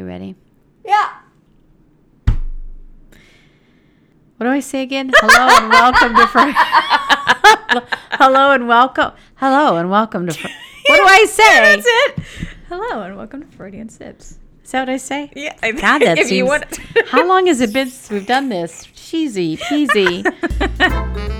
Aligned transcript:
You 0.00 0.06
ready? 0.06 0.34
Yeah. 0.82 1.10
What 4.38 4.46
do 4.46 4.46
I 4.48 4.60
say 4.60 4.80
again? 4.80 5.10
Hello 5.14 5.58
and 5.60 5.68
welcome 5.68 6.14
to 6.16 6.26
Fr- 6.26 7.84
Hello 8.16 8.52
and 8.52 8.66
welcome. 8.66 9.12
Hello 9.34 9.76
and 9.76 9.90
welcome 9.90 10.26
to. 10.26 10.32
Fr- 10.32 10.48
what 10.86 10.96
do 10.96 11.02
I 11.02 11.26
say? 11.26 11.42
That's 11.42 11.84
it. 11.86 12.24
Hello 12.70 13.02
and 13.02 13.18
welcome 13.18 13.42
to 13.42 13.46
Freudian 13.58 13.90
Sips. 13.90 14.38
Is 14.64 14.70
that 14.70 14.80
what 14.80 14.88
I 14.88 14.96
say? 14.96 15.30
Yeah. 15.36 15.54
I- 15.62 15.72
God, 15.72 15.98
that 16.00 16.16
if 16.16 16.28
seems. 16.28 16.38
you 16.38 16.46
want. 16.46 16.64
How 17.08 17.28
long 17.28 17.46
has 17.48 17.60
it 17.60 17.74
been 17.74 17.90
since 17.90 18.08
we've 18.08 18.26
done 18.26 18.48
this? 18.48 18.86
Cheesy, 18.94 19.58
peasy. 19.58 21.36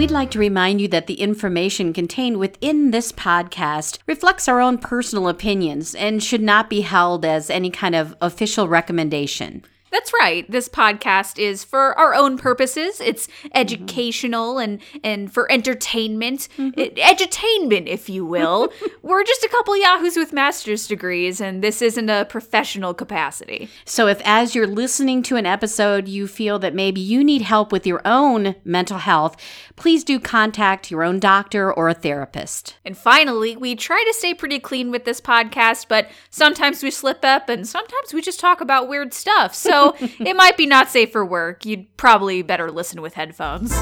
We'd 0.00 0.10
like 0.10 0.30
to 0.30 0.38
remind 0.38 0.80
you 0.80 0.88
that 0.88 1.08
the 1.08 1.20
information 1.20 1.92
contained 1.92 2.38
within 2.38 2.90
this 2.90 3.12
podcast 3.12 3.98
reflects 4.06 4.48
our 4.48 4.58
own 4.58 4.78
personal 4.78 5.28
opinions 5.28 5.94
and 5.94 6.22
should 6.22 6.40
not 6.40 6.70
be 6.70 6.80
held 6.80 7.26
as 7.26 7.50
any 7.50 7.68
kind 7.68 7.94
of 7.94 8.16
official 8.22 8.66
recommendation. 8.66 9.62
That's 9.90 10.12
right. 10.20 10.48
This 10.50 10.68
podcast 10.68 11.38
is 11.38 11.64
for 11.64 11.98
our 11.98 12.14
own 12.14 12.38
purposes. 12.38 13.00
It's 13.00 13.26
mm-hmm. 13.26 13.48
educational 13.54 14.58
and 14.58 14.80
and 15.02 15.32
for 15.32 15.50
entertainment, 15.50 16.48
It- 16.56 16.94
mm-hmm. 16.94 17.00
edutainment, 17.00 17.88
if 17.88 18.08
you 18.08 18.24
will. 18.24 18.72
We're 19.02 19.24
just 19.24 19.42
a 19.42 19.48
couple 19.48 19.76
yahoos 19.76 20.16
with 20.16 20.32
master's 20.32 20.86
degrees, 20.86 21.40
and 21.40 21.62
this 21.62 21.82
isn't 21.82 22.08
a 22.08 22.24
professional 22.24 22.94
capacity. 22.94 23.68
So, 23.84 24.06
if 24.06 24.20
as 24.24 24.54
you're 24.54 24.66
listening 24.66 25.22
to 25.24 25.36
an 25.36 25.46
episode, 25.46 26.06
you 26.06 26.28
feel 26.28 26.58
that 26.60 26.74
maybe 26.74 27.00
you 27.00 27.24
need 27.24 27.42
help 27.42 27.72
with 27.72 27.86
your 27.86 28.00
own 28.04 28.54
mental 28.64 28.98
health, 28.98 29.36
please 29.74 30.04
do 30.04 30.20
contact 30.20 30.90
your 30.90 31.02
own 31.02 31.18
doctor 31.18 31.72
or 31.72 31.88
a 31.88 31.94
therapist. 31.94 32.76
And 32.84 32.96
finally, 32.96 33.56
we 33.56 33.74
try 33.74 34.04
to 34.06 34.14
stay 34.14 34.34
pretty 34.34 34.60
clean 34.60 34.90
with 34.90 35.04
this 35.04 35.20
podcast, 35.20 35.86
but 35.88 36.08
sometimes 36.30 36.82
we 36.82 36.90
slip 36.90 37.24
up, 37.24 37.48
and 37.48 37.66
sometimes 37.66 38.14
we 38.14 38.22
just 38.22 38.38
talk 38.38 38.60
about 38.60 38.88
weird 38.88 39.12
stuff. 39.12 39.54
So 39.54 39.79
it 39.98 40.36
might 40.36 40.56
be 40.56 40.66
not 40.66 40.90
safe 40.90 41.12
for 41.12 41.24
work. 41.24 41.64
You'd 41.64 41.96
probably 41.96 42.42
better 42.42 42.70
listen 42.70 43.02
with 43.02 43.14
headphones. 43.14 43.74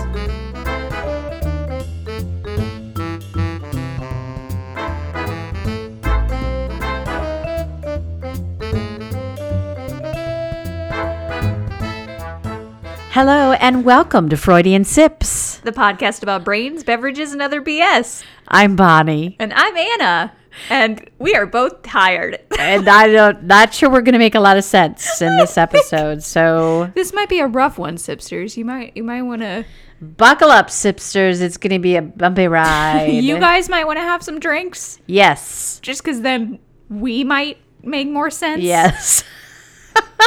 Hello, 13.10 13.52
and 13.54 13.84
welcome 13.84 14.28
to 14.28 14.36
Freudian 14.36 14.84
Sips. 14.84 15.58
The 15.58 15.72
podcast 15.72 16.22
about 16.22 16.44
brains, 16.44 16.84
beverages, 16.84 17.32
and 17.32 17.42
other 17.42 17.60
BS. 17.60 18.22
I'm 18.46 18.76
Bonnie. 18.76 19.36
And 19.40 19.52
I'm 19.52 19.76
Anna, 19.76 20.32
and 20.70 21.08
we 21.18 21.34
are 21.34 21.46
both 21.46 21.82
tired. 21.82 22.38
and 22.58 22.88
I 22.88 23.08
don't 23.08 23.44
not 23.44 23.72
sure 23.74 23.90
we're 23.90 24.02
gonna 24.02 24.18
make 24.18 24.34
a 24.34 24.40
lot 24.40 24.56
of 24.56 24.64
sense 24.64 25.20
in 25.22 25.36
this 25.38 25.56
episode. 25.58 26.22
So 26.22 26.90
This 26.94 27.12
might 27.12 27.28
be 27.28 27.40
a 27.40 27.46
rough 27.46 27.78
one, 27.78 27.96
Sipsters. 27.96 28.56
You 28.56 28.64
might 28.64 28.96
you 28.96 29.04
might 29.04 29.22
want 29.22 29.42
to 29.42 29.64
buckle 30.00 30.50
up, 30.50 30.68
sipsters. 30.68 31.40
It's 31.40 31.56
gonna 31.56 31.78
be 31.78 31.96
a 31.96 32.02
bumpy 32.02 32.46
ride. 32.48 33.06
you 33.06 33.38
guys 33.38 33.68
might 33.68 33.86
want 33.86 33.98
to 33.98 34.02
have 34.04 34.22
some 34.22 34.38
drinks 34.40 34.98
Yes. 35.06 35.78
just 35.82 36.04
cuz 36.04 36.20
then 36.20 36.58
we 36.88 37.24
might 37.24 37.58
make 37.82 38.08
more 38.08 38.30
sense. 38.30 38.62
Yes. 38.62 39.24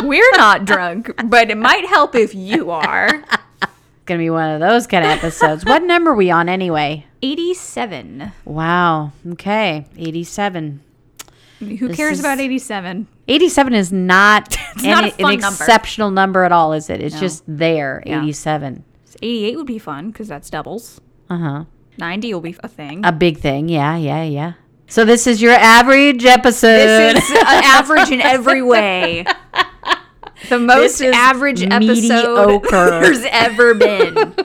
We're 0.03 0.31
not 0.37 0.65
drunk, 0.65 1.11
but 1.25 1.49
it 1.49 1.57
might 1.57 1.85
help 1.85 2.15
if 2.15 2.33
you 2.35 2.71
are. 2.71 3.23
gonna 4.05 4.17
be 4.19 4.29
one 4.29 4.49
of 4.51 4.59
those 4.59 4.87
kind 4.87 5.05
of 5.05 5.11
episodes. 5.11 5.65
what 5.65 5.83
number 5.83 6.11
are 6.11 6.15
we 6.15 6.31
on 6.31 6.49
anyway? 6.49 7.05
87. 7.21 8.31
Wow. 8.45 9.11
Okay. 9.33 9.85
Eighty-seven. 9.97 10.81
Who 11.59 11.87
This 11.89 11.95
cares 11.97 12.13
is- 12.13 12.19
about 12.21 12.39
87? 12.39 13.05
87 13.27 13.73
is 13.75 13.91
not, 13.91 14.57
It's 14.75 14.83
not 14.83 15.03
a 15.03 15.07
any- 15.07 15.11
fun 15.11 15.33
an 15.35 15.39
number. 15.41 15.55
exceptional 15.63 16.09
number. 16.11 16.43
at 16.43 16.51
all, 16.51 16.73
is 16.73 16.89
it? 16.89 16.99
It's 17.01 17.15
No. 17.15 17.21
just 17.21 17.43
there. 17.47 18.01
Yeah. 18.05 18.23
87. 18.23 18.83
88 19.21 19.55
would 19.57 19.67
be 19.67 19.77
fun 19.77 20.11
cuz 20.11 20.27
that's 20.27 20.49
doubles. 20.49 20.99
Uh 21.29 21.37
huh. 21.37 21.63
90 21.99 22.33
will 22.33 22.41
be 22.41 22.55
a 22.63 22.67
thing. 22.67 23.01
A 23.05 23.11
big 23.11 23.37
thing. 23.37 23.69
Yeah, 23.69 23.95
yeah, 23.97 24.23
yeah. 24.23 24.53
So 24.87 25.05
this 25.05 25.27
is 25.27 25.41
your 25.41 25.53
average 25.53 26.25
episode. 26.25 27.15
This 27.15 27.29
is 27.29 27.37
average 27.45 28.09
in 28.09 28.21
every 28.21 28.61
way. 28.63 29.25
The 30.51 30.59
most 30.59 31.01
average 31.01 31.63
episode 31.63 32.61
there's 32.71 33.23
ever 33.31 33.73
been. 33.73 34.17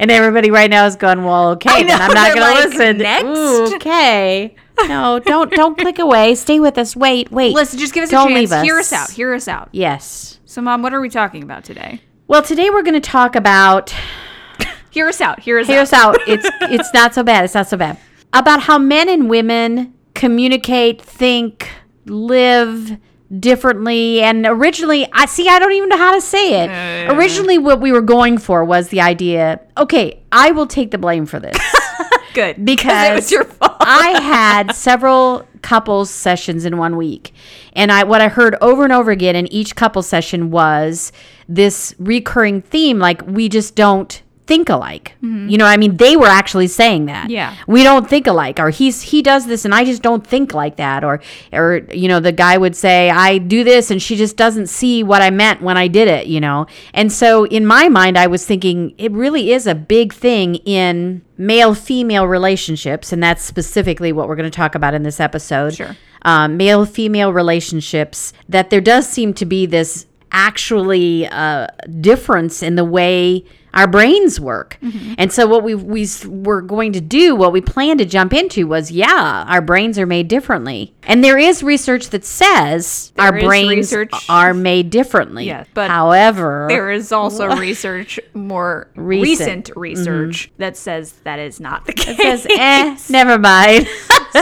and 0.00 0.10
everybody 0.10 0.50
right 0.50 0.68
now 0.68 0.86
is 0.86 0.96
going, 0.96 1.22
"Well, 1.22 1.50
okay, 1.50 1.70
I 1.70 1.84
then 1.84 1.86
know, 1.86 2.04
I'm 2.04 2.14
not 2.14 2.34
going 2.34 2.56
to 2.56 2.68
listen." 2.68 2.98
"Next?" 2.98 3.24
Ooh, 3.26 3.76
okay. 3.76 4.56
No, 4.88 5.20
don't 5.20 5.52
don't 5.52 5.78
click 5.78 6.00
away. 6.00 6.34
Stay 6.34 6.58
with 6.58 6.78
us. 6.78 6.96
Wait, 6.96 7.30
wait. 7.30 7.54
Listen, 7.54 7.78
just 7.78 7.94
give 7.94 8.02
us 8.02 8.10
Don't 8.10 8.32
a 8.32 8.34
chance. 8.34 8.50
us. 8.50 8.64
Hear 8.64 8.76
us 8.76 8.92
out. 8.92 9.10
Hear 9.10 9.34
us 9.34 9.46
out. 9.46 9.68
Yes. 9.70 10.40
So, 10.46 10.60
Mom, 10.60 10.82
what 10.82 10.92
are 10.92 11.00
we 11.00 11.10
talking 11.10 11.44
about 11.44 11.62
today? 11.62 12.00
Well, 12.26 12.42
today 12.42 12.70
we're 12.70 12.82
going 12.82 13.00
to 13.00 13.08
talk 13.08 13.36
about 13.36 13.94
Hear 14.90 15.06
us 15.06 15.20
out. 15.20 15.38
Hear 15.38 15.60
us 15.60 15.68
Hear 15.68 15.78
out. 15.78 15.82
us 15.82 15.92
out. 15.92 16.16
It's 16.26 16.48
it's 16.62 16.92
not 16.92 17.14
so 17.14 17.22
bad. 17.22 17.44
It's 17.44 17.54
not 17.54 17.68
so 17.68 17.76
bad. 17.76 17.98
About 18.32 18.62
how 18.62 18.78
men 18.78 19.08
and 19.08 19.30
women 19.30 19.94
communicate, 20.14 21.00
think, 21.00 21.70
live 22.04 22.98
differently. 23.40 24.22
And 24.22 24.46
originally, 24.46 25.06
I 25.12 25.26
see. 25.26 25.48
I 25.48 25.58
don't 25.58 25.72
even 25.72 25.88
know 25.88 25.96
how 25.96 26.14
to 26.14 26.20
say 26.20 26.64
it. 26.64 27.10
Originally, 27.10 27.58
what 27.58 27.80
we 27.80 27.92
were 27.92 28.02
going 28.02 28.38
for 28.38 28.64
was 28.64 28.88
the 28.88 29.00
idea. 29.00 29.60
Okay, 29.76 30.20
I 30.32 30.50
will 30.50 30.66
take 30.66 30.90
the 30.90 30.98
blame 30.98 31.26
for 31.26 31.40
this 31.40 31.56
Good. 32.34 32.64
because 32.64 33.10
it 33.10 33.14
was 33.14 33.30
your 33.30 33.44
fault. 33.44 33.76
I 33.80 34.20
had 34.20 34.72
several 34.74 35.46
couples 35.62 36.10
sessions 36.10 36.64
in 36.64 36.76
one 36.76 36.96
week. 36.96 37.32
And 37.72 37.90
I 37.90 38.04
what 38.04 38.20
I 38.20 38.28
heard 38.28 38.56
over 38.60 38.84
and 38.84 38.92
over 38.92 39.10
again 39.10 39.34
in 39.34 39.46
each 39.52 39.74
couple 39.74 40.02
session 40.02 40.50
was 40.50 41.10
this 41.48 41.94
recurring 41.98 42.62
theme 42.62 42.98
like 42.98 43.22
we 43.26 43.48
just 43.48 43.74
don't 43.74 44.22
think 44.46 44.68
alike. 44.68 45.14
You 45.48 45.58
know, 45.58 45.64
I 45.64 45.76
mean 45.76 45.96
they 45.96 46.16
were 46.16 46.26
actually 46.26 46.66
saying 46.66 47.06
that. 47.06 47.24
Mm-hmm. 47.24 47.30
Yeah. 47.30 47.56
We 47.66 47.82
don't 47.82 48.08
think 48.08 48.26
alike 48.26 48.60
or 48.60 48.70
he's 48.70 49.00
he 49.00 49.22
does 49.22 49.46
this 49.46 49.64
and 49.64 49.74
I 49.74 49.84
just 49.84 50.02
don't 50.02 50.26
think 50.26 50.52
like 50.52 50.76
that 50.76 51.02
or 51.02 51.22
or 51.52 51.86
you 51.90 52.08
know 52.08 52.20
the 52.20 52.32
guy 52.32 52.58
would 52.58 52.76
say 52.76 53.10
I 53.10 53.38
do 53.38 53.64
this 53.64 53.90
and 53.90 54.02
she 54.02 54.16
just 54.16 54.36
doesn't 54.36 54.66
see 54.66 55.02
what 55.02 55.22
I 55.22 55.30
meant 55.30 55.62
when 55.62 55.76
I 55.78 55.88
did 55.88 56.08
it, 56.08 56.26
you 56.26 56.40
know. 56.40 56.66
And 56.92 57.10
so 57.10 57.44
in 57.46 57.64
my 57.64 57.88
mind 57.88 58.18
I 58.18 58.26
was 58.26 58.44
thinking 58.44 58.94
it 58.98 59.12
really 59.12 59.52
is 59.52 59.66
a 59.66 59.74
big 59.74 60.12
thing 60.12 60.56
in 60.56 61.22
male 61.38 61.74
female 61.74 62.28
relationships 62.28 63.12
and 63.12 63.22
that's 63.22 63.42
specifically 63.42 64.12
what 64.12 64.28
we're 64.28 64.36
going 64.36 64.50
to 64.50 64.56
talk 64.56 64.74
about 64.74 64.92
in 64.92 65.04
this 65.04 65.20
episode. 65.20 65.74
Sure. 65.74 65.96
Um, 66.22 66.56
male 66.56 66.84
female 66.84 67.32
relationships 67.32 68.32
that 68.48 68.70
there 68.70 68.80
does 68.80 69.08
seem 69.08 69.34
to 69.34 69.44
be 69.44 69.66
this 69.66 70.06
actually 70.32 71.26
uh, 71.28 71.68
difference 72.00 72.62
in 72.62 72.74
the 72.74 72.84
way 72.84 73.44
our 73.74 73.86
brains 73.86 74.40
work. 74.40 74.78
And 75.18 75.30
so 75.32 75.46
what 75.46 75.62
we 75.62 75.74
we 75.74 76.06
were 76.26 76.62
going 76.62 76.92
to 76.92 77.00
do, 77.00 77.34
what 77.36 77.52
we 77.52 77.60
planned 77.60 77.98
to 77.98 78.06
jump 78.06 78.32
into 78.32 78.66
was 78.66 78.90
yeah, 78.90 79.44
our 79.48 79.60
brains 79.60 79.98
are 79.98 80.06
made 80.06 80.28
differently. 80.28 80.94
And 81.02 81.22
there 81.22 81.36
is 81.36 81.62
research 81.62 82.08
that 82.10 82.24
says 82.24 83.12
our 83.18 83.32
brains 83.32 83.92
research. 83.92 84.12
are 84.30 84.54
made 84.54 84.88
differently. 84.90 85.44
Yes, 85.46 85.66
but 85.74 85.90
however, 85.90 86.66
There 86.68 86.90
is 86.90 87.12
also 87.12 87.56
research, 87.56 88.18
more 88.32 88.88
Recent. 88.94 89.70
recent, 89.74 89.76
research 89.76 90.50
that 90.58 90.76
says 90.76 91.12
that 91.24 91.38
is 91.38 91.60
not 91.60 91.84
the 91.84 91.92
case. 91.92 92.16
says 92.16 92.46
eh, 92.48 92.96
never 93.10 93.38
mind. 93.38 93.86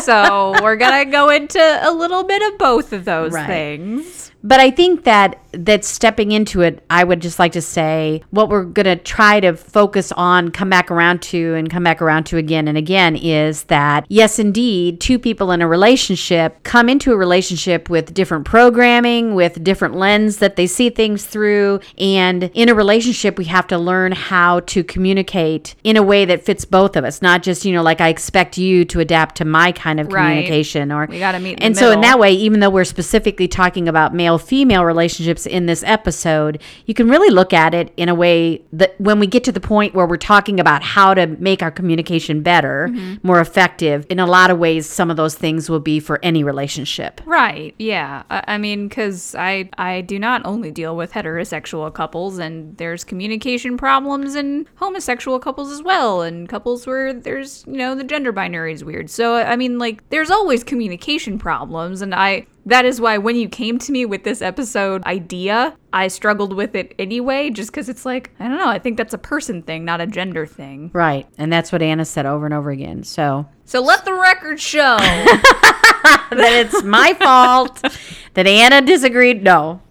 so 0.03 0.55
we're 0.63 0.77
gonna 0.77 1.05
go 1.11 1.31
into 1.31 1.59
a 1.61 1.91
little 1.93 2.25
bit 2.25 2.43
of 2.53 2.59
both 2.59 2.93
of 2.93 3.05
those 3.05 3.33
Right. 3.33 3.47
things. 3.47 4.32
But 4.45 4.61
I 4.61 4.71
think 4.71 5.05
that 5.05 5.39
that 5.53 5.85
stepping 5.85 6.33
into 6.33 6.63
it, 6.63 6.83
I 6.89 7.05
would 7.05 7.21
just 7.21 7.39
like 7.39 7.53
to 7.53 7.61
say 7.63 8.23
what 8.31 8.49
we're 8.49 8.65
going 8.65 8.87
to 8.87 8.97
try 8.97 9.39
to 9.41 9.55
focus 9.55 10.11
on, 10.13 10.51
come 10.51 10.71
back 10.71 10.91
around 10.91 11.21
to, 11.23 11.55
and 11.55 11.71
come 11.71 11.85
back 11.85 12.01
around 12.01 12.25
to 12.25 12.39
again 12.39 12.69
and 12.69 12.79
again 12.79 13.17
is 13.17 13.65
that 13.65 14.07
yes, 14.09 14.39
indeed, 14.39 15.01
two 15.01 15.19
people 15.19 15.53
in 15.53 15.61
a 15.61 15.69
relationship 15.69 16.63
come 16.63 16.89
into 16.89 17.13
a 17.13 17.17
relationship 17.17 17.91
with 17.91 18.15
different 18.15 18.45
programming, 18.47 19.35
with 19.35 19.63
different 19.63 19.95
lens 19.95 20.39
that 20.39 20.57
they 20.57 20.67
see 20.67 20.89
things 20.91 21.27
through, 21.27 21.81
and 21.99 22.45
in 22.55 22.69
a 22.69 22.75
relationship, 22.75 23.39
we 23.39 23.45
have 23.45 23.67
to 23.67 23.79
learn 23.79 24.13
how 24.13 24.61
to 24.61 24.83
communicate 24.83 25.75
in 25.85 25.97
a 25.97 26.03
way 26.03 26.25
that 26.25 26.43
fits 26.43 26.65
both 26.65 26.97
of 26.97 27.05
us, 27.05 27.21
not 27.21 27.43
just 27.43 27.65
you 27.65 27.73
know 27.73 27.83
like 27.83 28.01
I 28.01 28.09
expect 28.09 28.57
you 28.57 28.85
to 28.87 29.01
adapt 29.01 29.37
to 29.37 29.45
my 29.45 29.73
kind 29.73 30.01
of 30.01 30.13
Right. 30.13 30.31
communication, 30.31 30.91
or 30.91 31.07
We 31.07 31.19
gotta 31.19 31.39
meet 31.39 31.53
in 31.53 31.57
the 31.59 31.65
and 31.65 31.77
so 31.77 31.91
in 31.91 32.01
that 32.01 32.19
way, 32.19 32.33
even 32.33 32.61
though 32.61 32.71
we're 32.71 32.85
specifically 32.85 33.49
talking 33.49 33.87
about 33.87 34.15
male 34.15 34.32
female 34.39 34.85
relationships 34.85 35.47
in 35.47 35.67
this 35.67 35.83
episode, 35.85 36.61
you 36.87 36.95
can 36.95 37.09
really 37.09 37.31
look 37.31 37.53
at 37.53 37.75
it 37.75 37.93
in 37.97 38.09
a 38.09 38.15
way 38.15 38.63
that 38.73 39.01
when 39.01 39.19
we 39.19 39.27
get 39.27 39.45
to 39.45 39.53
the 39.53 39.61
point 39.61 39.95
where 39.95 40.07
we're 40.07 40.17
talking 40.17 40.59
about 40.61 40.83
how 40.83 41.15
to 41.15 41.27
make 41.27 41.63
our 41.63 41.71
communication 41.71 42.43
better, 42.43 42.89
Mm-hmm. 42.93 43.27
more 43.27 43.41
effective, 43.41 44.07
in 44.11 44.19
a 44.19 44.27
lot 44.27 44.51
of 44.51 44.59
ways, 44.59 44.89
some 44.89 45.11
of 45.11 45.17
those 45.17 45.35
things 45.35 45.71
will 45.71 45.81
be 45.81 46.01
for 46.01 46.19
any 46.23 46.43
relationship. 46.45 47.21
Right. 47.25 47.75
Yeah. 47.79 48.23
I, 48.31 48.45
I 48.49 48.59
mean, 48.59 48.89
because 48.89 49.35
I 49.35 49.69
I 49.79 50.01
do 50.03 50.19
not 50.19 50.43
only 50.45 50.71
deal 50.71 50.97
with 50.97 51.13
heterosexual 51.13 51.93
couples, 51.93 52.39
and 52.39 52.77
there's 52.77 53.05
communication 53.05 53.77
problems 53.77 54.35
in 54.35 54.67
homosexual 54.77 55.39
couples 55.39 55.71
as 55.71 55.83
well, 55.83 56.23
and 56.23 56.49
couples 56.49 56.87
where 56.87 57.13
there's 57.13 57.65
you 57.67 57.77
know 57.77 57.95
the 57.95 58.05
gender 58.05 58.33
binary 58.33 58.73
is 58.73 58.85
weird. 58.85 59.11
So 59.11 59.37
I 59.37 59.57
mean, 59.57 59.79
like, 59.79 60.09
there's 60.11 60.31
always 60.31 60.65
communication 60.65 61.39
problems. 61.39 62.03
And 62.03 62.15
I, 62.15 62.47
that 62.67 62.85
is 62.85 63.01
why 63.01 63.19
when 63.19 63.37
you 63.37 63.49
came 63.49 63.79
to 63.79 63.93
me 63.93 64.05
with 64.05 64.25
this 64.25 64.41
episode 64.41 65.03
idea, 65.05 65.77
I 65.93 66.09
struggled 66.09 66.55
with 66.55 66.75
it 66.75 66.95
anyway, 66.99 67.51
just 67.51 67.71
because 67.71 67.89
it's 67.89 68.07
like, 68.07 68.31
I 68.39 68.49
don't 68.49 68.59
know, 68.59 68.69
I 68.69 68.79
think 68.79 68.97
that's 68.97 69.15
a 69.15 69.19
person 69.19 69.63
thing, 69.63 69.85
not 69.85 70.01
a 70.01 70.07
gender 70.07 70.47
thing. 70.47 70.91
Right. 70.93 71.27
And 71.39 71.53
that's 71.53 71.73
what 71.73 71.83
Anna 71.83 72.05
said 72.05 72.27
over 72.27 72.45
and 72.45 72.55
over 72.55 72.71
again. 72.71 73.03
So 73.03 73.47
So 73.65 73.81
let 73.81 74.05
the 74.05 74.15
record 74.15 74.61
show. 74.61 74.97
that 75.01 76.67
it's 76.67 76.83
my 76.83 77.15
fault 77.15 77.83
that 78.35 78.47
Anna 78.47 78.81
disagreed. 78.81 79.43
No. 79.43 79.83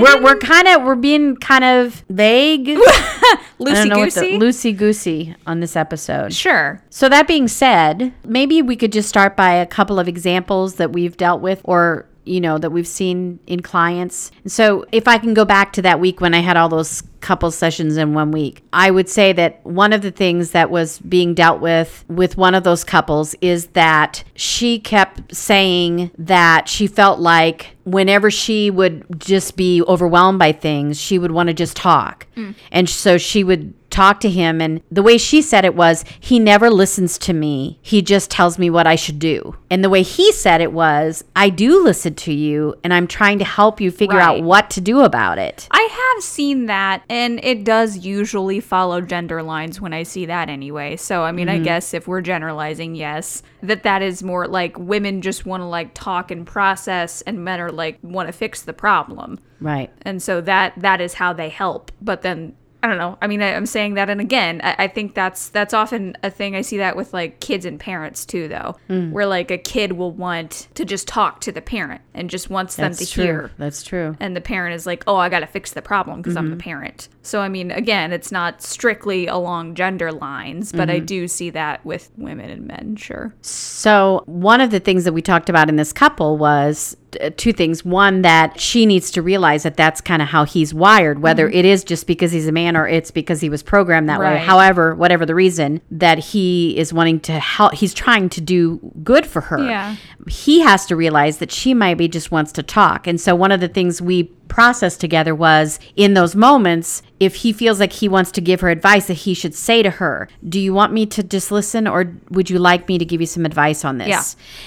We're, 0.00 0.22
we're 0.22 0.38
kind 0.38 0.68
of 0.68 0.82
we're 0.82 0.94
being 0.94 1.36
kind 1.36 1.64
of 1.64 2.04
vague, 2.08 2.66
Loosey 3.58 3.92
goosey? 3.92 4.38
loosey 4.38 4.76
goosey 4.76 5.36
on 5.46 5.60
this 5.60 5.76
episode. 5.76 6.32
sure. 6.32 6.82
So 6.90 7.08
that 7.08 7.26
being 7.26 7.48
said, 7.48 8.12
maybe 8.24 8.62
we 8.62 8.76
could 8.76 8.92
just 8.92 9.08
start 9.08 9.36
by 9.36 9.54
a 9.54 9.66
couple 9.66 9.98
of 9.98 10.08
examples 10.08 10.76
that 10.76 10.92
we've 10.92 11.16
dealt 11.16 11.40
with 11.40 11.60
or 11.64 12.06
you 12.28 12.40
know 12.40 12.58
that 12.58 12.70
we've 12.70 12.86
seen 12.86 13.40
in 13.46 13.60
clients. 13.60 14.30
So 14.46 14.84
if 14.92 15.08
I 15.08 15.18
can 15.18 15.34
go 15.34 15.44
back 15.44 15.72
to 15.74 15.82
that 15.82 15.98
week 15.98 16.20
when 16.20 16.34
I 16.34 16.40
had 16.40 16.56
all 16.56 16.68
those 16.68 17.02
couple 17.20 17.50
sessions 17.50 17.96
in 17.96 18.14
one 18.14 18.30
week, 18.30 18.62
I 18.72 18.90
would 18.90 19.08
say 19.08 19.32
that 19.32 19.64
one 19.64 19.92
of 19.92 20.02
the 20.02 20.10
things 20.10 20.52
that 20.52 20.70
was 20.70 20.98
being 21.00 21.34
dealt 21.34 21.60
with 21.60 22.04
with 22.08 22.36
one 22.36 22.54
of 22.54 22.64
those 22.64 22.84
couples 22.84 23.34
is 23.40 23.68
that 23.68 24.22
she 24.34 24.78
kept 24.78 25.34
saying 25.34 26.10
that 26.18 26.68
she 26.68 26.86
felt 26.86 27.18
like 27.18 27.76
whenever 27.92 28.30
she 28.30 28.70
would 28.70 29.04
just 29.18 29.56
be 29.56 29.82
overwhelmed 29.82 30.38
by 30.38 30.52
things, 30.52 31.00
she 31.00 31.18
would 31.18 31.32
want 31.32 31.48
to 31.48 31.54
just 31.54 31.76
talk. 31.76 32.26
Mm. 32.36 32.54
And 32.70 32.88
so 32.88 33.18
she 33.18 33.44
would 33.44 33.74
talk 33.90 34.20
to 34.20 34.28
him 34.28 34.60
and 34.60 34.82
the 34.90 35.02
way 35.02 35.16
she 35.16 35.40
said 35.40 35.64
it 35.64 35.74
was 35.74 36.04
he 36.20 36.38
never 36.38 36.68
listens 36.68 37.16
to 37.16 37.32
me 37.32 37.78
he 37.80 38.02
just 38.02 38.30
tells 38.30 38.58
me 38.58 38.68
what 38.68 38.86
i 38.86 38.94
should 38.94 39.18
do 39.18 39.56
and 39.70 39.82
the 39.82 39.88
way 39.88 40.02
he 40.02 40.30
said 40.30 40.60
it 40.60 40.74
was 40.74 41.24
i 41.34 41.48
do 41.48 41.82
listen 41.82 42.14
to 42.14 42.30
you 42.30 42.74
and 42.84 42.92
i'm 42.92 43.06
trying 43.06 43.38
to 43.38 43.46
help 43.46 43.80
you 43.80 43.90
figure 43.90 44.18
Right. 44.18 44.40
out 44.40 44.44
what 44.44 44.68
to 44.70 44.82
do 44.82 45.00
about 45.00 45.38
it 45.38 45.68
I 45.70 45.88
have 46.16 46.24
seen 46.24 46.66
that, 46.66 47.04
and 47.08 47.38
it 47.44 47.64
does 47.64 47.98
usually 47.98 48.60
follow 48.60 49.00
gender 49.00 49.42
lines 49.42 49.80
when 49.80 49.92
I 49.92 50.02
see 50.02 50.26
that 50.26 50.48
anyway. 50.48 50.96
So, 50.96 51.22
I 51.22 51.32
mean, 51.32 51.48
I 51.48 51.54
mm-hmm. 51.54 51.64
guess 51.64 51.94
if 51.94 52.08
we're 52.08 52.20
generalizing, 52.20 52.94
yes, 52.94 53.42
that 53.62 53.84
that 53.84 54.02
is 54.02 54.22
more 54.22 54.48
like 54.48 54.78
women 54.78 55.22
just 55.22 55.46
want 55.46 55.60
to 55.60 55.66
like 55.66 55.94
talk 55.94 56.30
and 56.30 56.46
process, 56.46 57.22
and 57.22 57.44
men 57.44 57.60
are 57.60 57.70
like 57.78 57.98
want 58.02 58.28
to 58.28 58.32
fix 58.32 58.62
the 58.62 58.74
problem. 58.74 59.38
right 59.60 59.90
And 60.02 60.22
so 60.22 60.40
that 60.42 60.74
that 60.76 61.00
is 61.00 61.14
how 61.14 61.32
they 61.32 61.48
help. 61.48 61.90
But 62.02 62.20
then 62.22 62.54
I 62.80 62.86
don't 62.86 62.98
know. 62.98 63.18
I 63.20 63.26
mean, 63.26 63.42
I, 63.42 63.54
I'm 63.54 63.66
saying 63.66 63.94
that, 63.94 64.08
and 64.08 64.20
again, 64.20 64.60
I, 64.62 64.84
I 64.84 64.88
think 64.88 65.14
that's 65.14 65.48
that's 65.48 65.74
often 65.74 66.16
a 66.22 66.30
thing. 66.30 66.54
I 66.54 66.60
see 66.60 66.76
that 66.76 66.96
with 66.96 67.12
like 67.12 67.40
kids 67.40 67.64
and 67.64 67.78
parents 67.78 68.24
too, 68.24 68.46
though, 68.46 68.76
mm. 68.88 69.10
where 69.10 69.26
like 69.26 69.50
a 69.50 69.58
kid 69.58 69.92
will 69.92 70.12
want 70.12 70.68
to 70.74 70.84
just 70.84 71.08
talk 71.08 71.40
to 71.40 71.50
the 71.50 71.60
parent 71.60 72.02
and 72.14 72.30
just 72.30 72.50
wants 72.50 72.76
them 72.76 72.94
to 72.94 73.06
true 73.06 73.24
hear 73.24 73.50
that's 73.58 73.82
true 73.82 74.16
and 74.20 74.36
the 74.36 74.40
parent 74.40 74.76
is 74.76 74.86
like, 74.86 75.02
"Oh, 75.08 75.16
I 75.16 75.28
got 75.28 75.40
to 75.40 75.46
fix 75.46 75.72
the 75.72 75.82
problem 75.82 76.22
because 76.22 76.36
I'm 76.36 76.50
the 76.50 76.52
mm-hmm. 76.52 76.60
parent." 76.60 77.08
So 77.22 77.40
I 77.40 77.48
mean, 77.48 77.72
again, 77.72 78.12
it's 78.12 78.30
not 78.30 78.62
strictly 78.62 79.26
along 79.26 79.74
gender 79.74 80.12
lines, 80.12 80.70
but 80.70 80.88
I 80.88 80.98
mm-hmm. 80.98 81.06
do 81.06 81.28
see 81.28 81.50
that 81.50 81.84
with 81.84 82.10
women 82.16 82.48
and 82.48 82.66
men, 82.66 82.94
sure. 82.94 83.34
So, 83.42 84.22
one 84.26 84.60
of 84.60 84.70
the 84.70 84.80
things 84.80 85.02
that 85.02 85.12
we 85.12 85.20
talked 85.20 85.48
about 85.48 85.68
in 85.68 85.76
this 85.76 85.92
couple 85.92 86.38
was 86.38 86.96
Uh, 87.20 87.30
two 87.36 87.52
things. 87.52 87.84
One, 87.84 88.22
that 88.22 88.60
she 88.60 88.84
needs 88.84 89.10
to 89.12 89.22
realize 89.22 89.62
that 89.62 89.76
that's 89.76 90.00
kind 90.00 90.20
of 90.20 90.28
how 90.28 90.44
he's 90.44 90.74
wired, 90.74 91.20
whether 91.20 91.46
mm-hmm. 91.46 91.58
it 91.58 91.64
is 91.64 91.84
just 91.84 92.06
because 92.06 92.32
he's 92.32 92.46
a 92.46 92.52
man 92.52 92.76
or 92.76 92.86
it's 92.86 93.10
because 93.10 93.40
he 93.40 93.48
was 93.48 93.62
programmed 93.62 94.08
that 94.08 94.20
way. 94.20 94.36
However, 94.36 94.94
whatever 94.94 95.24
the 95.24 95.34
reason, 95.34 95.80
that 95.90 96.18
he 96.18 96.76
is 96.76 96.92
wanting 96.92 97.20
to 97.20 97.38
help, 97.38 97.74
he's 97.74 97.94
trying 97.94 98.28
to 98.30 98.40
do 98.40 98.78
good 99.02 99.26
for 99.26 99.40
her. 99.42 99.58
Yeah. 99.58 99.96
He 100.28 100.60
has 100.60 100.84
to 100.86 100.96
realize 100.96 101.38
that 101.38 101.50
she 101.50 101.72
maybe 101.72 102.08
just 102.08 102.30
wants 102.30 102.52
to 102.52 102.62
talk. 102.62 103.06
And 103.06 103.20
so, 103.20 103.34
one 103.34 103.52
of 103.52 103.60
the 103.60 103.68
things 103.68 104.02
we 104.02 104.30
processed 104.48 105.00
together 105.00 105.34
was 105.34 105.78
in 105.96 106.14
those 106.14 106.34
moments, 106.34 107.02
if 107.20 107.36
he 107.36 107.52
feels 107.52 107.80
like 107.80 107.92
he 107.92 108.08
wants 108.08 108.30
to 108.32 108.40
give 108.40 108.60
her 108.60 108.68
advice, 108.68 109.06
that 109.08 109.14
he 109.14 109.34
should 109.34 109.54
say 109.54 109.82
to 109.82 109.90
her, 109.90 110.28
Do 110.48 110.60
you 110.60 110.72
want 110.72 110.92
me 110.92 111.04
to 111.06 111.22
just 111.22 111.50
listen 111.50 111.86
or 111.86 112.14
would 112.30 112.48
you 112.48 112.58
like 112.58 112.88
me 112.88 112.96
to 112.98 113.04
give 113.04 113.20
you 113.20 113.26
some 113.26 113.44
advice 113.44 113.84
on 113.84 113.98
this? 113.98 114.08
Yeah. 114.08 114.22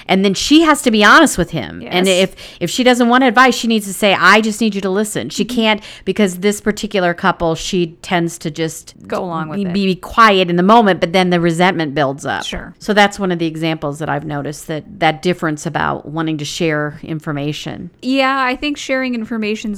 And 0.07 0.25
then 0.25 0.33
she 0.33 0.61
has 0.61 0.81
to 0.83 0.91
be 0.91 1.03
honest 1.03 1.37
with 1.37 1.51
him. 1.51 1.81
And 1.85 2.07
if 2.07 2.35
if 2.59 2.69
she 2.69 2.83
doesn't 2.83 3.07
want 3.09 3.23
advice, 3.23 3.55
she 3.55 3.67
needs 3.67 3.85
to 3.87 3.93
say, 3.93 4.13
I 4.13 4.41
just 4.41 4.59
need 4.61 4.75
you 4.75 4.81
to 4.81 4.89
listen. 4.89 5.29
She 5.29 5.45
Mm-hmm. 5.45 5.55
can't 5.55 5.83
because 6.05 6.39
this 6.39 6.61
particular 6.61 7.13
couple, 7.13 7.55
she 7.55 7.97
tends 8.01 8.37
to 8.39 8.51
just 8.51 8.95
Go 9.07 9.23
along 9.23 9.49
with 9.49 9.57
be, 9.57 9.65
it. 9.65 9.73
be 9.73 9.95
quiet 9.95 10.49
in 10.49 10.55
the 10.55 10.63
moment, 10.63 10.99
but 10.99 11.13
then 11.13 11.29
the 11.29 11.39
resentment 11.39 11.95
builds 11.95 12.25
up. 12.25 12.43
Sure. 12.43 12.73
So 12.79 12.93
that's 12.93 13.17
one 13.17 13.31
of 13.31 13.39
the 13.39 13.47
examples 13.47 13.99
that 13.99 14.09
I've 14.09 14.25
noticed 14.25 14.67
that 14.67 14.99
that 14.99 15.21
difference 15.21 15.65
about 15.65 16.05
wanting 16.07 16.37
to 16.39 16.45
share 16.45 16.99
information. 17.01 17.89
Yeah, 18.01 18.41
I 18.43 18.55
think 18.55 18.77
sharing 18.77 19.15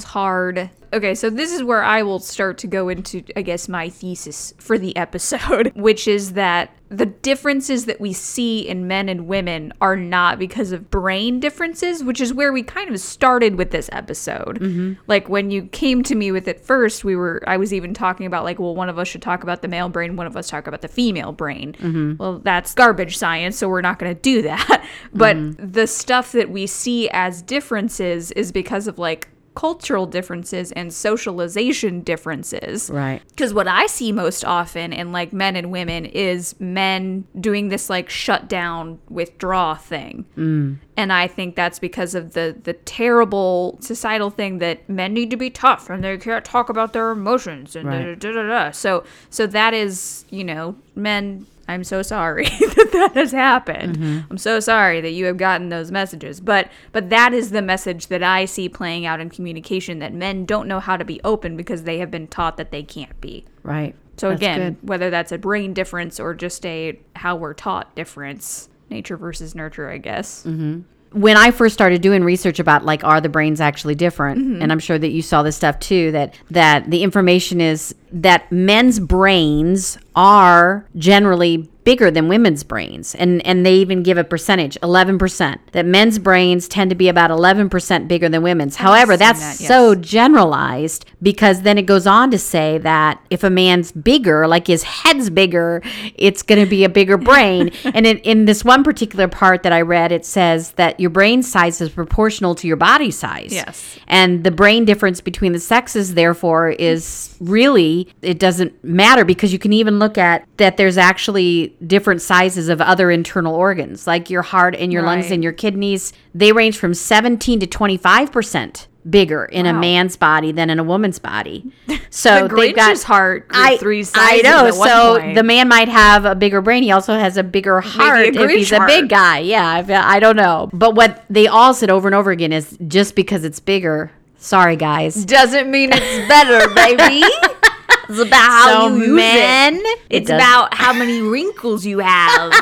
hard. 0.02 0.70
Okay, 0.92 1.14
so 1.14 1.28
this 1.28 1.52
is 1.52 1.62
where 1.62 1.82
I 1.82 2.02
will 2.02 2.20
start 2.20 2.58
to 2.58 2.68
go 2.68 2.88
into, 2.88 3.24
I 3.36 3.42
guess, 3.42 3.68
my 3.68 3.88
thesis 3.88 4.54
for 4.58 4.78
the 4.78 4.96
episode, 5.04 5.72
which 5.74 6.06
is 6.06 6.32
that 6.32 6.74
the 6.88 7.06
differences 7.06 7.86
that 7.86 8.00
we 8.00 8.12
see 8.12 8.60
in 8.60 8.86
men 8.86 9.08
and 9.08 9.26
women 9.26 9.72
are 9.80 9.96
not 9.96 10.38
because 10.38 10.70
of 10.70 10.90
brain 10.90 11.40
differences, 11.40 12.04
which 12.04 12.20
is 12.20 12.32
where 12.32 12.52
we 12.52 12.62
kind 12.62 12.88
of 12.90 13.00
started 13.00 13.56
with 13.56 13.72
this 13.72 13.90
episode. 13.92 14.60
Mm-hmm. 14.60 14.92
Like 15.08 15.28
when 15.28 15.50
you 15.50 15.64
came 15.64 16.04
to 16.04 16.14
me 16.14 16.30
with 16.30 16.46
it 16.46 16.60
first, 16.60 17.02
we 17.02 17.16
were, 17.16 17.42
I 17.46 17.56
was 17.56 17.74
even 17.74 17.94
talking 17.94 18.26
about, 18.26 18.44
like, 18.44 18.60
well, 18.60 18.76
one 18.76 18.88
of 18.88 18.98
us 18.98 19.08
should 19.08 19.22
talk 19.22 19.42
about 19.42 19.62
the 19.62 19.68
male 19.68 19.88
brain, 19.88 20.14
one 20.14 20.26
of 20.28 20.36
us 20.36 20.48
talk 20.48 20.68
about 20.68 20.82
the 20.82 20.88
female 20.88 21.32
brain. 21.32 21.72
Mm-hmm. 21.72 22.16
Well, 22.18 22.38
that's 22.38 22.72
garbage 22.74 23.16
science, 23.16 23.58
so 23.58 23.68
we're 23.68 23.80
not 23.80 23.98
going 23.98 24.14
to 24.14 24.20
do 24.20 24.42
that. 24.42 24.84
but 25.12 25.36
mm-hmm. 25.36 25.72
the 25.72 25.88
stuff 25.88 26.30
that 26.32 26.50
we 26.50 26.68
see 26.68 27.08
as 27.10 27.42
differences 27.42 28.30
is 28.32 28.52
because 28.52 28.86
of 28.86 28.98
like 28.98 29.28
cultural 29.54 30.06
differences 30.06 30.72
and 30.72 30.92
socialization 30.92 32.00
differences. 32.00 32.90
Right. 32.90 33.22
Because 33.28 33.54
what 33.54 33.68
I 33.68 33.86
see 33.86 34.12
most 34.12 34.44
often 34.44 34.92
in 34.92 35.12
like 35.12 35.32
men 35.32 35.56
and 35.56 35.70
women 35.70 36.04
is 36.06 36.54
men 36.60 37.24
doing 37.40 37.68
this 37.68 37.88
like 37.88 38.10
shut 38.10 38.48
down, 38.48 38.98
withdraw 39.08 39.74
thing. 39.76 40.24
Mm. 40.36 40.78
And 40.96 41.12
I 41.12 41.26
think 41.28 41.54
that's 41.56 41.78
because 41.78 42.14
of 42.14 42.34
the 42.34 42.56
the 42.64 42.72
terrible 42.72 43.78
societal 43.80 44.30
thing 44.30 44.58
that 44.58 44.88
men 44.88 45.12
need 45.14 45.30
to 45.30 45.36
be 45.36 45.50
tough 45.50 45.88
and 45.90 46.02
they 46.02 46.16
can't 46.18 46.44
talk 46.44 46.68
about 46.68 46.92
their 46.92 47.10
emotions 47.10 47.76
and 47.76 47.86
Right. 47.88 48.18
da, 48.18 48.30
da, 48.30 48.32
da, 48.32 48.42
da, 48.42 48.48
da. 48.48 48.70
so 48.70 49.04
so 49.30 49.46
that 49.46 49.74
is 49.74 50.24
you 50.30 50.44
know 50.44 50.76
men. 50.94 51.46
I'm 51.68 51.84
so 51.84 52.02
sorry 52.02 52.44
that 52.60 52.90
that 52.92 53.12
has 53.14 53.32
happened. 53.32 53.96
Mm-hmm. 53.98 54.20
I'm 54.30 54.38
so 54.38 54.60
sorry 54.60 55.00
that 55.00 55.10
you 55.10 55.24
have 55.26 55.36
gotten 55.36 55.68
those 55.68 55.90
messages. 55.90 56.40
But 56.40 56.70
but 56.92 57.10
that 57.10 57.32
is 57.32 57.50
the 57.50 57.62
message 57.62 58.08
that 58.08 58.22
I 58.22 58.44
see 58.44 58.68
playing 58.68 59.06
out 59.06 59.20
in 59.20 59.30
communication 59.30 59.98
that 60.00 60.12
men 60.12 60.44
don't 60.44 60.68
know 60.68 60.80
how 60.80 60.96
to 60.96 61.04
be 61.04 61.20
open 61.24 61.56
because 61.56 61.84
they 61.84 61.98
have 61.98 62.10
been 62.10 62.26
taught 62.26 62.56
that 62.56 62.70
they 62.70 62.82
can't 62.82 63.18
be. 63.20 63.44
Right. 63.62 63.94
So 64.16 64.30
That's 64.30 64.38
again, 64.38 64.74
good. 64.74 64.88
whether 64.88 65.10
that's 65.10 65.32
a 65.32 65.38
brain 65.38 65.74
difference 65.74 66.20
or 66.20 66.34
just 66.34 66.64
a 66.66 66.98
how 67.16 67.36
we're 67.36 67.54
taught 67.54 67.94
difference, 67.96 68.68
nature 68.90 69.16
versus 69.16 69.54
nurture, 69.54 69.90
I 69.90 69.98
guess. 69.98 70.44
Mm-hmm. 70.44 70.82
When 71.14 71.36
I 71.36 71.50
first 71.50 71.72
started 71.74 72.02
doing 72.02 72.24
research 72.24 72.58
about 72.58 72.84
like 72.84 73.04
are 73.04 73.20
the 73.20 73.28
brains 73.28 73.60
actually 73.60 73.94
different, 73.94 74.40
Mm-hmm. 74.40 74.62
and 74.62 74.72
I'm 74.72 74.78
sure 74.80 74.98
that 74.98 75.08
you 75.10 75.22
saw 75.22 75.42
this 75.42 75.56
stuff 75.56 75.78
too, 75.78 76.10
that 76.12 76.34
that 76.50 76.90
the 76.90 77.02
information 77.02 77.60
is 77.60 77.94
that 78.12 78.50
men's 78.52 78.98
brains 79.00 79.96
are 80.16 80.86
generally 80.96 81.68
bigger 81.84 82.10
than 82.10 82.28
women's 82.28 82.62
brains 82.64 83.14
and 83.14 83.44
and 83.46 83.64
they 83.64 83.74
even 83.74 84.02
give 84.02 84.16
a 84.18 84.24
percentage 84.24 84.78
11% 84.82 85.58
that 85.72 85.84
men's 85.86 86.18
brains 86.18 86.66
tend 86.66 86.90
to 86.90 86.96
be 86.96 87.08
about 87.08 87.30
11% 87.30 88.08
bigger 88.08 88.28
than 88.28 88.42
women's 88.42 88.76
however 88.76 89.16
that's 89.16 89.40
that, 89.40 89.60
yes. 89.60 89.68
so 89.68 89.94
generalized 89.94 91.04
because 91.22 91.62
then 91.62 91.78
it 91.78 91.82
goes 91.86 92.06
on 92.06 92.30
to 92.30 92.38
say 92.38 92.78
that 92.78 93.20
if 93.30 93.44
a 93.44 93.50
man's 93.50 93.92
bigger 93.92 94.46
like 94.48 94.66
his 94.66 94.82
head's 94.82 95.30
bigger 95.30 95.82
it's 96.14 96.42
going 96.42 96.62
to 96.62 96.68
be 96.68 96.84
a 96.84 96.88
bigger 96.88 97.16
brain 97.16 97.70
and 97.84 98.06
in, 98.06 98.18
in 98.18 98.44
this 98.46 98.64
one 98.64 98.82
particular 98.82 99.28
part 99.28 99.62
that 99.62 99.72
i 99.72 99.80
read 99.80 100.10
it 100.12 100.24
says 100.24 100.72
that 100.72 100.98
your 100.98 101.10
brain 101.10 101.42
size 101.42 101.80
is 101.80 101.90
proportional 101.90 102.54
to 102.54 102.66
your 102.66 102.76
body 102.76 103.10
size 103.10 103.52
Yes. 103.52 103.98
and 104.06 104.42
the 104.44 104.50
brain 104.50 104.84
difference 104.84 105.20
between 105.20 105.52
the 105.52 105.60
sexes 105.60 106.14
therefore 106.14 106.70
is 106.70 107.36
really 107.40 108.08
it 108.22 108.38
doesn't 108.38 108.82
matter 108.82 109.24
because 109.24 109.52
you 109.52 109.58
can 109.58 109.72
even 109.72 109.98
look 109.98 110.16
at 110.18 110.46
that 110.56 110.76
there's 110.76 110.96
actually 110.98 111.73
different 111.86 112.22
sizes 112.22 112.68
of 112.68 112.80
other 112.80 113.10
internal 113.10 113.54
organs 113.54 114.06
like 114.06 114.30
your 114.30 114.42
heart 114.42 114.74
and 114.74 114.92
your 114.92 115.02
lungs 115.02 115.30
and 115.30 115.42
your 115.42 115.52
kidneys 115.52 116.12
they 116.34 116.52
range 116.52 116.76
from 116.76 116.94
17 116.94 117.60
to 117.60 117.66
25% 117.66 118.86
bigger 119.08 119.44
in 119.44 119.66
a 119.66 119.72
man's 119.72 120.16
body 120.16 120.50
than 120.50 120.70
in 120.70 120.78
a 120.78 120.84
woman's 120.84 121.18
body 121.18 121.70
so 122.10 122.48
the 122.48 122.54
they've 122.54 122.74
got 122.74 123.02
heart 123.02 123.46
I, 123.50 123.76
three 123.76 124.04
I 124.14 124.40
know. 124.42 124.70
So 124.70 125.18
point. 125.20 125.34
the 125.34 125.42
man 125.42 125.68
might 125.68 125.88
have 125.88 126.24
a 126.24 126.34
bigger 126.34 126.60
brain. 126.60 126.82
He 126.82 126.90
also 126.90 127.14
has 127.14 127.36
a 127.36 127.42
bigger 127.42 127.80
heart 127.80 128.20
a 128.20 128.28
if 128.28 128.50
he's 128.50 128.70
Grinch 128.70 128.82
a 128.82 128.86
big 128.86 129.08
guy. 129.08 129.40
Yeah, 129.40 129.84
I, 129.88 130.16
I 130.16 130.20
don't 130.20 130.36
know. 130.36 130.70
But 130.72 130.94
what 130.94 131.24
they 131.28 131.46
all 131.46 131.74
said 131.74 131.90
over 131.90 132.08
and 132.08 132.14
over 132.14 132.30
again 132.30 132.52
is 132.52 132.76
just 132.86 133.14
because 133.14 133.44
it's 133.44 133.60
bigger. 133.60 134.10
Sorry, 134.38 134.76
guys. 134.76 135.24
doesn't 135.24 135.70
mean 135.70 135.90
it's 135.92 136.28
better, 136.28 136.72
baby. 136.74 137.24
It's 138.08 138.18
about 138.18 138.34
how 138.50 138.88
So 138.88 138.94
you 138.96 139.02
use 139.02 139.10
men, 139.16 139.74
it. 139.76 139.80
it 139.80 139.98
It's 140.10 140.28
does- 140.28 140.40
about 140.40 140.74
how 140.74 140.92
many 140.92 141.20
wrinkles 141.22 141.84
you 141.86 141.98
have. 142.00 142.52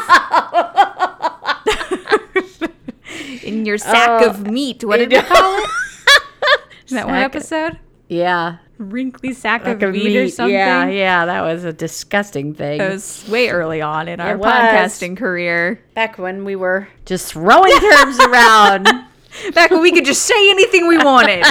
in 3.42 3.64
your 3.66 3.78
sack 3.78 4.22
Oh. 4.22 4.30
of 4.30 4.46
meat. 4.46 4.84
What 4.84 4.99
did 4.99 5.11
we 5.12 5.20
call 5.20 5.58
it? 5.58 5.70
Is 6.87 6.92
that 6.92 7.06
one 7.06 7.16
episode? 7.16 7.78
Yeah. 8.08 8.56
Wrinkly 8.78 9.32
sack 9.32 9.64
Like 9.64 9.76
of 9.82 9.90
a 9.90 9.92
meat, 9.92 10.16
or 10.16 10.28
something. 10.28 10.52
Yeah, 10.54 10.88
yeah, 10.88 11.25
that 11.26 11.42
was 11.42 11.62
a 11.64 11.72
disgusting 11.72 12.52
thing. 12.52 12.80
It 12.80 12.90
was 12.90 13.25
way 13.28 13.49
early 13.49 13.80
on 13.80 14.08
in 14.08 14.18
our 14.20 14.37
was. 14.37 14.46
podcasting 14.52 15.16
career. 15.16 15.80
Back 15.94 16.18
when 16.18 16.44
we 16.44 16.56
were 16.56 16.88
just 17.06 17.32
throwing 17.32 17.78
terms 17.78 18.18
around. 18.18 18.84
Back 19.54 19.70
when 19.70 19.82
we 19.82 19.92
could 19.92 20.04
just 20.04 20.22
say 20.22 20.50
anything 20.50 20.88
we 20.88 20.99
wanted. 20.99 21.44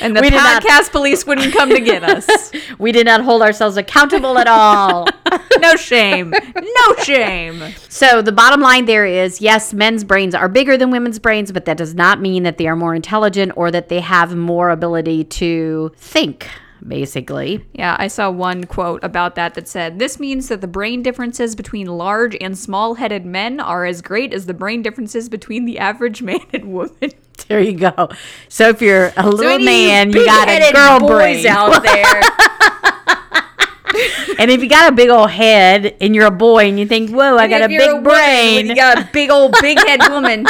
And 0.00 0.16
the 0.16 0.20
We 0.20 0.30
did 0.30 0.36
not- 0.36 0.62
podcast 0.62 0.92
police 0.92 1.26
wouldn't 1.26 1.52
come 1.52 1.70
to 1.70 1.80
get 1.80 2.02
us. 2.04 2.28
We 2.78 2.92
did 2.92 3.06
not 3.06 3.22
hold 3.22 3.42
ourselves 3.42 3.76
accountable 3.76 4.38
at 4.38 4.46
all. 4.48 5.08
No 5.60 5.76
shame. 5.76 6.30
No 6.30 6.94
shame. 7.04 7.62
so 7.88 8.20
the 8.20 8.32
bottom 8.32 8.60
line 8.60 8.86
there 8.86 9.06
is 9.06 9.40
yes, 9.40 9.72
men's 9.72 10.02
brains 10.02 10.34
are 10.34 10.48
bigger 10.48 10.76
than 10.76 10.90
women's 10.90 11.18
brains, 11.20 11.52
but 11.52 11.66
that 11.66 11.76
does 11.76 11.94
not 11.94 12.20
mean 12.20 12.42
that 12.42 12.58
they 12.58 12.66
are 12.66 12.74
more 12.74 12.94
intelligent 12.96 13.52
or 13.54 13.70
that 13.70 13.88
they 13.88 14.00
have 14.00 14.34
more 14.34 14.70
ability 14.70 15.22
to 15.24 15.92
think, 15.96 16.48
basically. 16.86 17.64
Yeah, 17.72 17.96
I 17.98 18.08
saw 18.08 18.30
one 18.30 18.64
quote 18.64 19.02
about 19.04 19.34
that 19.36 19.54
that 19.54 19.68
said, 19.68 19.98
This 19.98 20.20
means 20.20 20.48
that 20.48 20.60
the 20.60 20.66
brain 20.66 21.02
differences 21.02 21.54
between 21.54 21.86
large 21.86 22.36
and 22.40 22.58
small 22.58 22.94
headed 22.94 23.24
men 23.24 23.60
are 23.60 23.84
as 23.84 24.02
great 24.02 24.32
as 24.32 24.46
the 24.46 24.54
brain 24.54 24.82
differences 24.82 25.28
between 25.28 25.64
the 25.64 25.78
average 25.78 26.22
man 26.22 26.40
and 26.52 26.72
woman. 26.72 26.92
There 27.48 27.60
you 27.60 27.76
go. 27.76 28.08
So 28.48 28.68
if 28.68 28.80
you're 28.80 29.12
a 29.16 29.28
little 29.28 29.54
any 29.54 29.64
man, 29.64 30.12
you 30.12 30.24
got 30.24 30.48
a 30.48 30.72
girl 30.72 31.00
boys 31.00 31.42
brain. 31.42 31.46
out 31.48 31.82
there. 31.82 32.22
and 34.38 34.50
if 34.50 34.62
you 34.62 34.68
got 34.68 34.92
a 34.92 34.94
big 34.94 35.08
old 35.08 35.30
head 35.30 35.96
and 36.00 36.14
you're 36.14 36.26
a 36.26 36.30
boy 36.30 36.68
and 36.68 36.78
you 36.78 36.86
think, 36.86 37.10
whoa, 37.10 37.36
I 37.36 37.48
got 37.48 37.62
a 37.62 37.68
big 37.68 37.88
woman, 37.88 38.04
brain. 38.04 38.66
You 38.68 38.76
got 38.76 38.98
a 38.98 39.08
big 39.12 39.30
old 39.30 39.56
big 39.60 39.78
head 39.78 40.00
woman. 40.10 40.46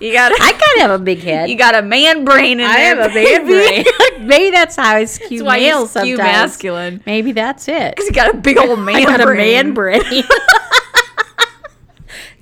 You 0.00 0.12
got 0.12 0.30
I 0.32 0.52
kind 0.52 0.62
of 0.76 0.80
have 0.82 0.90
a 1.00 1.02
big 1.02 1.18
head. 1.20 1.50
you 1.50 1.56
got 1.56 1.74
a 1.74 1.82
man 1.82 2.24
brain 2.24 2.60
in 2.60 2.66
I 2.66 2.76
there. 2.76 3.00
I 3.00 3.02
have 3.02 3.10
a 3.10 3.14
man 3.14 3.46
brain. 3.46 3.84
Maybe 4.28 4.50
that's 4.50 4.76
how 4.76 4.94
I 4.94 5.04
skew 5.06 5.38
That's 5.38 5.42
why 5.46 5.58
male 5.58 5.80
you 5.80 5.86
skew 5.86 6.00
sometimes. 6.16 6.18
masculine. 6.18 7.02
Maybe 7.06 7.32
that's 7.32 7.66
it. 7.68 7.94
Because 7.96 8.06
you 8.08 8.12
got 8.14 8.32
a 8.34 8.36
big 8.36 8.58
old 8.58 8.78
man 8.80 8.96
I 8.96 9.04
got 9.04 9.20
brain. 9.20 9.40
a 9.40 9.64
man 9.64 9.74
brain. 9.74 10.24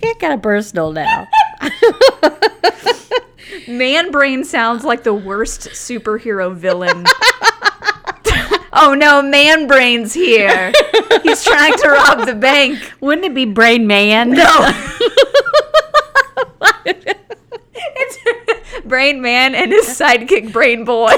Get 0.00 0.18
kind 0.20 0.34
of 0.34 0.42
personal 0.42 0.92
now. 0.92 1.26
Man 3.66 4.10
brain 4.10 4.44
sounds 4.44 4.84
like 4.84 5.02
the 5.02 5.14
worst 5.14 5.62
superhero 5.70 6.54
villain. 6.54 7.04
oh 8.74 8.94
no, 8.94 9.22
man 9.22 9.66
brain's 9.66 10.12
here. 10.12 10.72
He's 11.22 11.42
trying 11.42 11.76
to 11.78 11.88
rob 11.88 12.26
the 12.26 12.34
bank. 12.34 12.78
Wouldn't 13.00 13.24
it 13.24 13.34
be 13.34 13.46
Brain 13.46 13.86
Man? 13.86 14.30
No. 14.30 14.70
it's 16.84 18.18
Brain 18.88 19.20
Man 19.20 19.54
and 19.54 19.72
his 19.72 19.86
sidekick 19.86 20.52
Brain 20.52 20.84
Boy. 20.84 21.14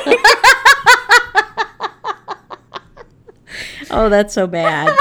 Oh, 3.91 4.09
that's 4.09 4.35
so 4.35 4.47
bad. 4.47 4.97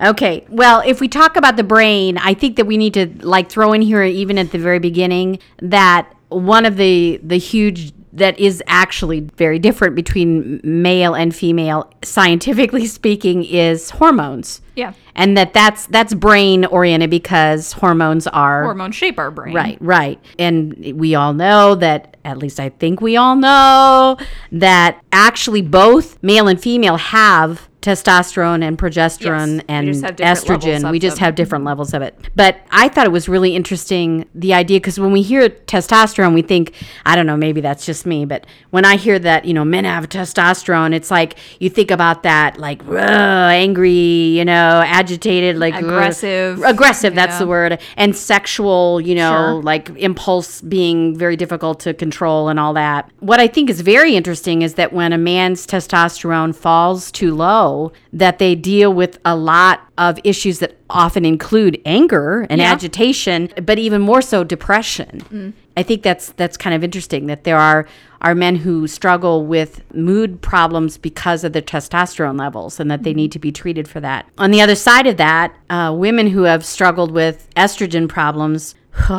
Okay. 0.00 0.44
Well, 0.48 0.82
if 0.84 1.00
we 1.00 1.08
talk 1.08 1.36
about 1.36 1.56
the 1.56 1.64
brain, 1.64 2.18
I 2.18 2.34
think 2.34 2.56
that 2.56 2.66
we 2.66 2.76
need 2.76 2.94
to 2.94 3.06
like 3.26 3.48
throw 3.48 3.72
in 3.72 3.82
here 3.82 4.02
even 4.02 4.38
at 4.38 4.52
the 4.52 4.58
very 4.58 4.78
beginning 4.78 5.38
that 5.60 6.12
one 6.28 6.66
of 6.66 6.76
the 6.76 7.20
the 7.22 7.38
huge 7.38 7.92
that 8.14 8.38
is 8.38 8.62
actually 8.66 9.20
very 9.20 9.58
different 9.58 9.94
between 9.94 10.60
male 10.62 11.14
and 11.14 11.34
female 11.34 11.92
scientifically 12.02 12.86
speaking 13.00 13.44
is 13.44 13.90
hormones. 13.90 14.60
Yeah. 14.76 14.94
And 15.14 15.36
that 15.36 15.52
that's 15.52 15.86
that's 15.86 16.14
brain 16.14 16.64
oriented 16.64 17.10
because 17.10 17.72
hormones 17.72 18.26
are 18.26 18.64
Hormones 18.64 18.96
shape 18.96 19.18
our 19.18 19.30
brain. 19.30 19.54
Right, 19.54 19.78
right. 19.80 20.20
And 20.38 20.74
we 20.94 21.14
all 21.14 21.32
know 21.32 21.74
that, 21.76 22.16
at 22.24 22.38
least 22.38 22.58
I 22.58 22.70
think 22.70 23.00
we 23.00 23.16
all 23.16 23.36
know, 23.36 24.16
that 24.50 25.00
actually 25.12 25.62
both 25.62 26.20
male 26.22 26.48
and 26.48 26.60
female 26.60 26.96
have 26.96 27.68
testosterone 27.84 28.64
and 28.66 28.78
progesterone 28.78 29.56
Yes, 29.56 29.64
and 29.68 29.86
just 29.86 30.02
have 30.04 30.16
different 30.16 30.44
levels 30.54 30.64
estrogen. 30.64 30.90
We 30.90 30.98
just 30.98 31.18
have 31.18 31.34
different 31.34 31.60
mm-hmm. 31.60 31.68
levels 31.68 31.94
of 31.94 32.02
it. 32.02 32.18
But 32.34 32.56
I 32.70 32.88
thought 32.88 33.06
it 33.06 33.12
was 33.12 33.28
really 33.28 33.54
interesting 33.54 34.26
the 34.34 34.54
idea 34.54 34.78
because 34.78 34.98
when 34.98 35.12
we 35.12 35.22
hear 35.22 35.48
testosterone, 35.48 36.34
we 36.34 36.42
think, 36.42 36.72
I 37.04 37.14
don't 37.14 37.26
know, 37.26 37.36
maybe 37.36 37.60
that's 37.60 37.84
just 37.84 38.06
me, 38.06 38.24
but 38.24 38.46
when 38.70 38.84
I 38.84 38.96
hear 38.96 39.18
that, 39.18 39.44
you 39.44 39.52
know, 39.52 39.64
men 39.64 39.84
have 39.84 40.08
testosterone, 40.08 40.94
it's 40.94 41.10
like 41.10 41.36
you 41.60 41.68
think 41.68 41.90
about 41.90 42.22
that, 42.22 42.58
like, 42.58 42.80
angry, 42.88 43.90
you 43.90 44.44
know, 44.44 44.82
agitated, 44.84 45.58
like 45.58 45.74
ugh, 45.74 45.84
Aggressive. 45.84 46.62
aggressive, 46.62 47.14
that's 47.14 47.34
Yeah. 47.34 47.38
the 47.40 47.46
word, 47.46 47.78
and 47.96 48.16
sexual, 48.16 49.00
you 49.00 49.14
know, 49.14 49.54
Sure. 49.54 49.62
like 49.62 49.90
impulse 49.96 50.60
being 50.62 51.16
very 51.16 51.36
difficult 51.36 51.80
to 51.80 51.92
control 51.94 52.48
and 52.48 52.58
all 52.58 52.72
that. 52.74 53.10
What 53.20 53.40
I 53.40 53.46
think 53.46 53.68
is 53.68 53.80
very 53.82 54.16
interesting 54.16 54.62
is 54.62 54.74
that 54.74 54.92
when 54.92 55.12
a 55.12 55.18
man's 55.18 55.66
testosterone 55.66 56.54
falls 56.54 57.10
too 57.10 57.34
low, 57.34 57.73
that 58.12 58.38
they 58.38 58.54
deal 58.54 58.92
with 58.92 59.18
a 59.24 59.34
lot 59.36 59.80
of 59.98 60.18
issues 60.24 60.58
that 60.58 60.76
often 60.90 61.24
include 61.24 61.80
anger 61.84 62.46
and 62.50 62.60
Yeah. 62.60 62.72
agitation, 62.72 63.48
but 63.64 63.78
even 63.78 64.00
more 64.02 64.22
so 64.22 64.44
depression. 64.44 65.54
I 65.76 65.82
think 65.82 66.02
that's 66.02 66.26
that's 66.40 66.56
kind 66.56 66.74
of 66.74 66.82
interesting 66.84 67.26
that 67.26 67.44
there 67.44 67.58
are 67.58 67.86
are 68.20 68.34
men 68.34 68.56
who 68.56 68.86
struggle 68.86 69.44
with 69.44 69.82
mood 69.92 70.40
problems 70.40 70.96
because 70.98 71.44
of 71.44 71.52
their 71.52 71.62
testosterone 71.62 72.38
levels 72.38 72.80
and 72.80 72.90
that 72.90 73.02
they 73.02 73.12
need 73.12 73.30
to 73.32 73.38
be 73.38 73.52
treated 73.52 73.86
for 73.88 74.00
that. 74.00 74.24
On 74.38 74.50
the 74.50 74.62
other 74.62 74.74
side 74.76 75.06
of 75.06 75.16
that, 75.18 75.54
uh, 75.68 75.92
women 75.94 76.26
who 76.28 76.44
have 76.44 76.64
struggled 76.64 77.10
with 77.10 77.36
estrogen 77.56 78.08
problems 78.08 78.74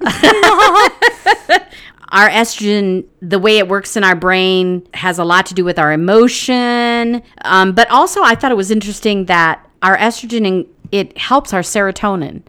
our 2.12 2.28
estrogen, 2.28 3.06
the 3.20 3.38
way 3.38 3.58
it 3.58 3.68
works 3.68 3.96
in 3.96 4.04
our 4.04 4.16
brain, 4.16 4.86
has 4.94 5.18
a 5.18 5.24
lot 5.24 5.46
to 5.46 5.54
do 5.54 5.64
with 5.64 5.78
our 5.78 5.92
emotion. 5.92 7.22
Um, 7.42 7.72
but 7.72 7.90
also, 7.90 8.22
I 8.22 8.34
thought 8.34 8.50
it 8.50 8.56
was 8.56 8.70
interesting 8.70 9.26
that 9.26 9.64
our 9.82 9.96
estrogen 9.96 10.66
it 10.92 11.16
helps 11.16 11.52
our 11.52 11.62
serotonin. 11.62 12.42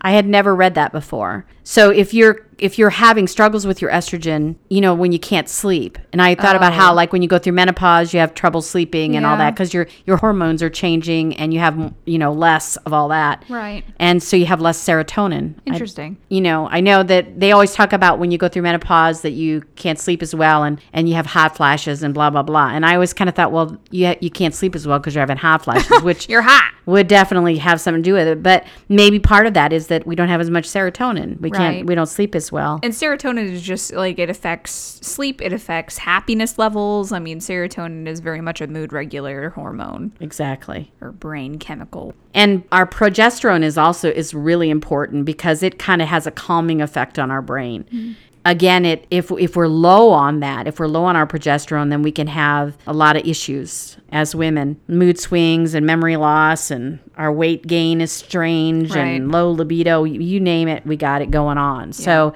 I 0.00 0.12
had 0.12 0.26
never 0.26 0.54
read 0.54 0.74
that 0.74 0.92
before. 0.92 1.44
So 1.64 1.90
if 1.90 2.14
you're 2.14 2.46
if 2.58 2.78
you're 2.78 2.90
having 2.90 3.26
struggles 3.26 3.66
with 3.66 3.82
your 3.82 3.90
estrogen, 3.90 4.54
you 4.70 4.80
know, 4.80 4.94
when 4.94 5.12
you 5.12 5.18
can't 5.18 5.46
sleep. 5.46 5.98
And 6.12 6.22
I 6.22 6.34
thought 6.34 6.56
about 6.56 6.72
how 6.72 6.92
oh. 6.92 6.94
like 6.94 7.12
when 7.12 7.20
you 7.20 7.28
go 7.28 7.38
through 7.38 7.52
menopause, 7.52 8.14
you 8.14 8.20
have 8.20 8.32
trouble 8.32 8.62
sleeping 8.62 9.14
and 9.16 9.26
all 9.26 9.36
that 9.36 9.56
cuz 9.56 9.74
your 9.74 9.88
your 10.06 10.16
hormones 10.18 10.62
are 10.62 10.70
changing 10.70 11.36
and 11.36 11.52
you 11.52 11.58
have, 11.58 11.92
you 12.04 12.18
know, 12.18 12.32
less 12.32 12.76
of 12.76 12.92
all 12.92 13.08
that. 13.08 13.44
Right. 13.48 13.84
And 13.98 14.22
so 14.22 14.36
you 14.36 14.46
have 14.46 14.60
less 14.60 14.82
serotonin. 14.82 15.54
I- 15.66 15.72
Interesting. 15.72 16.16
you 16.28 16.40
know, 16.40 16.68
I 16.70 16.80
know 16.80 17.02
that 17.02 17.40
they 17.40 17.50
always 17.50 17.74
talk 17.74 17.92
about 17.92 18.20
when 18.20 18.30
you 18.30 18.38
go 18.38 18.48
through 18.48 18.62
menopause 18.62 19.22
that 19.22 19.32
you 19.32 19.62
can't 19.74 19.98
sleep 19.98 20.22
as 20.22 20.34
well 20.34 20.62
and, 20.62 20.80
and 20.92 21.08
you 21.08 21.16
have 21.16 21.26
hot 21.26 21.56
flashes 21.56 22.04
and 22.04 22.14
blah 22.14 22.30
blah 22.30 22.42
blah. 22.42 22.68
And 22.68 22.86
I 22.86 22.94
always 22.94 23.12
kind 23.12 23.28
of 23.28 23.34
thought, 23.34 23.50
well, 23.50 23.76
you 23.90 24.14
you 24.20 24.30
can't 24.30 24.54
sleep 24.54 24.76
as 24.76 24.86
well 24.86 25.00
because 25.00 25.16
you're 25.16 25.22
having 25.22 25.36
hot 25.36 25.64
flashes, 25.64 26.00
which 26.02 26.28
You're 26.28 26.42
hot. 26.42 26.75
Would 26.86 27.08
definitely 27.08 27.56
have 27.58 27.80
something 27.80 28.02
to 28.02 28.08
do 28.08 28.14
with 28.14 28.26
it. 28.28 28.42
But 28.42 28.64
maybe 28.88 29.18
part 29.18 29.46
of 29.46 29.54
that 29.54 29.72
is 29.72 29.88
that 29.88 30.06
we 30.06 30.14
don't 30.14 30.28
have 30.28 30.40
as 30.40 30.50
much 30.50 30.66
serotonin. 30.68 31.40
We 31.40 31.50
Right. 31.50 31.58
can't 31.58 31.86
we 31.86 31.94
don't 31.94 32.06
sleep 32.06 32.34
as 32.34 32.50
well. 32.52 32.78
And 32.82 32.92
serotonin 32.92 33.50
is 33.50 33.60
just 33.62 33.92
like 33.92 34.18
it 34.18 34.30
affects 34.30 35.00
sleep, 35.02 35.42
it 35.42 35.52
affects 35.52 35.98
happiness 35.98 36.58
levels. 36.58 37.12
I 37.12 37.18
mean, 37.18 37.40
serotonin 37.40 38.06
is 38.06 38.20
very 38.20 38.40
much 38.40 38.60
a 38.60 38.66
mood 38.66 38.92
regulator 38.92 39.50
hormone 39.50 40.12
Exactly. 40.20 40.92
or 41.00 41.10
brain 41.12 41.58
chemical. 41.58 42.14
And 42.34 42.62
our 42.70 42.86
progesterone 42.86 43.62
is 43.62 43.76
also 43.78 44.10
is 44.10 44.32
really 44.34 44.70
important 44.70 45.24
because 45.24 45.62
it 45.62 45.78
kind 45.78 46.00
of 46.02 46.08
has 46.08 46.26
a 46.26 46.30
calming 46.30 46.80
effect 46.82 47.18
on 47.18 47.30
our 47.30 47.42
brain. 47.42 47.84
Mm-hmm. 47.92 48.12
Again, 48.46 48.84
it 48.84 49.06
if 49.10 49.30
if 49.32 49.56
we're 49.56 49.66
low 49.66 50.10
on 50.10 50.40
that, 50.40 50.66
if 50.68 50.78
we're 50.78 50.86
low 50.86 51.04
on 51.04 51.16
our 51.16 51.26
progesterone, 51.26 51.90
then 51.90 52.02
we 52.02 52.12
can 52.12 52.28
have 52.28 52.78
a 52.86 52.92
lot 52.92 53.16
of 53.16 53.26
issues 53.26 53.96
as 54.12 54.34
women. 54.36 54.80
Mood 54.86 55.18
swings 55.18 55.74
and 55.74 55.84
memory 55.84 56.16
loss 56.16 56.70
and 56.70 57.00
our 57.16 57.32
weight 57.32 57.66
gain 57.66 58.00
is 58.00 58.12
strange 58.12 58.90
Right. 58.94 59.20
and 59.20 59.32
low 59.32 59.50
libido, 59.50 60.04
you, 60.04 60.20
you 60.20 60.38
name 60.38 60.68
it, 60.68 60.86
we 60.86 60.96
got 60.96 61.22
it 61.22 61.30
going 61.32 61.58
on. 61.58 61.92
So 61.92 62.34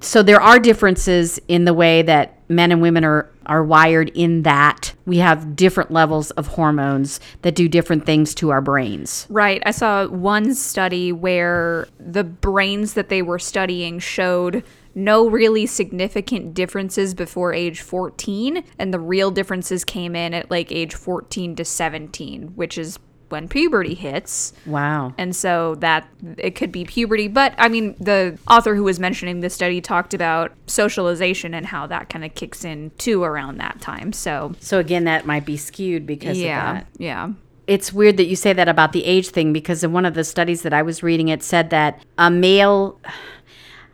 so 0.00 0.22
there 0.22 0.40
are 0.40 0.58
differences 0.58 1.40
in 1.48 1.64
the 1.64 1.74
way 1.74 2.02
that 2.02 2.38
men 2.48 2.70
and 2.72 2.80
women 2.80 3.04
are 3.04 3.28
are 3.46 3.64
wired 3.64 4.10
in 4.10 4.42
that 4.42 4.92
we 5.06 5.18
have 5.18 5.56
different 5.56 5.90
levels 5.90 6.30
of 6.32 6.46
hormones 6.48 7.18
that 7.42 7.54
do 7.54 7.66
different 7.68 8.04
things 8.04 8.34
to 8.34 8.50
our 8.50 8.60
brains. 8.60 9.26
Right. 9.30 9.62
I 9.64 9.70
saw 9.70 10.06
one 10.06 10.54
study 10.54 11.12
where 11.12 11.88
the 11.98 12.24
brains 12.24 12.92
that 12.94 13.08
they 13.08 13.22
were 13.22 13.38
studying 13.38 13.98
showed 14.00 14.62
no 14.94 15.28
really 15.28 15.66
significant 15.66 16.54
differences 16.54 17.14
before 17.14 17.52
age 17.52 17.80
14, 17.80 18.64
and 18.78 18.92
the 18.92 19.00
real 19.00 19.30
differences 19.30 19.84
came 19.84 20.16
in 20.16 20.34
at 20.34 20.50
like 20.50 20.72
age 20.72 20.94
14 20.94 21.56
to 21.56 21.64
17, 21.64 22.48
which 22.56 22.78
is 22.78 22.98
when 23.28 23.48
puberty 23.48 23.94
hits. 23.94 24.52
Wow. 24.66 25.14
And 25.18 25.34
so 25.34 25.74
that 25.76 26.08
it 26.38 26.54
could 26.54 26.72
be 26.72 26.84
puberty. 26.84 27.28
But 27.28 27.54
I 27.58 27.68
mean, 27.68 27.94
the 28.00 28.38
author 28.48 28.74
who 28.74 28.84
was 28.84 28.98
mentioning 28.98 29.40
the 29.40 29.50
study 29.50 29.80
talked 29.80 30.14
about 30.14 30.52
socialization 30.66 31.54
and 31.54 31.66
how 31.66 31.86
that 31.88 32.08
kind 32.08 32.24
of 32.24 32.34
kicks 32.34 32.64
in 32.64 32.90
too 32.98 33.22
around 33.22 33.58
that 33.58 33.80
time. 33.80 34.12
So, 34.12 34.54
So 34.60 34.78
again, 34.78 35.04
that 35.04 35.26
might 35.26 35.44
be 35.44 35.56
skewed 35.56 36.06
because 36.06 36.38
yeah, 36.38 36.70
of 36.70 36.76
that. 36.76 36.86
yeah. 36.98 37.32
It's 37.66 37.92
weird 37.92 38.16
that 38.16 38.24
you 38.24 38.36
say 38.36 38.54
that 38.54 38.66
about 38.66 38.92
the 38.92 39.04
age 39.04 39.28
thing 39.28 39.52
because 39.52 39.84
in 39.84 39.92
one 39.92 40.06
of 40.06 40.14
the 40.14 40.24
studies 40.24 40.62
that 40.62 40.72
I 40.72 40.80
was 40.80 41.02
reading, 41.02 41.28
it 41.28 41.42
said 41.42 41.68
that 41.70 42.02
a 42.16 42.30
male. 42.30 42.98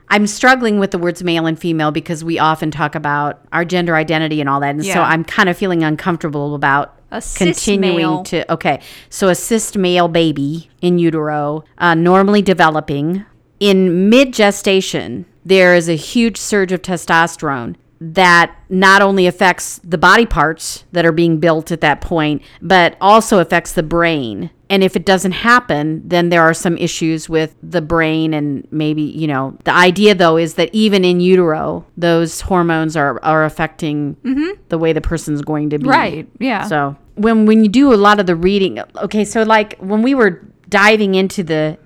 I'm 0.08 0.26
struggling 0.26 0.78
with 0.78 0.90
the 0.90 0.98
words 0.98 1.22
male 1.22 1.46
and 1.46 1.58
female 1.58 1.90
because 1.90 2.22
we 2.22 2.38
often 2.38 2.70
talk 2.70 2.94
about 2.94 3.44
our 3.52 3.64
gender 3.64 3.96
identity 3.96 4.40
and 4.40 4.48
all 4.48 4.60
that. 4.60 4.74
And 4.74 4.84
so 4.84 5.02
I'm 5.02 5.24
kind 5.24 5.48
of 5.48 5.56
feeling 5.56 5.82
uncomfortable 5.82 6.54
about 6.54 6.94
continuing 7.36 7.96
male. 7.96 8.22
to. 8.24 8.52
Okay. 8.52 8.80
So 9.08 9.28
a 9.28 9.34
cis 9.34 9.74
male 9.76 10.08
baby 10.08 10.70
in 10.80 10.98
utero, 10.98 11.64
uh, 11.78 11.94
normally 11.94 12.42
developing. 12.42 13.24
In 13.60 14.08
mid 14.08 14.32
gestation, 14.32 15.24
there 15.44 15.74
is 15.74 15.88
a 15.88 15.94
huge 15.94 16.36
surge 16.36 16.72
of 16.72 16.82
testosterone 16.82 17.76
that 18.12 18.54
not 18.68 19.00
only 19.02 19.26
affects 19.26 19.80
the 19.84 19.96
body 19.96 20.26
parts 20.26 20.84
that 20.92 21.06
are 21.06 21.12
being 21.12 21.40
built 21.40 21.70
at 21.70 21.80
that 21.80 22.00
point, 22.00 22.42
but 22.60 22.96
also 23.00 23.38
affects 23.38 23.72
the 23.72 23.82
brain. 23.82 24.50
And 24.68 24.82
if 24.82 24.96
it 24.96 25.06
doesn't 25.06 25.32
happen, 25.32 26.06
then 26.06 26.28
there 26.28 26.42
are 26.42 26.54
some 26.54 26.76
issues 26.76 27.28
with 27.28 27.54
the 27.62 27.80
brain 27.80 28.34
and 28.34 28.66
maybe, 28.70 29.02
you 29.02 29.26
know, 29.26 29.56
the 29.64 29.72
idea 29.72 30.14
though 30.14 30.36
is 30.36 30.54
that 30.54 30.70
even 30.72 31.04
in 31.04 31.20
utero, 31.20 31.86
those 31.96 32.42
hormones 32.42 32.96
are, 32.96 33.22
are 33.22 33.44
affecting 33.44 34.16
mm-hmm. 34.16 34.60
the 34.68 34.78
way 34.78 34.92
the 34.92 35.00
person's 35.00 35.42
going 35.42 35.70
to 35.70 35.78
be. 35.78 35.88
Right, 35.88 36.28
yeah. 36.38 36.66
So 36.66 36.96
when 37.14 37.46
when 37.46 37.62
you 37.62 37.70
do 37.70 37.92
a 37.92 37.96
lot 37.96 38.20
of 38.20 38.26
the 38.26 38.36
reading, 38.36 38.80
okay, 38.96 39.24
so 39.24 39.42
like 39.42 39.78
when 39.78 40.02
we 40.02 40.14
were 40.14 40.42
diving 40.68 41.14
into 41.14 41.42
the 41.42 41.78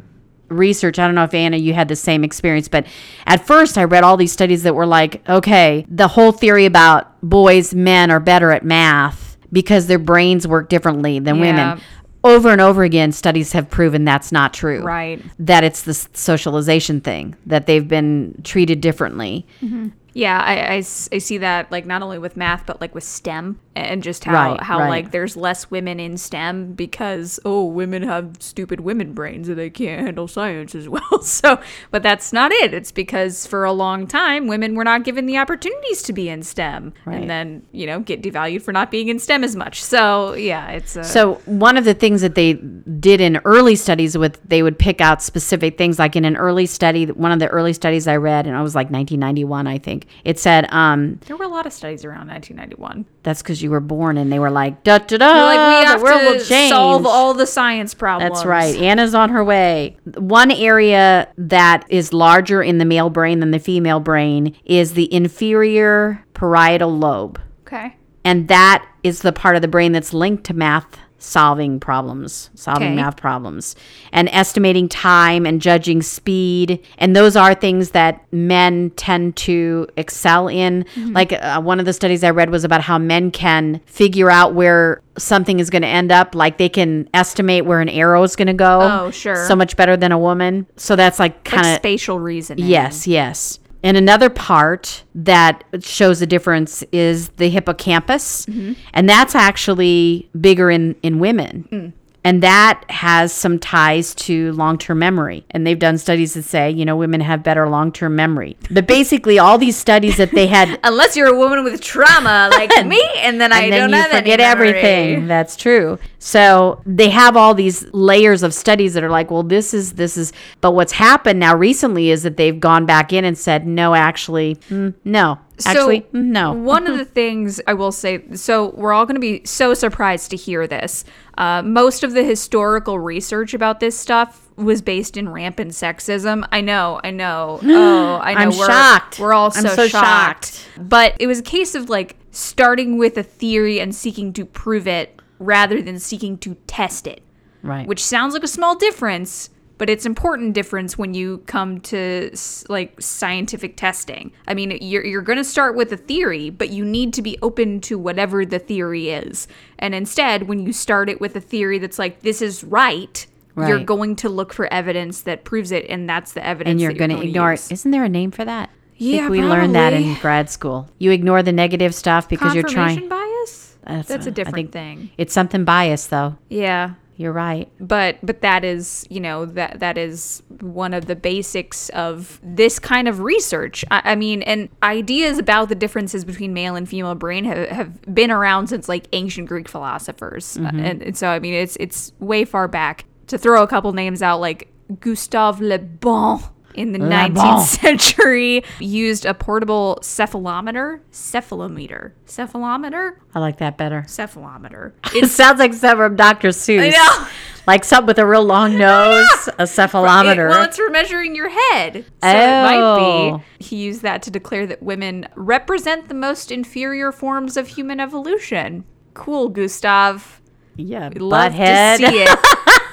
research, 0.49 0.99
I 0.99 1.07
don't 1.07 1.14
know 1.14 1.25
if 1.25 1.35
Anna 1.35 1.57
you 1.57 1.75
had 1.75 1.88
the 1.88 1.97
same 1.97 2.25
experience, 2.25 2.69
but 2.69 2.87
at 3.26 3.47
first 3.47 3.76
I 3.78 3.85
read 3.85 4.05
all 4.05 4.17
these 4.17 4.33
studies 4.33 4.62
that 4.64 4.75
were 4.75 4.87
like, 4.87 5.26
okay, 5.28 5.87
the 5.88 6.09
whole 6.09 6.33
theory 6.33 6.67
about 6.67 7.21
boys, 7.23 7.75
men 7.75 8.11
are 8.11 8.21
better 8.21 8.50
at 8.52 8.64
math 8.64 9.37
because 9.52 9.87
their 9.87 9.99
brains 9.99 10.47
work 10.47 10.69
differently 10.69 11.19
than 11.19 11.37
Yeah. 11.37 11.40
women. 11.40 11.81
Over 12.25 12.50
and 12.50 12.61
over 12.61 12.83
again, 12.83 13.12
studies 13.12 13.52
have 13.52 13.71
proven 13.71 14.05
that's 14.05 14.33
not 14.33 14.52
true. 14.52 14.83
Right. 14.83 15.23
That 15.38 15.62
it's 15.64 15.83
the 15.83 15.95
socialization 15.95 17.00
thing, 17.00 17.37
that 17.47 17.67
they've 17.67 17.87
been 17.87 18.40
treated 18.45 18.81
differently. 18.81 19.47
Mm-hmm. 19.62 19.88
Yeah, 20.14 20.43
I 20.45 20.81
see 20.81 21.38
that 21.38 21.71
like 21.71 21.87
not 21.87 22.02
only 22.02 22.19
with 22.19 22.37
math 22.37 22.67
but 22.67 22.81
like 22.81 22.93
with 22.93 23.05
STEM 23.05 23.61
and 23.87 24.02
just 24.02 24.25
how 24.25 24.32
Right, 24.52 24.62
how 24.62 24.78
right. 24.80 24.88
like 24.88 25.11
there's 25.11 25.37
less 25.37 25.70
women 25.70 25.99
in 26.00 26.16
STEM 26.18 26.73
because 26.75 27.40
oh 27.44 27.64
women 27.64 28.02
have 28.02 28.37
stupid 28.40 28.80
women 28.80 29.12
brains 29.12 29.49
and 29.49 29.58
they 29.58 29.70
can't 29.70 30.02
handle 30.04 30.28
science 30.28 30.75
as 30.75 30.88
well. 30.97 31.23
So, 31.23 31.61
but 31.90 32.02
that's 32.02 32.32
not 32.32 32.52
it. 32.52 32.73
It's 32.75 32.92
because 32.92 33.47
for 33.47 33.64
a 33.64 33.73
long 33.73 34.06
time 34.06 34.47
women 34.47 34.75
were 34.75 34.85
not 34.85 35.04
given 35.04 35.26
the 35.26 35.38
opportunities 35.38 36.02
to 36.04 36.12
be 36.12 36.28
in 36.28 36.42
STEM 36.42 36.92
Right. 37.04 37.20
and 37.20 37.30
then 37.30 37.62
you 37.73 37.87
know 37.87 38.00
get 38.00 38.23
devalued 38.23 38.62
for 38.62 38.73
not 38.73 38.90
being 38.90 39.08
in 39.08 39.18
STEM 39.18 39.44
as 39.44 39.56
much. 39.56 39.82
So 39.82 40.35
yeah, 40.35 40.70
it's 40.70 40.97
uh, 40.97 41.02
So 41.02 41.35
one 41.47 41.76
of 41.76 41.85
the 41.85 41.94
things 41.94 42.20
that 42.20 42.35
they 42.35 42.54
did 42.54 43.20
in 43.20 43.38
early 43.44 43.76
studies 43.76 44.16
with 44.18 44.40
they 44.49 44.62
would 44.62 44.78
pick 44.78 45.00
out 45.00 45.23
specific 45.23 45.78
things 45.78 45.99
like 45.99 46.16
in 46.16 46.25
an 46.25 46.37
early 46.37 46.66
study 46.66 47.06
one 47.06 47.32
of 47.32 47.38
the 47.38 47.49
early 47.49 47.73
studies 47.73 48.06
I 48.08 48.16
read 48.16 48.47
and 48.47 48.56
I 48.56 48.62
was 48.62 48.75
like 48.75 48.87
1991 48.90 49.66
I 49.66 49.78
think 49.78 50.06
it 50.25 50.38
said 50.38 50.66
um 50.73 51.18
there 51.26 51.37
were 51.37 51.44
a 51.44 51.49
lot 51.49 51.66
of 51.66 51.73
studies 51.73 52.04
around 52.04 52.28
1991. 52.28 53.04
that's 53.23 53.42
because 53.42 53.62
you 53.62 53.67
were 53.68 53.80
born 53.80 54.16
and 54.18 54.32
they 54.32 54.38
were 54.38 54.50
like 54.50 54.82
da 54.84 54.98
da 54.98 55.16
da 55.16 55.26
like 55.44 55.58
we 55.58 55.87
have 55.87 55.98
the 56.00 56.04
world 56.04 56.22
will 56.22 56.38
to 56.38 56.44
change 56.44 56.70
solve 56.70 57.06
all 57.06 57.34
the 57.34 57.46
science 57.46 57.94
problems. 57.94 58.32
that's 58.34 58.46
right 58.46 58.75
Anna's 58.76 59.14
on 59.14 59.30
her 59.30 59.44
way 59.44 59.96
one 60.16 60.50
area 60.50 61.28
that 61.37 61.84
is 61.88 62.12
larger 62.12 62.62
in 62.62 62.78
the 62.78 62.84
male 62.84 63.10
brain 63.10 63.40
than 63.40 63.50
the 63.50 63.58
female 63.58 64.00
brain 64.00 64.56
is 64.64 64.94
the 64.94 65.12
inferior 65.12 66.25
parietal 66.34 66.96
lobe 66.96 67.40
Okay. 67.66 67.94
and 68.25 68.48
that 68.48 68.87
is 69.02 69.20
the 69.20 69.32
part 69.32 69.56
of 69.56 69.62
the 69.62 69.68
brain 69.68 69.92
that's 69.92 70.12
linked 70.14 70.44
to 70.44 70.54
math 70.54 70.98
solving 71.20 71.80
problems 71.80 72.48
solving 72.54 72.88
Okay. 72.88 72.94
math 72.96 73.16
problems 73.16 73.75
and 74.12 74.28
estimating 74.30 74.88
time 74.88 75.44
and 75.46 75.60
judging 75.60 76.00
speed 76.00 76.80
and 76.98 77.16
those 77.16 77.34
are 77.34 77.54
things 77.54 77.90
that 77.90 78.25
men 78.32 78.90
tend 78.90 79.34
to 79.37 79.87
excel 79.96 80.46
in 80.48 80.84
Mm-hmm. 80.94 81.12
like 81.12 81.32
uh, 81.32 81.60
one 81.60 81.80
of 81.80 81.87
the 81.87 81.92
studies 81.92 82.22
i 82.22 82.30
read 82.30 82.50
was 82.50 82.62
about 82.64 82.82
how 82.82 82.98
men 82.98 83.30
can 83.32 83.80
figure 83.87 84.31
out 84.31 84.54
where 84.54 85.02
something 85.18 85.59
is 85.59 85.70
going 85.70 85.83
to 85.83 85.88
end 85.88 86.12
up 86.12 86.35
like 86.37 86.57
they 86.59 86.68
can 86.68 87.09
estimate 87.12 87.64
where 87.64 87.81
an 87.81 87.88
arrow 87.88 88.22
is 88.22 88.37
going 88.37 88.46
to 88.46 88.54
go 88.54 88.81
Oh, 88.81 89.11
sure. 89.11 89.46
so 89.48 89.57
much 89.57 89.76
better 89.76 89.96
than 89.96 90.12
a 90.12 90.18
woman 90.18 90.66
so 90.76 90.94
that's 90.94 91.18
like 91.18 91.35
Like 91.35 91.44
kind 91.44 91.66
of 91.66 91.74
spatial 91.76 92.20
reasoning. 92.20 92.64
Yes, 92.66 93.07
yes. 93.09 93.59
And 93.83 93.97
another 93.97 94.29
part 94.29 95.05
that 95.14 95.64
shows 95.81 96.21
a 96.21 96.27
difference 96.27 96.83
is 96.91 97.29
the 97.31 97.49
hippocampus. 97.49 98.47
Mm-hmm. 98.47 98.73
And 98.93 99.09
that's 99.09 99.35
actually 99.35 100.29
bigger 100.38 100.71
in, 100.71 100.97
in 101.03 101.19
women. 101.19 101.69
Mm. 101.71 101.93
And 102.24 102.42
that 102.42 102.83
has 102.90 103.33
some 103.33 103.59
ties 103.59 104.14
to 104.16 104.52
long 104.52 104.76
term 104.76 104.98
memory. 104.98 105.46
And 105.50 105.66
they've 105.66 105.78
done 105.78 105.98
studies 105.98 106.35
that 106.35 106.42
say, 106.42 106.70
you 106.70 106.85
know, 106.85 106.96
women 106.96 107.20
have 107.20 107.42
better 107.42 107.68
long 107.68 107.92
term 107.92 108.16
memory. 108.16 108.57
But 108.70 108.87
basically, 108.87 109.38
all 109.38 109.57
these 109.57 109.76
studies 109.76 110.16
that 110.16 110.33
they 110.33 110.46
had. 110.46 110.78
Unless 110.85 111.16
you're 111.16 111.33
a 111.33 111.38
woman 111.38 111.64
with 111.64 111.81
trauma 111.81 112.48
like 112.52 112.70
me, 112.87 113.02
and 113.18 113.40
then 113.40 113.52
I 113.52 113.62
and 113.62 113.72
then 113.72 113.90
don't 113.90 114.04
you 114.04 114.18
forget 114.18 114.40
everything. 114.40 115.26
That's 115.26 115.57
true. 115.57 115.98
So 116.18 116.83
they 116.85 117.11
have 117.11 117.37
all 117.37 117.54
these 117.54 117.87
layers 117.92 118.42
of 118.42 118.52
studies 118.52 118.94
that 118.94 119.04
are 119.04 119.11
like, 119.11 119.31
well, 119.31 119.42
this 119.42 119.72
is 119.72 119.92
this 119.94 120.16
is. 120.16 120.33
But 120.61 120.72
what's 120.72 120.92
happened 120.92 121.38
now 121.38 121.54
recently 121.57 122.11
is 122.11 122.24
that 122.24 122.37
they've 122.37 122.59
gone 122.59 122.87
back 122.87 123.12
in 123.12 123.24
and 123.24 123.38
said, 123.38 123.66
no, 123.66 123.94
actually, 123.94 124.57
mm, 124.68 124.92
no, 125.04 125.38
actually, 125.64 126.00
mm, 126.00 126.24
no. 126.24 126.52
one 126.52 126.87
of 126.87 126.98
the 126.98 127.04
things 127.04 127.61
I 127.66 127.74
will 127.74 127.92
say, 127.92 128.24
so 128.35 128.70
we're 128.70 128.92
all 128.92 129.07
going 129.07 129.14
to 129.16 129.20
be 129.20 129.44
so 129.44 129.74
surprised 129.74 130.31
to 130.31 130.37
hear 130.37 130.66
this. 130.66 131.04
Uh, 131.38 131.62
most 131.62 132.03
of 132.03 132.12
the 132.12 132.24
historical 132.24 132.98
research 132.98 133.55
about 133.55 133.79
this 133.79 133.96
stuff 133.96 134.51
was 134.57 134.83
based 134.83 135.16
in 135.16 135.29
rampant 135.29 135.70
sexism. 135.70 136.46
I 136.51 136.61
know, 136.61 137.01
I 137.05 137.12
know. 137.12 137.61
Oh, 137.64 138.16
I 138.20 138.35
know. 138.35 138.40
I'm 138.40 138.48
we're, 138.59 138.66
shocked. 138.66 139.18
We're 139.20 139.33
all 139.33 139.53
so, 139.53 139.68
so 139.68 139.87
shocked. 139.87 140.53
shocked. 140.57 140.68
But 140.77 141.14
it 141.20 141.29
was 141.29 141.38
a 141.38 141.42
case 141.42 141.77
of 141.77 141.88
like 141.88 142.16
starting 142.33 142.98
with 142.98 143.16
a 143.16 143.22
theory 143.22 143.81
and 143.81 143.94
seeking 143.94 144.33
to 144.33 144.44
prove 144.44 144.88
it 144.88 145.22
rather 145.38 145.81
than 145.81 145.98
seeking 146.01 146.37
to 146.38 146.55
test 146.66 147.07
it 147.07 147.22
Right. 147.62 147.87
which 147.87 148.05
sounds 148.05 148.35
like 148.35 148.42
a 148.42 148.48
small 148.48 148.77
difference 148.77 149.51
but 149.79 149.88
it's 149.88 150.05
important 150.05 150.53
difference 150.55 150.99
when 150.99 151.14
you 151.14 151.38
come 151.47 151.81
to 151.81 152.31
like 152.69 153.01
scientific 153.01 153.77
testing 153.77 154.33
i 154.47 154.55
mean 154.55 154.77
you're, 154.81 155.05
you're 155.05 155.23
going 155.23 155.38
to 155.38 155.45
start 155.45 155.75
with 155.77 155.93
a 155.93 155.97
theory 155.97 156.51
but 156.51 156.71
you 156.71 156.85
need 156.85 157.12
to 157.14 157.23
be 157.23 157.38
open 157.43 157.81
to 157.81 157.99
whatever 157.99 158.45
the 158.45 158.59
theory 158.59 159.11
is 159.11 159.47
and 159.79 159.95
instead 159.95 160.45
when 160.45 160.59
you 160.59 160.73
start 160.73 161.09
it 161.09 161.21
with 161.21 161.35
a 161.37 161.41
theory 161.41 161.79
that's 161.79 161.99
like 161.99 162.21
this 162.21 162.43
is 162.43 162.62
right, 162.64 163.27
you're 163.57 163.83
going 163.85 164.14
to 164.14 164.29
look 164.29 164.53
for 164.53 164.73
evidence 164.73 165.23
that 165.23 165.45
proves 165.45 165.73
it 165.73 165.85
and 165.88 166.09
that's 166.09 166.33
the 166.33 166.45
evidence 166.47 166.71
and 166.73 166.81
you're 166.81 166.93
that 166.93 166.99
going 166.99 167.11
to 167.11 167.21
ignore 167.23 167.53
use. 167.53 167.67
it. 167.71 167.75
Isn't 167.75 167.91
there 167.91 168.05
a 168.05 168.09
name 168.09 168.31
for 168.31 168.45
that? 168.45 168.69
I 168.69 168.73
Yeah, 168.97 169.19
think 169.23 169.31
we 169.31 169.43
learned 169.43 169.75
that 169.75 169.93
in 169.93 170.14
grad 170.14 170.49
school. 170.51 170.88
You 170.99 171.11
ignore 171.11 171.43
the 171.43 171.53
negative 171.53 171.93
stuff 171.95 172.29
because 172.29 172.55
you're 172.55 172.62
trying 172.62 172.99
confirmation 172.99 173.09
bias 173.09 173.77
That's 173.85 174.09
that's, 174.09 174.27
a- 174.27 174.29
a 174.29 174.33
I 174.33 174.35
different 174.35 174.73
thing 174.73 175.11
It's 175.19 175.33
something 175.33 175.64
biased, 175.64 176.11
though. 176.11 176.37
yeah 176.49 176.95
You're 177.18 177.33
right. 177.33 177.68
but 177.81 178.16
but 178.22 178.42
that 178.42 178.64
is 178.64 179.04
you 179.11 179.18
know 179.18 179.44
that 179.44 179.81
that 179.81 179.98
is 179.98 180.40
one 180.61 180.94
of 180.94 181.07
the 181.07 181.16
basics 181.16 181.88
of 181.90 182.40
this 182.44 182.78
kind 182.78 183.09
of 183.09 183.20
research. 183.20 183.85
I, 183.90 184.12
I 184.12 184.14
mean 184.14 184.42
and 184.42 184.68
ideas 184.85 185.37
about 185.37 185.68
the 185.68 185.74
differences 185.74 186.24
between 186.24 186.54
male 186.54 186.76
and 186.76 186.88
female 186.88 187.16
brain 187.16 187.44
have, 187.44 187.68
have 187.68 188.14
been 188.14 188.31
around 188.31 188.68
since 188.68 188.88
like 188.88 189.09
ancient 189.12 189.48
greek 189.48 189.68
philosophers. 189.68 190.57
Uh, 190.57 190.70
and, 190.74 191.02
and 191.02 191.16
so 191.16 191.28
i 191.28 191.40
mean 191.40 191.54
it's 191.54 191.76
it's 191.81 192.12
way 192.20 192.44
far 192.44 192.68
back. 192.68 193.04
To 193.26 193.37
throw 193.37 193.62
a 193.62 193.66
couple 193.66 193.92
names 193.92 194.22
out 194.22 194.40
like 194.40 194.68
gustave 195.00 195.61
le 195.61 195.78
bon 195.78 196.40
in 196.79 196.93
the 196.93 196.99
Le 196.99 197.09
19th 197.09 197.35
Bon. 197.35 197.64
century 197.64 198.62
used 198.79 199.27
a 199.27 199.35
portable 199.35 199.99
cephalometer 200.01 201.01
cephalometer 201.12 202.12
cephalometer 202.27 203.17
I 203.35 203.41
like 203.41 203.59
that 203.59 203.77
better. 203.77 204.03
cephalometer 204.07 204.93
It 205.14 205.29
sounds 205.29 205.59
like 205.59 205.75
some 205.75 205.97
from 205.99 206.17
Dr. 206.17 206.49
Seuss. 206.49 206.87
I 206.87 206.91
know. 206.91 207.29
Like 207.67 207.85
something 207.85 208.07
with 208.07 208.19
a 208.19 208.25
real 208.27 208.45
long 208.45 208.79
nose, 208.88 209.29
a 209.59 209.64
cephalometer. 209.64 210.47
It- 210.47 210.49
well, 210.49 210.62
it's 210.62 210.77
for 210.79 210.88
measuring 210.88 211.35
your 211.35 211.51
head. 211.51 212.05
So 212.23 212.29
it 212.29 212.62
might 212.62 212.79
Oh. 212.81 213.43
be. 213.59 213.64
He 213.64 213.77
used 213.77 214.01
that 214.03 214.23
to 214.23 214.31
declare 214.31 214.67
that 214.69 214.83
women 214.83 215.29
represent 215.35 216.09
the 216.09 216.14
most 216.14 216.51
inferior 216.51 217.12
forms 217.12 217.57
of 217.59 217.69
human 217.69 218.01
evolution. 218.01 218.85
Cool, 219.14 219.49
Gustav. 219.49 220.41
yeah, 220.77 221.11
Love 221.17 221.53
butthead. 221.53 221.99
to 221.99 222.07
see 222.07 222.23
it. 222.23 222.38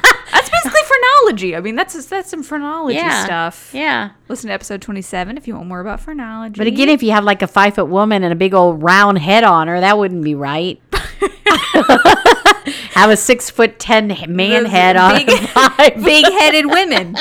phrenology. 1.26 1.56
I 1.56 1.62
mean, 1.62 1.76
that's 1.76 2.06
that's 2.06 2.30
some 2.30 2.44
phrenology 2.44 2.96
yeah. 2.96 3.26
stuff. 3.26 3.72
Yeah. 3.74 4.12
Listen 4.28 4.48
to 4.50 4.54
episode 4.54 4.82
27 4.82 5.38
if 5.38 5.48
you 5.48 5.56
want 5.56 5.68
more 5.68 5.80
about 5.80 6.00
phrenology. 6.00 6.58
But 6.58 6.68
again, 6.68 6.90
if 6.90 7.04
you 7.04 7.12
have 7.12 7.24
like 7.24 7.42
a 7.42 7.48
five 7.48 7.76
foot 7.76 7.88
woman 7.88 8.24
and 8.24 8.32
a 8.32 8.36
big 8.36 8.54
old 8.54 8.84
round 8.84 9.20
head 9.20 9.44
on 9.44 9.68
her, 9.68 9.80
that 9.80 9.98
wouldn't 9.98 10.24
be 10.24 10.36
right. 10.36 10.82
have 12.94 13.10
a 13.10 13.18
six 13.18 13.50
foot 13.50 13.80
ten 13.80 14.08
man 14.30 14.66
head 14.66 14.96
on 14.96 15.18
big- 15.18 15.30
a 15.30 15.48
five. 15.48 16.04
big-headed 16.04 16.66
women. 16.68 17.16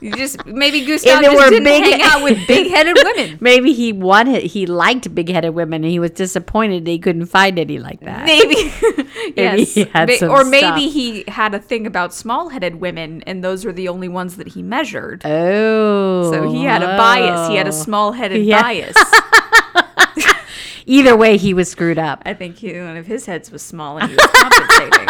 You 0.00 0.12
just 0.12 0.46
maybe 0.46 0.84
Gustav 0.84 1.22
just 1.22 1.34
were 1.36 1.50
didn't 1.50 1.64
big- 1.64 1.82
hang 1.82 2.02
out 2.02 2.22
with 2.22 2.46
big-headed 2.46 2.96
women. 3.02 3.38
Maybe 3.40 3.72
he 3.72 3.92
wanted, 3.92 4.44
he 4.44 4.64
liked 4.66 5.12
big 5.14 5.28
headed 5.28 5.54
women 5.54 5.82
and 5.82 5.90
he 5.90 5.98
was 5.98 6.12
disappointed 6.12 6.86
he 6.86 6.98
couldn't 6.98 7.26
find 7.26 7.58
any 7.58 7.78
like 7.78 8.00
that. 8.00 8.24
Maybe, 8.24 8.54
yes, 9.36 9.74
he 9.74 9.84
had 9.84 10.08
Ma- 10.08 10.14
some 10.16 10.30
or 10.30 10.44
maybe 10.44 10.82
stuff. 10.88 10.92
he 10.92 11.24
had 11.28 11.54
a 11.54 11.58
thing 11.58 11.86
about 11.86 12.14
small-headed 12.14 12.76
women, 12.76 13.22
and 13.26 13.42
those 13.42 13.64
are 13.64 13.72
the 13.72 13.88
only 13.88 14.08
ones 14.08 14.36
that 14.36 14.48
he 14.48 14.62
measured. 14.62 15.22
Oh. 15.24 16.30
So 16.32 16.48
he 16.50 16.66
oh, 16.66 16.68
had 16.68 16.82
a 16.82 16.96
bias. 16.96 17.48
He 17.48 17.56
had 17.56 17.66
a 17.66 17.72
small-headed 17.72 18.44
Yeah. 18.44 18.62
bias. 18.62 18.96
Either 20.86 21.14
way, 21.16 21.36
he 21.36 21.52
was 21.52 21.70
screwed 21.70 21.98
up. 21.98 22.22
I 22.24 22.32
think 22.32 22.56
he, 22.56 22.72
one 22.80 22.96
of 22.96 23.06
his 23.06 23.26
heads 23.26 23.50
was 23.50 23.60
small, 23.60 23.98
and 23.98 24.08
he 24.08 24.16
was 24.16 24.26
compensating. 24.26 25.06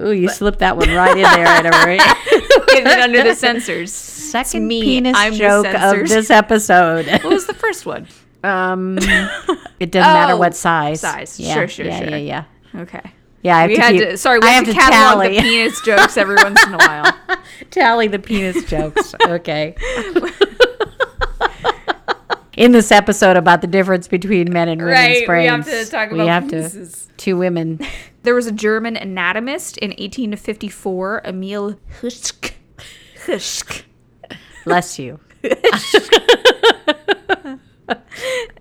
Ooh, 0.00 0.10
you 0.12 0.28
slipped 0.28 0.58
that 0.58 0.76
one 0.76 0.88
right 0.90 1.16
in 1.16 1.22
there, 1.22 1.62
Marie. 1.86 1.98
Getting 2.68 2.86
it 2.92 2.98
under 3.00 3.22
the 3.22 3.34
censors. 3.34 3.92
Second 3.92 4.66
me. 4.66 4.82
penis 4.82 5.14
I'm 5.16 5.34
joke 5.34 5.66
of 5.66 6.08
this 6.08 6.30
episode. 6.30 7.06
What 7.06 7.24
was 7.24 7.46
the 7.46 7.54
first 7.54 7.86
one? 7.86 8.06
Um, 8.44 8.98
it 9.80 9.90
doesn't 9.90 10.12
matter 10.12 10.34
Oh, 10.34 10.36
what 10.36 10.54
size. 10.54 11.00
size. 11.00 11.40
Yeah, 11.40 11.54
Sure, 11.54 11.66
sure, 11.66 11.86
yeah, 11.86 11.98
sure. 12.00 12.08
Yeah, 12.10 12.44
yeah, 12.74 12.80
Okay. 12.82 13.00
yeah. 13.40 13.56
I 13.56 13.60
have 13.62 13.70
We 13.70 13.76
to 13.76 13.80
had 13.80 13.92
keep, 13.92 14.00
to. 14.02 14.18
Sorry, 14.18 14.38
we 14.38 14.46
I 14.48 14.50
have, 14.50 14.66
have 14.66 14.74
to, 14.74 14.78
to 14.78 14.78
catalog 14.86 15.22
tally, 15.22 15.36
the 15.36 15.40
penis 15.42 15.80
jokes 15.80 16.16
every 16.18 16.34
once 16.36 16.62
in 16.66 16.74
a 16.74 16.76
while. 16.76 17.10
tally 17.70 18.06
the 18.08 18.18
penis 18.18 18.62
jokes. 18.66 19.14
Okay. 19.24 19.74
In 22.56 22.72
this 22.72 22.92
episode 22.92 23.36
about 23.36 23.60
the 23.62 23.66
difference 23.66 24.06
between 24.06 24.52
men 24.52 24.68
and 24.68 24.80
women's 24.80 24.98
Right. 24.98 25.20
We 25.20 25.26
brains, 25.26 25.66
have 25.66 25.84
to 25.84 25.90
talk 25.90 26.10
we 26.10 26.20
about 26.20 26.28
have 26.28 26.48
to- 26.48 26.88
two 27.16 27.36
women. 27.36 27.80
There 28.24 28.34
was 28.34 28.46
a 28.46 28.52
German 28.52 28.96
anatomist 28.96 29.76
in 29.76 29.90
1854, 29.90 31.26
Emil 31.26 31.78
Huschke. 32.00 32.52
Huschke. 33.26 33.82
Bless 34.64 34.98
you. 34.98 35.20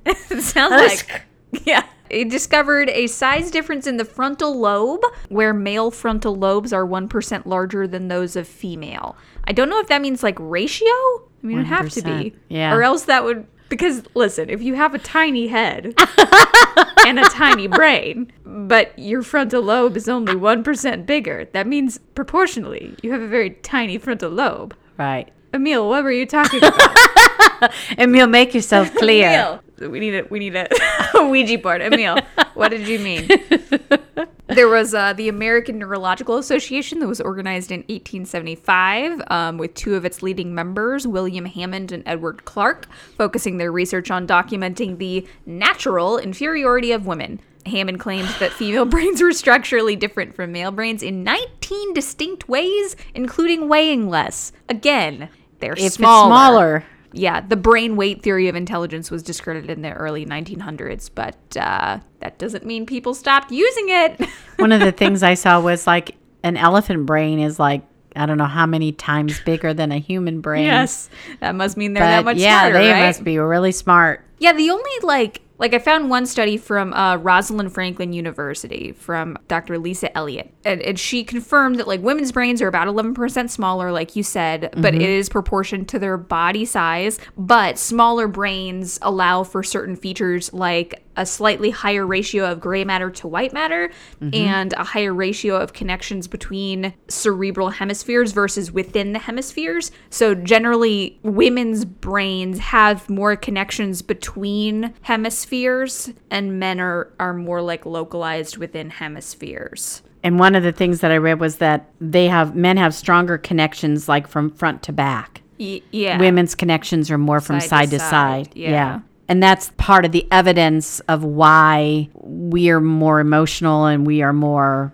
It 0.05 0.41
sounds 0.41 0.73
like. 0.73 1.21
Yeah. 1.65 1.83
He 2.11 2.25
discovered 2.25 2.89
a 2.89 3.07
size 3.07 3.49
difference 3.51 3.87
in 3.87 3.95
the 3.95 4.03
frontal 4.03 4.59
lobe, 4.59 5.01
where 5.29 5.53
male 5.53 5.91
frontal 5.91 6.35
lobes 6.35 6.73
are 6.73 6.85
1% 6.85 7.45
larger 7.45 7.87
than 7.87 8.09
those 8.09 8.35
of 8.35 8.45
female. 8.49 9.15
I 9.45 9.53
don't 9.53 9.69
know 9.69 9.79
if 9.79 9.87
that 9.87 10.01
means 10.01 10.23
like 10.23 10.35
ratio. 10.39 10.87
I 10.89 11.45
mean, 11.45 11.59
it'd 11.59 11.67
have 11.67 11.89
to 11.91 12.01
be. 12.01 12.33
yeah. 12.49 12.73
Or 12.75 12.83
else 12.83 13.03
that 13.05 13.23
would. 13.23 13.47
Because, 13.69 14.03
listen, 14.13 14.49
if 14.49 14.61
you 14.61 14.75
have 14.75 14.93
a 14.93 14.99
tiny 14.99 15.47
head 15.47 15.95
and 17.07 17.19
a 17.19 17.23
tiny 17.29 17.67
brain, 17.67 18.31
but 18.45 18.97
your 18.99 19.23
frontal 19.23 19.63
lobe 19.63 19.97
is 19.97 20.07
only 20.07 20.33
1% 20.33 21.05
bigger, 21.05 21.45
that 21.53 21.65
means 21.65 21.99
proportionally 22.13 22.95
you 23.01 23.11
have 23.11 23.21
a 23.21 23.27
very 23.27 23.51
tiny 23.51 23.97
frontal 23.97 24.29
lobe. 24.29 24.75
Right. 24.97 25.31
Emil, 25.53 25.87
what 25.87 26.03
were 26.03 26.11
you 26.11 26.25
talking 26.25 26.63
about? 26.63 27.71
Emil, 27.97 28.27
make 28.27 28.53
yourself 28.53 28.93
clear. 28.95 29.29
Emil. 29.29 29.91
We 29.91 29.99
need 29.99 30.15
a 30.15 30.23
we 30.29 30.39
need 30.39 30.55
a 30.55 30.67
Ouija 31.15 31.57
board. 31.57 31.81
Emil, 31.81 32.17
what 32.55 32.69
did 32.69 32.87
you 32.87 32.99
mean? 32.99 33.27
there 34.47 34.67
was 34.67 34.93
uh, 34.93 35.13
the 35.13 35.29
American 35.29 35.79
Neurological 35.79 36.37
Association 36.37 36.99
that 36.99 37.07
was 37.07 37.21
organized 37.21 37.71
in 37.71 37.79
1875 37.81 39.21
um, 39.27 39.57
with 39.57 39.73
two 39.73 39.95
of 39.95 40.05
its 40.05 40.21
leading 40.21 40.53
members, 40.53 41.07
William 41.07 41.45
Hammond 41.45 41.91
and 41.91 42.03
Edward 42.05 42.45
Clarke, 42.45 42.87
focusing 43.17 43.57
their 43.57 43.71
research 43.71 44.11
on 44.11 44.27
documenting 44.27 44.97
the 44.97 45.27
natural 45.45 46.17
inferiority 46.17 46.91
of 46.91 47.05
women. 47.05 47.39
Hammond 47.65 47.99
claimed 47.99 48.29
that 48.39 48.51
female 48.51 48.85
brains 48.93 49.21
were 49.21 49.31
structurally 49.31 49.95
different 49.95 50.35
from 50.35 50.51
male 50.51 50.71
brains 50.71 51.01
in 51.01 51.23
19 51.23 51.93
distinct 51.93 52.49
ways, 52.49 52.95
including 53.13 53.69
weighing 53.69 54.09
less. 54.09 54.51
Again, 54.69 55.29
they're 55.59 55.73
If 55.77 55.93
smaller. 55.93 56.27
smaller, 56.29 56.85
Yeah, 57.13 57.41
the 57.41 57.55
brain 57.55 57.95
weight 57.95 58.23
theory 58.23 58.47
of 58.47 58.55
intelligence 58.55 59.11
was 59.11 59.23
discredited 59.23 59.69
in 59.69 59.81
the 59.83 59.93
early 59.93 60.25
1900s, 60.25 61.09
but 61.13 61.37
uh, 61.55 61.99
that 62.19 62.37
doesn't 62.39 62.65
mean 62.65 62.85
people 62.85 63.13
stopped 63.13 63.51
using 63.51 63.85
it. 63.89 64.27
one 64.57 64.71
of 64.71 64.79
the 64.79 64.91
things 64.91 65.23
I 65.23 65.35
saw 65.35 65.59
was 65.61 65.85
like 65.85 66.15
an 66.43 66.57
elephant 66.57 67.05
brain 67.05 67.39
is 67.39 67.59
like 67.59 67.83
I 68.15 68.25
don't 68.25 68.37
know 68.37 68.45
how 68.45 68.65
many 68.65 68.91
times 68.91 69.39
bigger 69.39 69.73
than 69.73 69.91
a 69.91 69.99
human 69.99 70.41
brain. 70.41 70.65
Yes, 70.65 71.09
that 71.39 71.55
must 71.55 71.77
mean 71.77 71.93
they're 71.93 72.03
that 72.03 72.19
but 72.19 72.35
much 72.35 72.37
yeah, 72.37 72.61
smarter, 72.61 72.79
they 72.79 72.91
right? 72.91 73.05
must 73.07 73.23
be 73.23 73.37
really 73.37 73.71
smart. 73.71 74.23
Yeah, 74.39 74.53
the 74.53 74.69
only 74.69 74.91
like 75.01 75.41
like 75.57 75.73
I 75.73 75.79
found 75.79 76.09
one 76.09 76.25
study 76.25 76.57
from 76.57 76.93
uh, 76.93 77.17
Rosalind 77.17 77.73
Franklin 77.73 78.11
University 78.11 78.91
from 78.91 79.37
Dr. 79.47 79.77
Lisa 79.77 80.15
Eliot, 80.17 80.53
and, 80.65 80.81
and 80.81 80.99
she 80.99 81.23
confirmed 81.23 81.77
that 81.77 81.87
like 81.87 82.01
women's 82.01 82.31
brains 82.31 82.61
are 82.61 82.67
about 82.67 82.87
eleven 82.87 83.13
percent 83.13 83.51
smaller, 83.51 83.91
like 83.91 84.15
you 84.15 84.23
said, 84.23 84.73
but 84.75 84.95
it 84.95 85.01
is 85.01 85.29
proportioned 85.29 85.87
to 85.89 85.99
their 85.99 86.17
body 86.17 86.65
size. 86.65 87.19
But 87.37 87.77
smaller 87.77 88.27
brains 88.27 88.99
allow 89.01 89.43
for 89.43 89.63
certain 89.63 89.95
features 89.95 90.51
like 90.53 91.03
a 91.15 91.25
slightly 91.25 91.69
higher 91.69 92.05
ratio 92.05 92.49
of 92.49 92.59
gray 92.59 92.83
matter 92.83 93.09
to 93.09 93.27
white 93.27 93.53
matter 93.53 93.91
mm-hmm. 94.21 94.33
and 94.33 94.73
a 94.73 94.83
higher 94.83 95.13
ratio 95.13 95.55
of 95.55 95.73
connections 95.73 96.27
between 96.27 96.93
cerebral 97.07 97.69
hemispheres 97.69 98.31
versus 98.31 98.71
within 98.71 99.13
the 99.13 99.19
hemispheres. 99.19 99.91
So 100.09 100.35
generally 100.35 101.19
women's 101.23 101.85
brains 101.85 102.59
have 102.59 103.09
more 103.09 103.35
connections 103.35 104.01
between 104.01 104.93
hemispheres 105.01 106.11
and 106.29 106.59
men 106.59 106.79
are 106.79 107.11
are 107.19 107.33
more 107.33 107.61
like 107.61 107.85
localized 107.85 108.57
within 108.57 108.89
hemispheres. 108.89 110.01
And 110.23 110.39
one 110.39 110.55
of 110.55 110.63
the 110.63 110.71
things 110.71 111.01
that 111.01 111.11
I 111.11 111.17
read 111.17 111.39
was 111.39 111.57
that 111.57 111.89
they 111.99 112.27
have 112.27 112.55
men 112.55 112.77
have 112.77 112.95
stronger 112.95 113.37
connections 113.37 114.07
like 114.07 114.27
from 114.27 114.49
front 114.49 114.81
to 114.83 114.93
back. 114.93 115.41
Y- 115.59 115.81
yeah. 115.91 116.17
Women's 116.17 116.55
connections 116.55 117.11
are 117.11 117.17
more 117.17 117.41
from 117.41 117.59
Side 117.59 117.69
side, 117.69 117.89
to 117.91 117.99
side, 117.99 118.45
side. 118.47 118.51
yeah. 118.55 119.01
And 119.29 119.41
that's 119.41 119.71
part 119.77 120.05
of 120.05 120.11
the 120.11 120.27
evidence 120.31 120.99
of 121.01 121.23
why 121.23 122.09
we 122.13 122.69
are 122.69 122.81
more 122.81 123.19
emotional 123.19 123.85
and 123.85 124.05
we 124.05 124.21
are 124.21 124.33
more 124.33 124.93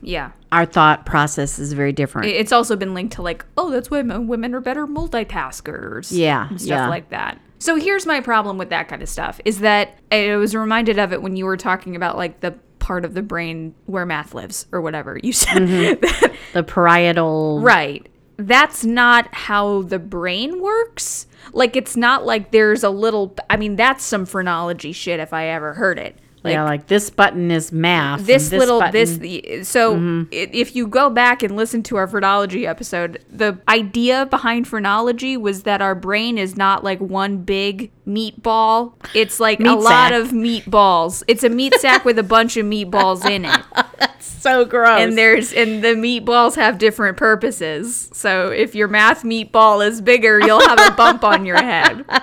Yeah. 0.00 0.30
our 0.50 0.64
thought 0.64 1.04
process 1.04 1.58
is 1.58 1.72
very 1.74 1.92
different. 1.92 2.28
It's 2.28 2.52
also 2.52 2.74
been 2.76 2.94
linked 2.94 3.14
to 3.14 3.22
like, 3.22 3.44
oh, 3.56 3.70
that's 3.70 3.90
why 3.90 4.00
women 4.02 4.54
are 4.54 4.60
better 4.60 4.86
multitaskers. 4.86 6.08
Yeah, 6.10 6.48
and 6.48 6.60
stuff 6.60 6.68
yeah. 6.68 6.88
like 6.88 7.10
that. 7.10 7.38
So 7.58 7.76
here's 7.76 8.06
my 8.06 8.20
problem 8.20 8.56
with 8.56 8.70
that 8.70 8.88
kind 8.88 9.02
of 9.02 9.08
stuff 9.08 9.40
is 9.44 9.60
that 9.60 9.98
I 10.12 10.36
was 10.36 10.54
reminded 10.54 10.98
of 10.98 11.12
it 11.12 11.20
when 11.22 11.36
you 11.36 11.44
were 11.44 11.56
talking 11.56 11.96
about 11.96 12.16
like 12.16 12.40
the 12.40 12.52
part 12.78 13.04
of 13.04 13.14
the 13.14 13.22
brain 13.22 13.74
where 13.86 14.06
math 14.06 14.32
lives 14.32 14.66
or 14.72 14.80
whatever 14.80 15.18
you 15.22 15.32
said. 15.32 15.62
Mm-hmm. 15.62 16.34
the 16.54 16.62
parietal 16.62 17.60
right. 17.60 18.08
That's 18.38 18.84
not 18.84 19.34
how 19.34 19.82
the 19.82 19.98
brain 19.98 20.62
works. 20.62 21.26
Like 21.52 21.74
it's 21.74 21.96
not 21.96 22.24
like 22.24 22.52
there's 22.52 22.84
a 22.84 22.90
little 22.90 23.34
I 23.50 23.56
mean 23.56 23.74
that's 23.76 24.04
some 24.04 24.26
phrenology 24.26 24.92
shit 24.92 25.18
if 25.18 25.32
I 25.32 25.48
ever 25.48 25.74
heard 25.74 25.98
it. 25.98 26.16
Like 26.42 26.52
yeah, 26.54 26.64
like 26.64 26.86
this 26.86 27.10
button 27.10 27.50
is 27.50 27.72
math. 27.72 28.20
and 28.20 28.26
this, 28.26 28.52
little 28.52 28.80
button- 28.80 29.20
this 29.20 29.68
so 29.68 29.94
mm-hmm. 29.94 30.22
i 30.32 30.36
if 30.52 30.76
you 30.76 30.86
go 30.86 31.10
back 31.10 31.42
and 31.42 31.56
listen 31.56 31.82
to 31.84 31.96
our 31.96 32.06
phrenology 32.06 32.66
episode 32.66 33.24
the 33.30 33.58
idea 33.68 34.26
behind 34.26 34.68
phrenology 34.68 35.36
was 35.36 35.64
that 35.64 35.82
our 35.82 35.94
brain 35.94 36.38
is 36.38 36.56
not 36.56 36.84
like 36.84 37.00
one 37.00 37.38
big 37.38 37.90
meatball. 38.08 38.94
It's 39.14 39.38
like 39.38 39.60
a 39.60 39.64
Meat 39.64 39.78
lot 39.78 40.12
of 40.12 40.28
meatballs. 40.28 41.22
It's 41.28 41.44
a 41.44 41.48
meat 41.48 41.74
sack 41.74 42.04
with 42.04 42.18
a 42.18 42.22
bunch 42.22 42.56
of 42.56 42.64
meatballs 42.64 43.28
in 43.28 43.44
it. 43.44 43.60
That's 43.98 44.26
so 44.26 44.64
gross. 44.64 45.00
and 45.00 45.18
there's 45.18 45.52
and 45.52 45.84
the 45.84 45.88
meatballs 45.88 46.56
have 46.56 46.78
different 46.78 47.16
purposes. 47.16 48.08
So 48.12 48.48
if 48.48 48.74
your 48.74 48.88
math 48.88 49.22
meatball 49.22 49.86
is 49.86 50.00
bigger 50.00 50.40
you'll 50.40 50.66
have 50.66 50.80
a 50.80 50.94
bump 50.96 51.24
on 51.24 51.44
your 51.44 51.62
head 51.62 52.04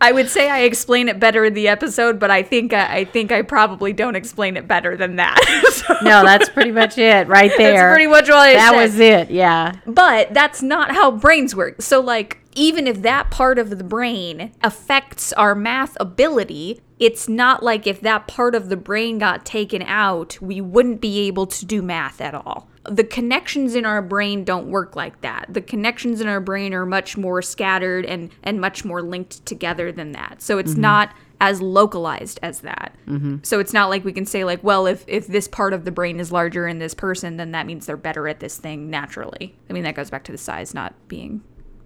I 0.00 0.12
would 0.12 0.30
say 0.30 0.48
I 0.48 0.60
explain 0.60 1.08
it 1.08 1.20
better 1.20 1.44
in 1.44 1.52
the 1.54 1.68
episode, 1.68 2.18
but 2.18 2.30
I 2.30 2.42
think 2.42 2.72
I, 2.72 2.98
I 2.98 3.04
think 3.04 3.30
I 3.32 3.42
probably 3.42 3.92
don't 3.92 4.16
explain 4.16 4.56
it 4.56 4.66
better 4.66 4.96
than 4.96 5.16
that. 5.16 5.38
So- 5.70 5.94
no, 6.02 6.24
that's 6.24 6.48
pretty 6.48 6.72
much 6.72 6.98
it 6.98 7.28
right 7.28 7.50
there. 7.56 7.72
That's 7.74 7.94
pretty 7.94 8.06
much 8.10 8.28
what 8.28 8.38
I 8.38 8.52
that 8.54 8.70
said. 8.72 8.80
was 8.82 8.98
it. 9.00 9.30
Yeah. 9.30 9.74
But 9.86 10.32
that's 10.34 10.62
not 10.62 10.92
how 10.92 11.10
brains 11.10 11.54
work. 11.54 11.80
So, 11.82 12.00
like, 12.00 12.38
even 12.54 12.86
if 12.86 13.02
that 13.02 13.30
part 13.30 13.58
of 13.58 13.70
the 13.70 13.84
brain 13.84 14.52
affects 14.62 15.32
our 15.34 15.54
math 15.54 15.96
ability, 16.00 16.80
it's 16.98 17.28
not 17.28 17.62
like 17.62 17.86
if 17.86 18.00
that 18.00 18.26
part 18.26 18.54
of 18.54 18.68
the 18.68 18.76
brain 18.76 19.18
got 19.18 19.44
taken 19.44 19.82
out, 19.82 20.38
we 20.40 20.60
wouldn't 20.60 21.00
be 21.00 21.20
able 21.26 21.46
to 21.46 21.64
do 21.66 21.82
math 21.82 22.20
at 22.20 22.34
all. 22.34 22.68
The 22.84 23.04
connections 23.04 23.74
in 23.74 23.84
our 23.84 24.00
brain 24.00 24.44
don't 24.44 24.70
work 24.70 24.96
like 24.96 25.20
that. 25.20 25.46
The 25.48 25.60
connections 25.60 26.20
in 26.20 26.28
our 26.28 26.40
brain 26.40 26.72
are 26.72 26.86
much 26.86 27.16
more 27.16 27.42
scattered 27.42 28.06
and, 28.06 28.30
and 28.42 28.60
much 28.60 28.84
more 28.84 29.02
linked 29.02 29.44
together 29.44 29.92
than 29.92 30.12
that. 30.12 30.40
So 30.40 30.58
it's 30.58 30.72
mm-hmm. 30.72 30.80
not 30.80 31.14
as 31.40 31.62
localized 31.62 32.38
as 32.42 32.60
that. 32.60 32.94
Mm-hmm. 33.06 33.38
So 33.42 33.60
it's 33.60 33.72
not 33.72 33.88
like 33.88 34.04
we 34.04 34.12
can 34.12 34.26
say 34.26 34.44
like, 34.44 34.62
well, 34.62 34.86
if 34.86 35.04
if 35.06 35.26
this 35.26 35.48
part 35.48 35.72
of 35.72 35.84
the 35.84 35.90
brain 35.90 36.20
is 36.20 36.30
larger 36.30 36.66
in 36.68 36.78
this 36.78 36.94
person, 36.94 37.38
then 37.38 37.52
that 37.52 37.66
means 37.66 37.86
they're 37.86 37.96
better 37.96 38.28
at 38.28 38.40
this 38.40 38.58
thing 38.58 38.90
naturally. 38.90 39.56
I 39.68 39.72
mean, 39.72 39.84
that 39.84 39.94
goes 39.94 40.10
back 40.10 40.24
to 40.24 40.32
the 40.32 40.38
size 40.38 40.74
not 40.74 40.94
being 41.08 41.42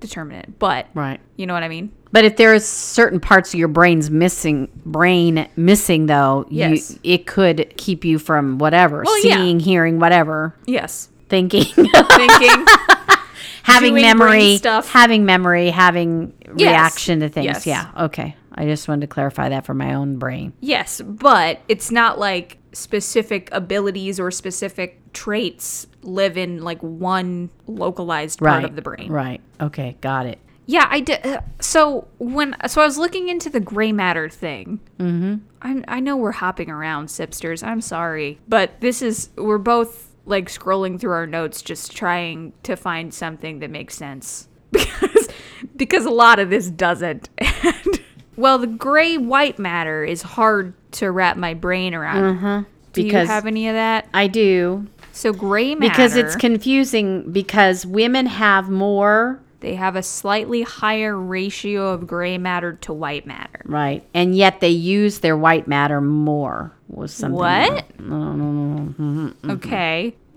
determinant, 0.08 0.58
but 0.58 0.86
Right. 0.94 1.20
you 1.36 1.46
know 1.46 1.54
what 1.54 1.62
I 1.62 1.68
mean? 1.68 1.90
But 2.12 2.24
if 2.24 2.36
there's 2.36 2.64
certain 2.64 3.18
parts 3.20 3.52
of 3.52 3.58
your 3.58 3.68
brain's 3.68 4.10
missing, 4.10 4.68
brain 4.86 5.48
missing 5.56 6.06
though, 6.06 6.46
Yes. 6.48 6.92
you, 7.02 7.14
it 7.14 7.26
could 7.26 7.72
keep 7.76 8.04
you 8.04 8.18
from 8.18 8.58
whatever, 8.58 9.02
Well, 9.04 9.24
yeah. 9.26 9.36
seeing, 9.36 9.60
hearing, 9.60 9.98
whatever, 9.98 10.54
Yes. 10.66 11.08
thinking, 11.28 11.64
Thinking. 11.64 12.66
having 13.62 13.90
Doing 13.94 14.02
brain 14.02 14.18
memory, 14.18 14.56
stuff. 14.58 14.90
having 14.90 15.24
memory, 15.24 15.70
having 15.70 16.32
Yes. 16.56 16.68
reaction 16.70 17.20
to 17.20 17.28
things. 17.28 17.46
Yes. 17.46 17.66
Yeah. 17.66 17.86
Okay. 17.98 18.36
I 18.54 18.66
just 18.66 18.86
wanted 18.86 19.00
to 19.00 19.06
clarify 19.08 19.48
that 19.48 19.66
for 19.66 19.74
my 19.74 19.94
own 19.94 20.16
brain. 20.18 20.52
yes, 20.60 21.00
but 21.04 21.60
it's 21.68 21.90
not 21.90 22.18
like 22.20 22.58
specific 22.72 23.48
abilities 23.52 24.20
or 24.20 24.30
specific 24.30 25.00
traits 25.14 25.86
live 26.02 26.36
in 26.36 26.62
like 26.62 26.80
one 26.82 27.48
localized 27.66 28.38
part 28.40 28.56
Right. 28.56 28.64
of 28.64 28.76
the 28.76 28.82
brain. 28.82 29.10
Right. 29.10 29.40
Okay. 29.60 29.96
Got 30.00 30.26
it. 30.26 30.38
Yeah, 30.66 30.86
I 30.90 31.00
did. 31.00 31.24
Uh, 31.26 31.40
so 31.60 32.08
when 32.18 32.56
so 32.66 32.80
I 32.82 32.86
was 32.86 32.96
looking 32.98 33.28
into 33.28 33.50
the 33.50 33.60
gray 33.60 33.92
matter 33.92 34.28
thing. 34.28 34.80
Mm-hmm. 34.98 35.34
I 35.62 35.84
I 35.96 36.00
know 36.00 36.16
we're 36.16 36.32
hopping 36.32 36.70
around, 36.70 37.08
sipsters. 37.08 37.62
I'm 37.66 37.80
sorry, 37.82 38.38
but 38.48 38.80
this 38.80 39.02
is 39.02 39.28
we're 39.36 39.58
both 39.58 40.10
like 40.26 40.48
scrolling 40.48 40.98
through 40.98 41.12
our 41.12 41.26
notes, 41.26 41.60
just 41.60 41.94
trying 41.94 42.54
to 42.62 42.76
find 42.76 43.12
something 43.12 43.58
that 43.58 43.68
makes 43.70 43.94
sense 43.94 44.48
because 44.70 45.28
because 45.76 46.06
a 46.06 46.10
lot 46.10 46.38
of 46.38 46.50
this 46.50 46.70
doesn't. 46.70 47.28
And 47.64 48.00
well, 48.36 48.58
the 48.58 48.66
gray 48.66 49.16
white 49.16 49.58
matter 49.60 50.02
is 50.04 50.20
hard 50.22 50.74
to 50.92 51.10
wrap 51.10 51.36
my 51.36 51.54
brain 51.54 51.94
around. 51.94 52.22
Do 52.34 52.40
Mm-hmm. 52.40 52.70
Because- 52.92 53.28
you 53.28 53.32
have 53.34 53.46
any 53.46 53.68
of 53.68 53.74
that? 53.74 54.08
I 54.14 54.26
do. 54.28 54.86
So 55.14 55.32
gray 55.32 55.76
matter 55.76 55.90
Because 55.90 56.16
it's 56.16 56.34
confusing 56.34 57.30
because 57.30 57.86
women 57.86 58.26
have 58.26 58.68
more, 58.68 59.40
they 59.60 59.76
have 59.76 59.94
a 59.94 60.02
slightly 60.02 60.62
higher 60.62 61.16
ratio 61.16 61.90
of 61.90 62.06
gray 62.06 62.36
matter 62.36 62.72
to 62.82 62.92
white 62.92 63.24
matter. 63.24 63.60
right? 63.64 64.04
And 64.12 64.34
yet 64.36 64.58
they 64.60 64.70
use 64.70 65.20
their 65.20 65.36
white 65.36 65.68
matter 65.68 66.00
more. 66.00 66.72
Was 66.88 67.12
something 67.14 67.38
What? 67.38 67.96
Mm-hmm. 67.98 69.50
Okay. 69.50 70.16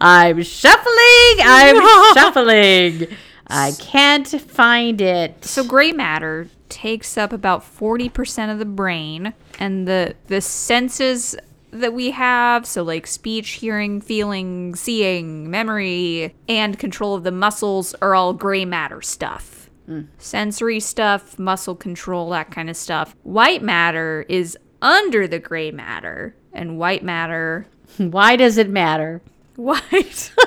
I'm 0.00 0.42
shuffling. 0.42 1.36
I'm 1.44 1.76
shuffling. 2.14 3.08
I 3.46 3.72
can't 3.78 4.26
find 4.26 5.02
it. 5.02 5.44
So 5.44 5.62
gray 5.64 5.92
matter 5.92 6.48
takes 6.70 7.18
up 7.18 7.32
about 7.32 7.62
40% 7.62 8.50
of 8.50 8.58
the 8.58 8.64
brain 8.64 9.34
and 9.58 9.86
the 9.86 10.14
the 10.28 10.40
senses 10.40 11.36
that 11.74 11.92
we 11.92 12.10
have, 12.12 12.66
so 12.66 12.82
like 12.82 13.06
speech, 13.06 13.50
hearing, 13.52 14.00
feeling, 14.00 14.74
seeing, 14.74 15.50
memory, 15.50 16.34
and 16.48 16.78
control 16.78 17.14
of 17.14 17.24
the 17.24 17.32
muscles 17.32 17.94
are 18.00 18.14
all 18.14 18.32
gray 18.32 18.64
matter 18.64 19.02
stuff. 19.02 19.68
Mm. 19.88 20.06
Sensory 20.18 20.80
stuff, 20.80 21.38
muscle 21.38 21.74
control, 21.74 22.30
that 22.30 22.50
kind 22.50 22.70
of 22.70 22.76
stuff. 22.76 23.14
White 23.22 23.62
matter 23.62 24.24
is 24.28 24.56
under 24.80 25.28
the 25.28 25.38
gray 25.38 25.70
matter, 25.70 26.34
and 26.52 26.78
white 26.78 27.02
matter 27.02 27.66
Why 27.96 28.36
does 28.36 28.58
it 28.58 28.68
matter? 28.68 29.22
White. 29.56 30.32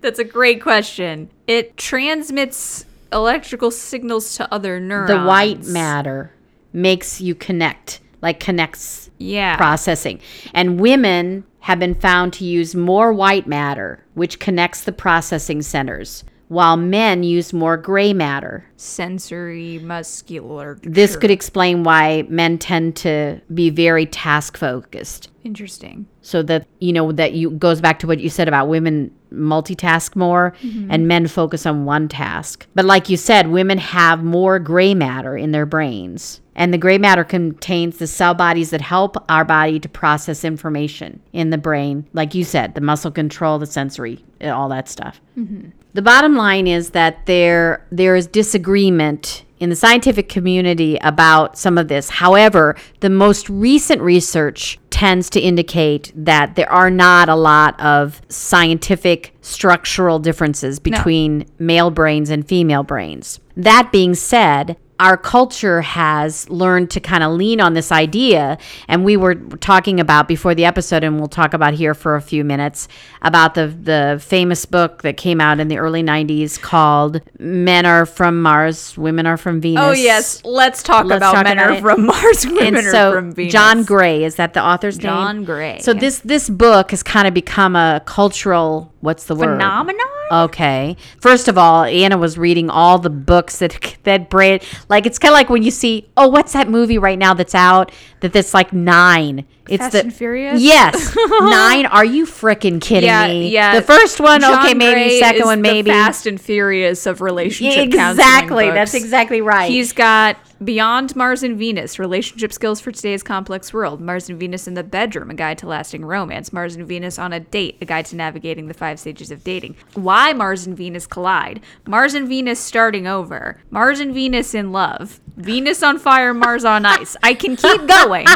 That's 0.00 0.18
a 0.18 0.24
great 0.24 0.62
question. 0.62 1.30
It 1.46 1.76
transmits 1.76 2.86
electrical 3.12 3.70
signals 3.70 4.36
to 4.36 4.52
other 4.52 4.80
neurons. 4.80 5.10
The 5.10 5.24
white 5.24 5.64
matter 5.64 6.32
makes 6.72 7.20
you 7.20 7.34
connect, 7.34 8.00
like 8.20 8.40
connects 8.40 9.10
Yeah. 9.18 9.56
processing. 9.56 10.20
And 10.54 10.80
women 10.80 11.44
have 11.60 11.78
been 11.78 11.94
found 11.94 12.32
to 12.34 12.44
use 12.44 12.74
more 12.74 13.12
white 13.12 13.46
matter, 13.46 14.04
which 14.14 14.38
connects 14.40 14.82
the 14.82 14.92
processing 14.92 15.62
centers, 15.62 16.24
while 16.48 16.76
men 16.76 17.22
use 17.22 17.52
more 17.52 17.76
gray 17.76 18.12
matter. 18.12 18.64
Sensory 18.76 19.78
muscular. 19.78 20.78
This 20.82 21.16
could 21.16 21.30
explain 21.30 21.82
why 21.82 22.26
men 22.28 22.58
tend 22.58 22.96
to 22.96 23.40
be 23.54 23.70
very 23.70 24.06
task 24.06 24.58
focused. 24.58 25.30
Interesting. 25.44 26.06
So 26.20 26.42
that 26.42 26.66
you 26.78 26.92
know 26.92 27.10
that 27.12 27.32
you 27.32 27.50
goes 27.52 27.80
back 27.80 27.98
to 28.00 28.06
what 28.06 28.20
you 28.20 28.28
said 28.28 28.48
about 28.48 28.68
women 28.68 29.10
multitask 29.32 30.14
more 30.14 30.54
mm-hmm. 30.62 30.90
and 30.90 31.08
men 31.08 31.26
focus 31.26 31.64
on 31.64 31.86
one 31.86 32.06
task. 32.06 32.66
But 32.74 32.84
like 32.84 33.08
you 33.08 33.16
said, 33.16 33.48
women 33.48 33.78
have 33.78 34.22
more 34.22 34.58
gray 34.58 34.94
matter 34.94 35.36
in 35.36 35.52
their 35.52 35.64
brains. 35.64 36.41
And 36.54 36.72
the 36.72 36.78
gray 36.78 36.98
matter 36.98 37.24
contains 37.24 37.98
the 37.98 38.06
cell 38.06 38.34
bodies 38.34 38.70
that 38.70 38.80
help 38.80 39.16
our 39.28 39.44
body 39.44 39.80
to 39.80 39.88
process 39.88 40.44
information 40.44 41.20
in 41.32 41.50
the 41.50 41.58
brain. 41.58 42.06
Like 42.12 42.34
you 42.34 42.44
said, 42.44 42.74
the 42.74 42.80
muscle 42.80 43.10
control, 43.10 43.58
the 43.58 43.66
sensory, 43.66 44.24
uh, 44.40 44.48
all 44.48 44.68
that 44.68 44.88
stuff. 44.88 45.20
Mm-hmm. 45.38 45.70
The 45.94 46.02
bottom 46.02 46.36
line 46.36 46.66
is 46.66 46.90
that 46.90 47.26
there 47.26 47.86
there 47.90 48.16
is 48.16 48.26
disagreement 48.26 49.44
in 49.60 49.70
the 49.70 49.76
scientific 49.76 50.28
community 50.28 50.98
about 51.02 51.56
some 51.56 51.78
of 51.78 51.86
this. 51.86 52.10
However, 52.10 52.74
the 52.98 53.10
most 53.10 53.48
recent 53.48 54.00
research 54.00 54.78
tends 54.90 55.30
to 55.30 55.40
indicate 55.40 56.12
that 56.16 56.56
there 56.56 56.70
are 56.72 56.90
not 56.90 57.28
a 57.28 57.36
lot 57.36 57.78
of 57.78 58.20
scientific 58.28 59.36
structural 59.40 60.18
differences 60.18 60.80
between 60.80 61.46
male 61.60 61.90
brains 61.90 62.28
and 62.28 62.46
female 62.46 62.82
brains. 62.82 63.38
That 63.56 63.92
being 63.92 64.16
said, 64.16 64.76
our 65.02 65.16
culture 65.16 65.82
has 65.82 66.48
learned 66.48 66.88
to 66.88 67.00
kind 67.00 67.24
of 67.24 67.32
lean 67.32 67.60
on 67.60 67.74
this 67.74 67.90
idea. 67.90 68.56
And 68.86 69.04
we 69.04 69.16
were 69.16 69.34
talking 69.34 69.98
about 69.98 70.28
before 70.28 70.54
the 70.54 70.64
episode, 70.64 71.02
and 71.02 71.18
we'll 71.18 71.26
talk 71.26 71.54
about 71.54 71.74
here 71.74 71.92
for 71.92 72.14
a 72.14 72.22
few 72.22 72.44
minutes 72.44 72.86
about 73.20 73.54
the, 73.54 73.66
the 73.66 74.22
famous 74.24 74.64
book 74.64 75.02
that 75.02 75.16
came 75.16 75.40
out 75.40 75.58
in 75.58 75.66
the 75.66 75.78
early 75.78 76.04
90s 76.04 76.60
called 76.60 77.20
Men 77.40 77.84
Are 77.84 78.06
From 78.06 78.40
Mars, 78.40 78.96
Women 78.96 79.26
Are 79.26 79.36
From 79.36 79.56
oh, 79.56 79.60
Venus. 79.60 79.82
Oh 79.82 79.90
yes, 79.90 80.44
let's 80.44 80.84
talk 80.84 81.04
Let's 81.04 81.16
about 81.16 81.34
talk 81.34 81.44
men 81.46 81.58
about 81.58 81.78
are 81.78 81.80
from 81.80 82.06
Mars, 82.06 82.46
women 82.46 82.76
and 82.76 82.86
are 82.86 83.12
from 83.12 83.32
Venus. 83.32 83.52
John 83.52 83.82
Gray 83.82 84.22
is 84.22 84.36
that 84.36 84.54
the 84.54 84.62
author's 84.62 84.98
name? 84.98 85.02
John 85.02 85.44
Gray. 85.44 85.80
So 85.80 85.94
this 85.94 86.20
this 86.20 86.48
book 86.48 86.92
has 86.92 87.02
kind 87.02 87.26
of 87.26 87.34
become 87.34 87.74
a 87.74 88.00
cultural 88.06 88.92
what's 89.00 89.24
the 89.24 89.34
word? 89.34 89.56
phenomenon. 89.56 90.06
Okay. 90.32 90.96
First 91.20 91.46
of 91.46 91.58
all, 91.58 91.84
Anna 91.84 92.16
was 92.16 92.38
reading 92.38 92.70
all 92.70 92.98
the 92.98 93.10
books 93.10 93.58
that 93.58 93.96
that 94.04 94.30
Brad 94.30 94.64
like. 94.88 95.04
It's 95.04 95.18
kind 95.18 95.30
of 95.30 95.34
like 95.34 95.50
when 95.50 95.62
you 95.62 95.70
see, 95.70 96.08
oh, 96.16 96.28
what's 96.28 96.54
that 96.54 96.70
movie 96.70 96.96
right 96.96 97.18
now 97.18 97.34
that's 97.34 97.54
out 97.54 97.92
that 98.20 98.32
that's 98.32 98.54
like 98.54 98.72
nine. 98.72 99.46
It's 99.68 99.78
Fast 99.80 99.92
the 99.92 100.00
and 100.00 100.12
Furious? 100.12 100.60
Yes, 100.60 101.16
nine. 101.40 101.86
Are 101.86 102.04
you 102.04 102.26
freaking 102.26 102.80
kidding 102.80 103.06
Yeah, 103.08 103.28
me? 103.28 103.48
yeah. 103.48 103.76
The 103.78 103.82
first 103.86 104.18
one, 104.20 104.40
John 104.40 104.58
okay, 104.64 104.74
maybe. 104.74 104.94
Gray 105.10 105.20
Second 105.20 105.44
one, 105.44 105.58
the 105.58 105.62
maybe. 105.62 105.90
Fast 105.90 106.26
and 106.26 106.40
Furious 106.40 107.06
of 107.06 107.20
relationship 107.20 107.92
counseling 107.92 108.26
exactly. 108.26 108.70
That's 108.70 108.94
exactly 108.94 109.40
right. 109.40 109.70
He's 109.70 109.92
got 109.92 110.36
Beyond 110.64 111.14
Mars 111.16 111.42
and 111.42 111.56
Venus, 111.58 111.98
Relationship 111.98 112.52
Skills 112.52 112.80
for 112.80 112.90
Today's 112.92 113.22
Complex 113.22 113.72
World, 113.72 114.00
Mars 114.00 114.28
and 114.28 114.38
Venus 114.38 114.66
in 114.68 114.74
the 114.74 114.82
Bedroom, 114.84 115.30
A 115.30 115.34
Guide 115.34 115.58
to 115.58 115.66
Lasting 115.66 116.04
Romance, 116.04 116.52
Mars 116.52 116.74
and 116.76 116.86
Venus 116.86 117.18
on 117.18 117.32
a 117.32 117.40
Date, 117.40 117.78
A 117.80 117.84
Guide 117.84 118.06
to 118.06 118.16
Navigating 118.16 118.66
the 118.68 118.74
Five 118.74 118.98
Stages 119.00 119.30
of 119.30 119.42
Dating, 119.44 119.76
Why 119.94 120.32
Mars 120.32 120.66
and 120.66 120.76
Venus 120.76 121.06
Collide, 121.06 121.60
Mars 121.86 122.14
and 122.14 122.28
Venus 122.28 122.58
Starting 122.60 123.06
Over, 123.06 123.60
Mars 123.70 124.00
and 124.00 124.12
Venus 124.14 124.54
in 124.54 124.70
Love, 124.72 125.20
Venus 125.36 125.82
on 125.82 125.98
Fire, 125.98 126.34
Mars 126.34 126.64
on 126.64 126.84
Ice. 126.84 127.16
I 127.22 127.34
can 127.34 127.56
keep 127.56 127.86
going. 127.86 128.26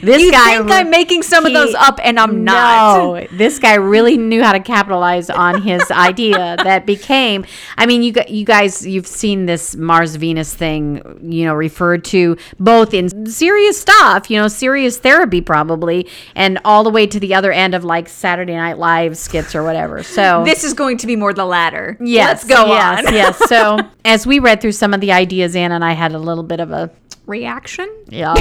This 0.00 0.22
You 0.22 0.30
guy. 0.32 0.56
think 0.58 0.70
I'm 0.70 0.90
making 0.90 1.22
some 1.22 1.44
of 1.46 1.52
those 1.52 1.74
up 1.74 1.98
and 2.02 2.18
I'm 2.18 2.44
not. 2.44 2.96
No, 2.96 3.26
this 3.36 3.58
guy 3.58 3.74
really 3.74 4.16
knew 4.16 4.42
how 4.42 4.52
to 4.52 4.60
capitalize 4.60 5.28
on 5.30 5.62
his 5.62 5.82
idea 5.90 6.56
that 6.62 6.86
became. 6.86 7.44
I 7.76 7.86
mean, 7.86 8.02
you 8.02 8.12
you 8.28 8.44
guys, 8.44 8.86
you've 8.86 9.06
seen 9.06 9.46
this 9.46 9.76
Mars 9.76 10.16
Venus 10.16 10.54
thing, 10.54 11.18
you 11.22 11.44
know, 11.44 11.54
referred 11.54 12.04
to 12.06 12.36
both 12.58 12.94
in 12.94 13.26
serious 13.26 13.80
stuff, 13.80 14.30
you 14.30 14.38
know, 14.40 14.48
serious 14.48 14.98
therapy 14.98 15.40
probably, 15.40 16.08
and 16.34 16.58
all 16.64 16.84
the 16.84 16.90
way 16.90 17.06
to 17.06 17.20
the 17.20 17.34
other 17.34 17.52
end 17.52 17.74
of 17.74 17.84
like 17.84 18.08
Saturday 18.08 18.54
Night 18.54 18.78
Live 18.78 19.16
skits 19.18 19.54
or 19.54 19.62
whatever. 19.62 20.02
So 20.02 20.44
This 20.52 20.64
is 20.64 20.74
going 20.74 20.98
to 20.98 21.06
be 21.06 21.16
more 21.16 21.32
the 21.32 21.44
latter. 21.44 21.96
yes, 22.00 22.28
Let's 22.28 22.44
go 22.44 22.66
yes, 22.72 23.06
on. 23.06 23.14
yes. 23.14 23.38
So 23.48 23.78
as 24.04 24.26
we 24.26 24.38
read 24.38 24.60
through 24.60 24.72
some 24.72 24.94
of 24.94 25.00
the 25.00 25.12
ideas, 25.12 25.54
Anna 25.56 25.74
and 25.74 25.84
I 25.84 25.92
had 25.92 26.12
a 26.12 26.18
little 26.18 26.44
bit 26.44 26.60
of 26.60 26.70
a 26.70 26.90
Reaction? 27.26 27.88
yeah. 28.08 28.34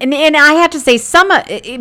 And 0.00 0.14
and 0.14 0.36
I 0.36 0.54
have 0.54 0.70
to 0.70 0.80
say, 0.80 0.98
some 0.98 1.30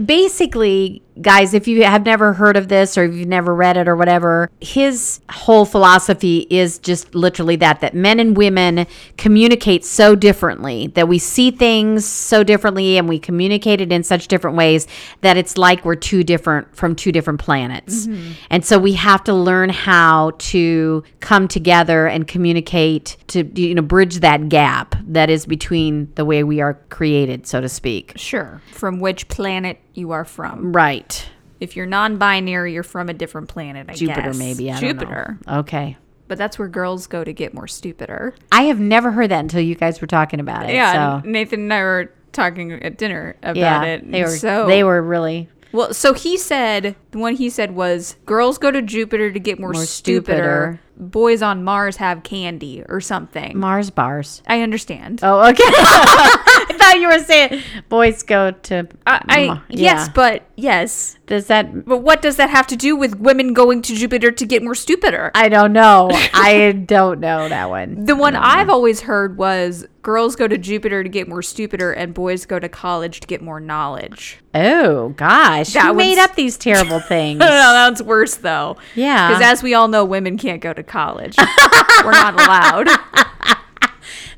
basically, 0.05 1.02
guys, 1.21 1.53
if 1.53 1.67
you 1.67 1.83
have 1.83 2.05
never 2.05 2.33
heard 2.33 2.57
of 2.57 2.67
this 2.67 2.97
or 2.97 3.05
you've 3.05 3.27
never 3.27 3.53
read 3.53 3.77
it 3.77 3.87
or 3.87 3.95
whatever, 3.95 4.49
his 4.59 5.19
whole 5.29 5.65
philosophy 5.65 6.47
is 6.49 6.79
just 6.79 7.13
literally 7.13 7.55
that 7.57 7.81
that 7.81 7.93
men 7.93 8.19
and 8.19 8.35
women 8.35 8.87
communicate 9.17 9.85
so 9.85 10.15
differently, 10.15 10.87
that 10.87 11.07
we 11.07 11.19
see 11.19 11.51
things 11.51 12.05
so 12.05 12.43
differently 12.43 12.97
and 12.97 13.07
we 13.07 13.19
communicate 13.19 13.81
it 13.81 13.91
in 13.91 14.03
such 14.03 14.27
different 14.27 14.57
ways 14.57 14.87
that 15.21 15.37
it's 15.37 15.57
like 15.57 15.85
we're 15.85 15.95
two 15.95 16.23
different 16.23 16.75
from 16.75 16.95
two 16.95 17.11
different 17.11 17.39
planets. 17.39 18.07
Mm-hmm. 18.07 18.31
And 18.49 18.65
so 18.65 18.79
we 18.79 18.93
have 18.93 19.23
to 19.25 19.33
learn 19.33 19.69
how 19.69 20.31
to 20.37 21.03
come 21.19 21.47
together 21.47 22.07
and 22.07 22.27
communicate 22.27 23.17
to 23.27 23.43
you 23.59 23.75
know 23.75 23.81
bridge 23.81 24.19
that 24.21 24.49
gap 24.49 24.95
that 25.07 25.29
is 25.29 25.45
between 25.45 26.11
the 26.15 26.25
way 26.25 26.43
we 26.43 26.61
are 26.61 26.75
created, 26.89 27.45
so 27.47 27.61
to 27.61 27.69
speak. 27.69 28.13
Sure. 28.15 28.61
From 28.71 28.99
which 28.99 29.27
planet 29.27 29.79
you 29.93 30.11
are 30.11 30.25
from. 30.25 30.73
Right. 30.73 31.27
If 31.59 31.75
you're 31.75 31.85
non-binary, 31.85 32.73
you're 32.73 32.83
from 32.83 33.09
a 33.09 33.13
different 33.13 33.47
planet. 33.47 33.87
I 33.89 33.93
Jupiter, 33.93 34.21
guess. 34.21 34.37
maybe. 34.37 34.71
I 34.71 34.79
Jupiter. 34.79 35.37
Don't 35.43 35.47
know. 35.47 35.59
Okay. 35.59 35.97
But 36.27 36.37
that's 36.37 36.57
where 36.57 36.67
girls 36.67 37.07
go 37.07 37.23
to 37.23 37.31
get 37.33 37.53
more 37.53 37.67
stupider. 37.67 38.33
I 38.51 38.63
have 38.63 38.79
never 38.79 39.11
heard 39.11 39.29
that 39.31 39.39
until 39.39 39.61
you 39.61 39.75
guys 39.75 40.01
were 40.01 40.07
talking 40.07 40.39
about 40.39 40.69
it. 40.69 40.73
Yeah, 40.73 41.21
So, 41.21 41.29
Nathan 41.29 41.61
and 41.61 41.73
I 41.73 41.81
were 41.81 42.11
talking 42.31 42.71
at 42.73 42.97
dinner 42.97 43.35
about 43.43 43.55
yeah. 43.55 43.83
it. 43.83 44.11
They 44.11 44.23
were, 44.23 44.29
so 44.29 44.65
they 44.67 44.83
were 44.83 45.01
really 45.01 45.49
well. 45.71 45.93
So 45.93 46.13
he 46.13 46.37
said 46.37 46.95
the 47.11 47.17
one 47.19 47.35
he 47.35 47.49
said 47.49 47.71
was 47.75 48.15
girls 48.25 48.57
go 48.57 48.71
to 48.71 48.81
Jupiter 48.81 49.31
to 49.31 49.39
get 49.39 49.59
more, 49.59 49.73
More 49.73 49.85
stupider. 49.85 50.79
Boys 50.95 51.41
on 51.41 51.63
Mars 51.63 51.97
have 51.97 52.23
candy 52.23 52.83
or 52.87 53.01
something. 53.01 53.57
Mars 53.57 53.89
bars. 53.89 54.43
I 54.47 54.61
understand. 54.61 55.21
Oh, 55.23 55.49
okay. 55.49 55.63
I 55.65 56.75
thought 56.77 56.99
you 56.99 57.07
were 57.07 57.19
saying 57.19 57.61
boys 57.89 58.23
go 58.23 58.51
to. 58.51 58.87
I, 59.05 59.21
I 59.27 59.47
Ma- 59.47 59.61
yes, 59.69 60.07
yeah. 60.07 60.13
but 60.13 60.43
yes, 60.55 61.17
Does 61.25 61.47
that? 61.47 61.85
but 61.85 61.99
what 61.99 62.21
does 62.21 62.35
that 62.35 62.49
have 62.49 62.67
to 62.67 62.75
do 62.75 62.95
with 62.97 63.17
women 63.17 63.53
going 63.53 63.81
to 63.83 63.95
Jupiter 63.95 64.29
to 64.31 64.45
get 64.45 64.61
more 64.61 64.75
stupider? 64.75 65.31
I 65.33 65.47
don't 65.47 65.71
know. 65.71 66.09
I 66.33 66.71
don't 66.85 67.19
know 67.21 67.47
that 67.47 67.69
one. 67.69 68.03
the 68.05 68.15
one 68.15 68.35
I've 68.35 68.69
always 68.69 69.01
heard 69.01 69.37
was 69.37 69.87
girls 70.01 70.35
go 70.35 70.49
to 70.49 70.57
Jupiter 70.57 71.01
to 71.01 71.07
get 71.09 71.29
more 71.29 71.41
stupider, 71.41 71.93
and 71.93 72.13
boys 72.13 72.45
go 72.45 72.59
to 72.59 72.67
college 72.67 73.21
to 73.21 73.27
get 73.27 73.41
more 73.41 73.61
knowledge. 73.61 74.39
Oh 74.53 75.09
gosh, 75.09 75.71
That 75.73 75.87
who 75.87 75.93
made 75.93 76.17
up 76.19 76.35
these 76.35 76.57
terrible 76.57 76.99
things? 77.07 77.39
No, 77.39 77.47
that's 77.47 78.01
worse 78.01 78.35
though. 78.35 78.75
Yeah. 78.93 79.29
Because 79.29 79.43
as 79.43 79.63
we 79.63 79.73
all 79.73 79.87
know, 79.87 80.03
women 80.03 80.37
can't 80.37 80.61
go 80.61 80.73
to 80.73 80.83
college. 80.83 81.35
We're 82.03 82.11
not 82.11 82.33
allowed. 82.33 82.89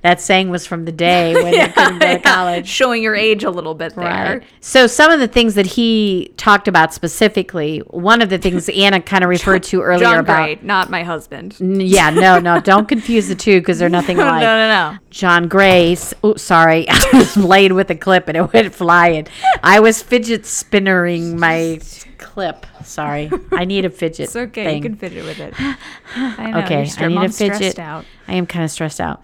That 0.06 0.22
saying 0.22 0.50
was 0.50 0.68
from 0.68 0.86
the 0.86 0.92
day 0.92 1.34
when 1.34 1.52
they 1.52 1.68
couldn't 1.76 1.98
go 1.98 2.14
to 2.14 2.20
college. 2.20 2.68
Showing 2.68 3.02
your 3.02 3.16
age 3.16 3.44
a 3.44 3.50
little 3.50 3.74
bit 3.74 3.96
there. 3.96 4.06
Right. 4.06 4.44
So 4.60 4.86
some 4.86 5.10
of 5.12 5.20
the 5.20 5.28
things 5.28 5.56
that 5.56 5.66
he 5.66 6.32
talked 6.38 6.68
about 6.68 6.94
specifically, 6.94 7.80
one 7.90 8.22
of 8.22 8.30
the 8.30 8.38
things 8.38 8.70
Anna 8.70 9.02
kind 9.02 9.24
of 9.24 9.32
referred 9.32 9.64
to 9.64 9.82
earlier 9.82 10.06
John 10.06 10.20
about. 10.20 10.44
Gray, 10.46 10.60
not 10.62 10.92
my 10.92 11.02
husband. 11.02 11.58
N- 11.60 11.80
Yeah, 11.82 12.12
no, 12.12 12.38
no, 12.38 12.60
don't 12.62 12.88
confuse 12.88 13.28
the 13.28 13.34
two 13.34 13.60
because 13.62 13.80
they're 13.80 13.90
nothing 13.90 14.18
No, 14.26 14.26
alike. 14.26 14.42
no, 14.42 14.58
no. 14.68 14.92
no. 14.92 14.98
John 15.10 15.48
Gray's. 15.48 16.14
Oh, 16.24 16.36
sorry, 16.36 16.86
I 16.88 17.10
was 17.14 17.36
laid 17.36 17.72
with 17.72 17.90
a 17.90 17.96
clip 17.96 18.28
and 18.28 18.38
it 18.38 18.54
went 18.54 18.76
flying. 18.76 19.26
I 19.64 19.80
was 19.80 20.04
fidget 20.04 20.46
spinnering 20.46 21.40
my 21.40 21.80
clip. 22.20 22.68
Sorry, 22.84 23.32
I 23.54 23.66
need 23.66 23.86
a 23.86 23.90
fidget. 23.90 24.26
It's 24.26 24.36
okay. 24.36 24.66
thing. 24.66 24.76
You 24.76 24.82
can 24.84 24.96
fidget 24.98 25.26
with 25.26 25.40
it. 25.40 25.54
I 26.16 26.52
know. 26.52 26.60
Okay, 26.60 26.88
I 27.00 27.08
need 27.08 27.18
a 27.24 27.30
fidget. 27.30 27.80
out. 27.80 28.06
I 28.28 28.36
am 28.36 28.46
kind 28.46 28.64
of 28.64 28.70
stressed 28.70 29.02
out. 29.02 29.24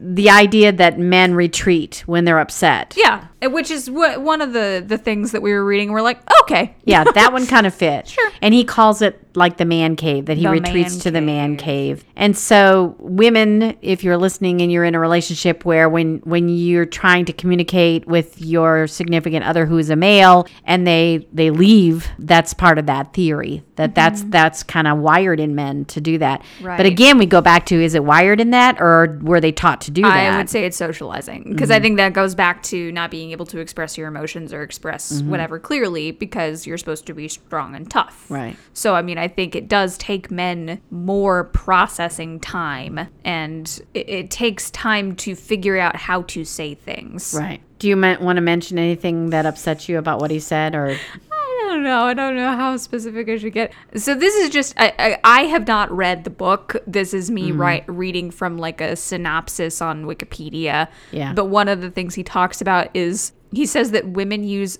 the 0.00 0.30
idea 0.30 0.72
that 0.72 0.98
men 0.98 1.34
retreat 1.34 2.02
when 2.06 2.24
they're 2.24 2.40
upset. 2.40 2.94
Yeah, 2.96 3.26
which 3.42 3.70
is 3.70 3.90
what 3.90 4.22
one 4.22 4.40
of 4.40 4.52
the 4.52 4.82
the 4.86 4.98
things 4.98 5.32
that 5.32 5.42
we 5.42 5.52
were 5.52 5.64
reading. 5.64 5.92
We're 5.92 6.02
like, 6.02 6.20
okay, 6.42 6.74
Yeah, 6.84 7.04
that 7.04 7.32
one 7.34 7.46
kind 7.46 7.66
of 7.66 7.74
fit. 7.74 8.08
Sure. 8.08 8.30
And 8.42 8.54
he 8.54 8.64
calls 8.64 9.02
it 9.02 9.20
like 9.36 9.56
the 9.56 9.64
man 9.64 9.96
cave, 9.96 10.26
that 10.26 10.36
he 10.36 10.44
The 10.44 10.50
retreats 10.50 10.96
to 10.98 11.10
the 11.10 11.20
man 11.20 11.56
cave. 11.56 12.04
And 12.16 12.36
so 12.36 12.96
women, 12.98 13.76
if 13.80 14.02
you're 14.02 14.16
listening 14.16 14.60
and 14.60 14.72
you're 14.72 14.84
in 14.84 14.94
a 14.94 15.00
relationship 15.00 15.64
where 15.64 15.88
when 15.88 16.18
when 16.24 16.48
you're 16.48 16.86
trying 16.86 17.24
to 17.26 17.32
communicate 17.32 18.06
with 18.06 18.40
your 18.40 18.86
significant 18.86 19.44
other 19.44 19.66
who 19.66 19.78
is 19.78 19.90
a 19.90 19.96
male 19.96 20.46
and 20.64 20.86
they 20.86 21.26
they 21.32 21.50
leave, 21.50 22.08
that's 22.18 22.54
part 22.54 22.78
of 22.78 22.86
that 22.86 23.12
theory. 23.12 23.62
That 23.76 23.90
mm-hmm. 23.90 23.94
that's 23.94 24.22
that's 24.24 24.62
kind 24.62 24.86
of 24.86 24.98
wired 24.98 25.40
in 25.40 25.54
men 25.54 25.84
to 25.86 26.00
do 26.00 26.18
that. 26.18 26.42
But 26.62 26.86
again, 26.86 27.18
we 27.18 27.26
go 27.26 27.40
back 27.40 27.66
to 27.66 27.82
is 27.82 27.94
it 27.94 28.04
wired 28.04 28.40
in 28.40 28.50
that 28.50 28.80
or 28.80 29.18
were 29.22 29.40
they 29.40 29.52
taught 29.52 29.80
to 29.82 29.89
do 29.90 30.02
that? 30.02 30.34
I 30.34 30.36
would 30.38 30.48
say 30.48 30.64
it's 30.64 30.76
socializing 30.76 31.44
because 31.48 31.70
I 31.70 31.76
mm-hmm. 31.76 31.82
think 31.82 31.96
that 31.98 32.12
goes 32.12 32.34
back 32.34 32.62
to 32.64 32.92
not 32.92 33.10
being 33.10 33.32
able 33.32 33.46
to 33.46 33.58
express 33.58 33.98
your 33.98 34.08
emotions 34.08 34.52
or 34.52 34.62
express 34.62 35.12
mm-hmm. 35.12 35.30
whatever 35.30 35.58
clearly 35.58 36.10
because 36.10 36.66
you're 36.66 36.78
supposed 36.78 37.06
to 37.06 37.14
be 37.14 37.28
strong 37.28 37.74
and 37.74 37.90
tough. 37.90 38.26
Right. 38.30 38.56
So, 38.74 38.94
I 38.94 39.02
mean, 39.02 39.18
I 39.18 39.28
think 39.28 39.54
it 39.54 39.68
does 39.68 39.98
take 39.98 40.30
men 40.30 40.80
more 40.90 41.44
processing 41.44 42.40
time 42.40 43.08
and 43.24 43.80
it, 43.94 44.08
it 44.08 44.30
takes 44.30 44.70
time 44.70 45.16
to 45.16 45.34
figure 45.34 45.78
out 45.78 45.96
how 45.96 46.22
to 46.22 46.44
say 46.44 46.74
things. 46.74 47.34
Right. 47.38 47.60
Do 47.78 47.88
you 47.88 47.96
want 47.96 48.36
to 48.36 48.42
mention 48.42 48.78
anything 48.78 49.30
that 49.30 49.46
upsets 49.46 49.88
you 49.88 49.98
about 49.98 50.20
what 50.20 50.30
he 50.30 50.38
said 50.38 50.74
or 50.74 50.96
I 51.32 51.39
don't 51.70 51.82
know. 51.82 52.02
I 52.02 52.14
don't 52.14 52.36
know 52.36 52.54
how 52.56 52.76
specific 52.76 53.28
I 53.28 53.38
should 53.38 53.52
get. 53.52 53.72
So 53.94 54.14
this 54.14 54.34
is 54.34 54.50
just 54.50 54.74
I 54.76 54.92
I, 54.98 55.18
I 55.24 55.40
have 55.44 55.66
not 55.66 55.90
read 55.90 56.24
the 56.24 56.30
book. 56.30 56.76
This 56.86 57.14
is 57.14 57.30
me 57.30 57.52
mm. 57.52 57.58
right 57.58 57.84
reading 57.86 58.30
from 58.30 58.58
like 58.58 58.80
a 58.80 58.96
synopsis 58.96 59.80
on 59.80 60.04
Wikipedia. 60.04 60.88
Yeah. 61.12 61.32
But 61.32 61.46
one 61.46 61.68
of 61.68 61.80
the 61.80 61.90
things 61.90 62.14
he 62.14 62.22
talks 62.22 62.60
about 62.60 62.88
is 62.94 63.32
he 63.52 63.66
says 63.66 63.90
that 63.92 64.08
women 64.08 64.44
use 64.44 64.78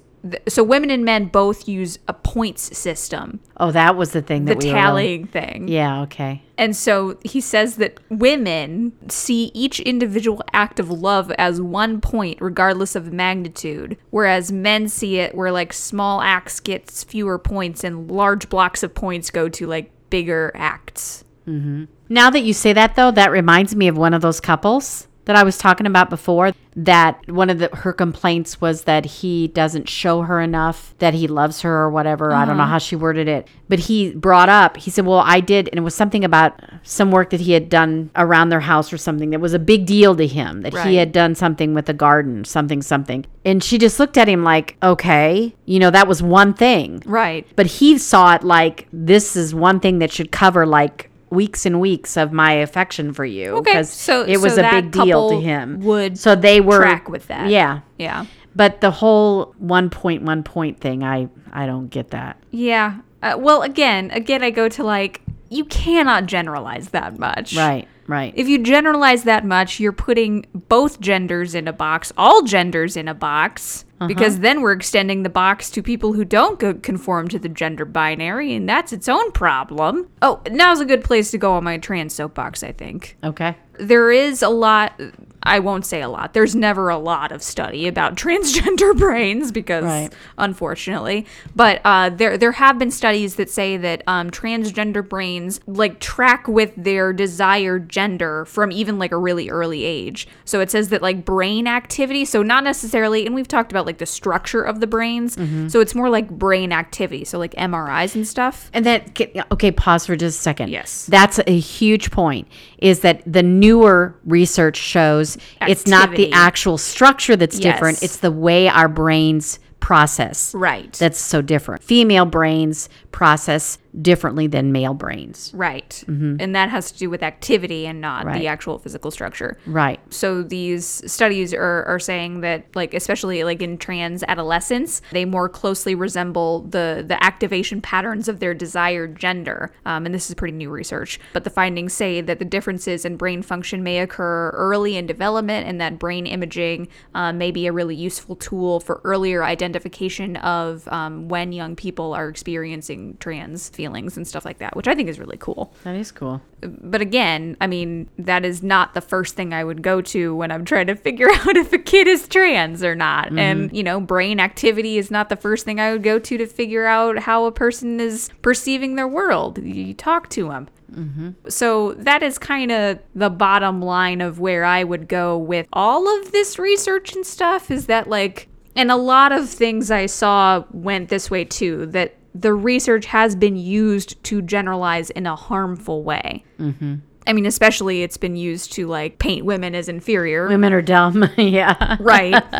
so 0.48 0.62
women 0.62 0.90
and 0.90 1.04
men 1.04 1.26
both 1.26 1.66
use 1.66 1.98
a 2.06 2.12
points 2.12 2.76
system, 2.76 3.40
Oh, 3.56 3.70
that 3.70 3.96
was 3.96 4.12
the 4.12 4.22
thing 4.22 4.44
the 4.44 4.54
that 4.54 4.62
we 4.62 4.70
were 4.70 4.78
tallying 4.78 5.26
thing. 5.26 5.68
Yeah, 5.68 6.02
okay. 6.02 6.42
And 6.58 6.76
so 6.76 7.18
he 7.22 7.40
says 7.40 7.76
that 7.76 8.00
women 8.10 8.92
see 9.08 9.50
each 9.54 9.80
individual 9.80 10.42
act 10.52 10.78
of 10.78 10.90
love 10.90 11.30
as 11.32 11.60
one 11.60 12.00
point, 12.00 12.38
regardless 12.40 12.94
of 12.94 13.12
magnitude, 13.12 13.96
whereas 14.10 14.52
men 14.52 14.88
see 14.88 15.18
it 15.18 15.34
where 15.34 15.52
like 15.52 15.72
small 15.72 16.20
acts 16.20 16.60
gets 16.60 17.02
fewer 17.02 17.38
points 17.38 17.82
and 17.82 18.10
large 18.10 18.48
blocks 18.48 18.82
of 18.82 18.94
points 18.94 19.30
go 19.30 19.48
to 19.48 19.66
like 19.66 19.90
bigger 20.10 20.52
acts. 20.54 21.24
Mm-hmm. 21.46 21.84
Now 22.08 22.28
that 22.30 22.40
you 22.40 22.52
say 22.52 22.72
that 22.72 22.96
though, 22.96 23.10
that 23.12 23.30
reminds 23.30 23.74
me 23.74 23.88
of 23.88 23.96
one 23.96 24.12
of 24.12 24.20
those 24.20 24.40
couples 24.40 25.06
that 25.30 25.36
I 25.36 25.44
was 25.44 25.56
talking 25.56 25.86
about 25.86 26.10
before 26.10 26.52
that 26.74 27.20
one 27.30 27.50
of 27.50 27.60
the 27.60 27.68
her 27.72 27.92
complaints 27.92 28.60
was 28.60 28.82
that 28.82 29.04
he 29.04 29.46
doesn't 29.46 29.88
show 29.88 30.22
her 30.22 30.40
enough 30.40 30.92
that 30.98 31.14
he 31.14 31.28
loves 31.28 31.60
her 31.60 31.82
or 31.82 31.88
whatever. 31.90 32.32
I 32.32 32.44
don't 32.44 32.56
know 32.56 32.64
mm-hmm. 32.64 32.72
how 32.72 32.78
she 32.78 32.96
worded 32.96 33.28
it. 33.28 33.46
But 33.68 33.78
he 33.78 34.10
brought 34.10 34.48
up, 34.48 34.76
he 34.76 34.90
said, 34.90 35.06
"Well, 35.06 35.22
I 35.24 35.38
did 35.38 35.68
and 35.68 35.78
it 35.78 35.82
was 35.82 35.94
something 35.94 36.24
about 36.24 36.60
some 36.82 37.12
work 37.12 37.30
that 37.30 37.40
he 37.40 37.52
had 37.52 37.68
done 37.68 38.10
around 38.16 38.48
their 38.48 38.60
house 38.60 38.92
or 38.92 38.98
something 38.98 39.30
that 39.30 39.40
was 39.40 39.54
a 39.54 39.58
big 39.60 39.86
deal 39.86 40.16
to 40.16 40.26
him 40.26 40.62
that 40.62 40.74
Right. 40.74 40.86
he 40.88 40.96
had 40.96 41.12
done 41.12 41.36
something 41.36 41.74
with 41.74 41.86
the 41.86 41.94
garden, 41.94 42.44
something 42.44 42.82
something." 42.82 43.24
And 43.44 43.62
she 43.62 43.78
just 43.78 44.00
looked 44.00 44.18
at 44.18 44.28
him 44.28 44.42
like, 44.42 44.76
"Okay, 44.82 45.54
you 45.64 45.78
know, 45.78 45.90
that 45.90 46.08
was 46.08 46.22
one 46.22 46.54
thing." 46.54 47.02
Right. 47.06 47.46
but 47.54 47.66
he 47.66 47.98
saw 47.98 48.34
it 48.34 48.42
like 48.42 48.88
this 48.92 49.36
is 49.36 49.54
one 49.54 49.78
thing 49.78 50.00
that 50.00 50.10
should 50.12 50.32
cover 50.32 50.66
like 50.66 51.09
weeks 51.30 51.64
and 51.64 51.80
weeks 51.80 52.16
of 52.16 52.32
my 52.32 52.52
affection 52.52 53.12
for 53.12 53.24
you 53.24 53.56
Okay, 53.56 53.72
'cause 53.72 53.88
so- 53.90 54.22
it 54.26 54.38
was 54.40 54.54
so 54.56 54.66
a 54.66 54.70
big 54.70 54.90
deal 54.90 55.30
to 55.30 55.40
him 55.40 55.80
would 55.80 56.18
so 56.18 56.34
they 56.34 56.60
were 56.60 56.78
track 56.78 57.08
with 57.08 57.28
that. 57.28 57.48
yeah 57.48 57.80
Yeah. 57.98 58.26
but 58.56 58.80
the 58.80 58.90
whole 58.90 59.54
one 59.58 59.90
point 59.90 60.22
one 60.22 60.42
point 60.42 60.80
thing 60.80 61.02
i 61.04 61.28
i 61.52 61.66
don't 61.66 61.88
get 61.88 62.10
that 62.10 62.36
Yeah. 62.50 62.94
Uh, 63.22 63.36
well, 63.38 63.60
again, 63.60 64.10
again, 64.12 64.42
I 64.42 64.48
go 64.48 64.66
to 64.70 64.82
like, 64.82 65.20
you 65.50 65.66
cannot 65.66 66.24
generalize 66.24 66.88
that 66.88 67.18
much. 67.18 67.54
right 67.54 67.86
right 68.06 68.32
If 68.34 68.48
you 68.48 68.58
generalize 68.58 69.24
that 69.24 69.44
much, 69.44 69.78
you're 69.78 69.92
putting 69.92 70.46
both 70.54 71.00
genders 71.00 71.54
in 71.54 71.68
a 71.68 71.72
box, 71.72 72.12
all 72.16 72.40
genders 72.42 72.96
in 72.96 73.08
a 73.08 73.14
box, 73.14 73.84
Uh-huh. 74.00 74.08
because 74.08 74.40
then 74.40 74.62
we're 74.62 74.72
extending 74.72 75.24
the 75.24 75.28
box 75.28 75.68
to 75.70 75.82
people 75.82 76.14
who 76.14 76.24
don't 76.24 76.58
go 76.58 76.72
conform 76.72 77.28
to 77.28 77.38
the 77.38 77.50
gender 77.50 77.84
binary, 77.84 78.54
and 78.54 78.66
that's 78.66 78.94
its 78.94 79.08
own 79.10 79.30
problem. 79.32 80.08
Oh, 80.22 80.40
now's 80.50 80.80
a 80.80 80.86
good 80.86 81.04
place 81.04 81.30
to 81.32 81.38
go 81.38 81.52
on 81.52 81.64
my 81.64 81.76
trans 81.76 82.14
soapbox, 82.14 82.62
I 82.62 82.72
think. 82.72 83.18
okay 83.22 83.56
There 83.78 84.10
is 84.10 84.42
a 84.42 84.48
lot. 84.48 84.98
I 85.42 85.58
won't 85.58 85.86
say 85.86 86.02
a 86.02 86.08
lot. 86.08 86.34
There's 86.34 86.54
never 86.54 86.88
a 86.90 86.98
lot 86.98 87.32
of 87.32 87.42
study 87.42 87.88
about 87.88 88.14
transgender 88.24 88.96
brains 88.96 89.50
because, 89.52 89.84
Right. 89.84 90.10
unfortunately, 90.36 91.26
but 91.56 91.80
uh, 91.84 92.10
there 92.10 92.36
there 92.36 92.52
have 92.52 92.78
been 92.78 92.90
studies 92.90 93.36
that 93.36 93.48
say 93.48 93.76
that 93.78 94.02
um, 94.06 94.30
transgender 94.30 95.06
brains 95.08 95.60
like 95.66 96.00
track 96.00 96.46
with 96.48 96.72
their 96.76 97.12
desired 97.12 97.88
gender 97.88 98.44
from 98.44 98.70
even 98.72 98.98
like 98.98 99.12
a 99.12 99.16
really 99.16 99.48
early 99.48 99.84
age. 99.84 100.28
So 100.44 100.60
it 100.60 100.70
says 100.70 100.88
that 100.90 101.00
like 101.02 101.24
brain 101.24 101.66
activity. 101.66 102.24
So 102.24 102.42
not 102.42 102.64
necessarily, 102.64 103.24
and 103.24 103.34
we've 103.34 103.48
talked 103.48 103.72
about 103.72 103.86
like 103.86 103.98
the 103.98 104.06
structure 104.06 104.62
of 104.62 104.80
the 104.80 104.86
brains. 104.86 105.36
So 105.72 105.80
it's 105.80 105.94
more 105.94 106.10
like 106.10 106.28
brain 106.28 106.72
activity. 106.72 107.24
So 107.24 107.38
like 107.38 107.52
MRIs 107.54 108.14
and 108.14 108.26
stuff. 108.26 108.70
and 108.74 108.84
that 108.84 109.18
okay 109.52 109.70
pause 109.72 110.06
for 110.06 110.16
just 110.16 110.38
a 110.38 110.42
second 110.42 110.68
Yes. 110.70 111.06
that's 111.06 111.38
a 111.46 111.58
huge 111.58 112.10
point 112.10 112.46
is 112.78 113.00
that 113.00 113.22
the 113.30 113.42
newer 113.42 114.14
research 114.24 114.76
shows 114.76 115.29
it's 115.66 115.86
not 115.86 116.10
the 116.12 116.30
actual 116.32 116.78
structure 116.78 117.36
that's 117.36 117.58
different 117.58 118.02
it's 118.02 118.18
the 118.18 118.30
way 118.30 118.68
our 118.68 118.88
brains 118.88 119.58
process 119.80 120.54
Right. 120.54 120.92
that's 120.92 121.18
so 121.18 121.40
different. 121.40 121.82
Female 121.82 122.26
brains 122.26 122.88
process 123.12 123.78
differently 124.00 124.46
than 124.46 124.72
male 124.72 124.94
brains. 124.94 125.50
Right. 125.54 126.02
And 126.06 126.54
that 126.54 126.68
has 126.70 126.92
to 126.92 126.98
do 126.98 127.10
with 127.10 127.22
activity 127.22 127.86
and 127.86 128.00
not 128.00 128.20
Mm-hmm. 128.20 128.28
Right. 128.28 128.38
the 128.40 128.46
actual 128.48 128.78
physical 128.78 129.10
structure. 129.10 129.56
Right. 129.66 129.98
So 130.12 130.42
these 130.42 130.84
studies 131.10 131.54
are, 131.54 131.84
are 131.84 131.98
saying 131.98 132.40
that 132.42 132.66
like 132.74 132.92
especially 132.94 133.42
like 133.44 133.62
in 133.62 133.78
trans 133.78 134.22
adolescents, 134.24 135.00
they 135.12 135.24
more 135.24 135.48
closely 135.48 135.94
resemble 135.94 136.60
the 136.62 137.04
the 137.06 137.22
activation 137.24 137.80
patterns 137.80 138.28
of 138.28 138.40
their 138.40 138.52
desired 138.54 139.18
gender. 139.18 139.72
Um, 139.86 140.06
and 140.06 140.14
this 140.14 140.28
is 140.28 140.34
pretty 140.34 140.56
new 140.56 140.70
research. 140.70 141.18
But 141.32 141.44
the 141.44 141.50
findings 141.50 141.92
say 141.92 142.20
that 142.20 142.38
the 142.38 142.44
differences 142.44 143.04
in 143.04 143.16
brain 143.16 143.42
function 143.42 143.82
may 143.82 143.98
occur 144.00 144.50
early 144.50 144.96
in 144.96 145.06
development, 145.06 145.66
and 145.68 145.80
that 145.80 145.98
brain 145.98 146.26
imaging 146.26 146.88
uh, 147.14 147.32
may 147.32 147.50
be 147.50 147.66
a 147.66 147.72
really 147.72 147.94
useful 147.96 148.36
tool 148.36 148.80
for 148.80 149.00
earlier 149.04 149.44
identification 149.44 150.36
of 150.36 150.86
um, 150.88 151.28
when 151.28 151.52
young 151.52 151.74
people 151.76 152.12
are 152.12 152.28
experiencing 152.28 153.16
trans 153.20 153.68
feelings 153.80 154.18
and 154.18 154.28
stuff 154.28 154.44
like 154.44 154.58
that, 154.58 154.76
which 154.76 154.86
I 154.86 154.94
think 154.94 155.08
is 155.08 155.18
really 155.18 155.38
cool 155.38 155.72
That 155.84 155.94
is 155.94 156.12
cool. 156.12 156.42
but 156.60 157.00
again, 157.00 157.56
I 157.62 157.66
mean, 157.66 158.10
that 158.18 158.44
is 158.44 158.62
not 158.62 158.92
the 158.92 159.00
first 159.00 159.36
thing 159.36 159.54
I 159.54 159.64
would 159.64 159.80
go 159.82 160.02
to 160.02 160.34
when 160.36 160.50
I'm 160.52 160.66
trying 160.66 160.88
to 160.88 160.94
figure 160.94 161.30
out 161.32 161.56
if 161.56 161.72
a 161.72 161.78
kid 161.78 162.06
is 162.06 162.28
trans 162.28 162.84
or 162.84 162.94
not. 162.94 163.28
Mm-hmm. 163.28 163.38
And, 163.38 163.76
you 163.76 163.82
know, 163.82 163.98
brain 163.98 164.38
activity 164.38 164.98
is 164.98 165.10
not 165.10 165.30
the 165.30 165.36
first 165.36 165.64
thing 165.64 165.80
I 165.80 165.92
would 165.92 166.02
go 166.02 166.18
to 166.18 166.36
to 166.36 166.46
figure 166.46 166.84
out 166.84 167.20
how 167.20 167.46
a 167.46 167.52
person 167.52 168.00
is 168.00 168.28
perceiving 168.42 168.96
their 168.96 169.08
world. 169.08 169.56
You 169.58 169.94
talk 169.94 170.28
to 170.30 170.48
them. 170.48 170.68
Mm-hmm. 170.92 171.30
So 171.48 171.94
that 171.94 172.22
is 172.22 172.38
kind 172.38 172.70
of 172.70 172.98
the 173.14 173.30
bottom 173.30 173.80
line 173.80 174.20
of 174.20 174.40
where 174.40 174.64
I 174.64 174.84
would 174.84 175.08
go 175.08 175.38
with 175.38 175.66
all 175.72 176.06
of 176.18 176.32
this 176.32 176.58
research 176.58 177.14
and 177.14 177.24
stuff 177.24 177.70
is 177.70 177.86
that, 177.86 178.08
like, 178.08 178.48
and 178.76 178.90
a 178.90 178.96
lot 178.96 179.32
of 179.32 179.48
things 179.48 179.90
I 179.90 180.06
saw 180.06 180.64
went 180.70 181.08
this 181.08 181.30
way 181.30 181.44
too, 181.44 181.86
that 181.86 182.16
the 182.34 182.54
research 182.54 183.06
has 183.06 183.34
been 183.34 183.56
used 183.56 184.22
to 184.24 184.42
generalize 184.42 185.10
in 185.10 185.26
a 185.26 185.36
harmful 185.36 186.02
way. 186.02 186.44
Mm-hmm. 186.58 186.96
I 187.26 187.32
mean, 187.32 187.46
especially 187.46 188.02
it's 188.02 188.16
been 188.16 188.36
used 188.36 188.72
to 188.72 188.86
like 188.86 189.18
paint 189.18 189.44
women 189.44 189.74
as 189.74 189.88
inferior. 189.88 190.48
Women 190.48 190.72
are 190.72 190.82
dumb. 190.82 191.28
yeah. 191.36 191.96
Right. 192.00 192.42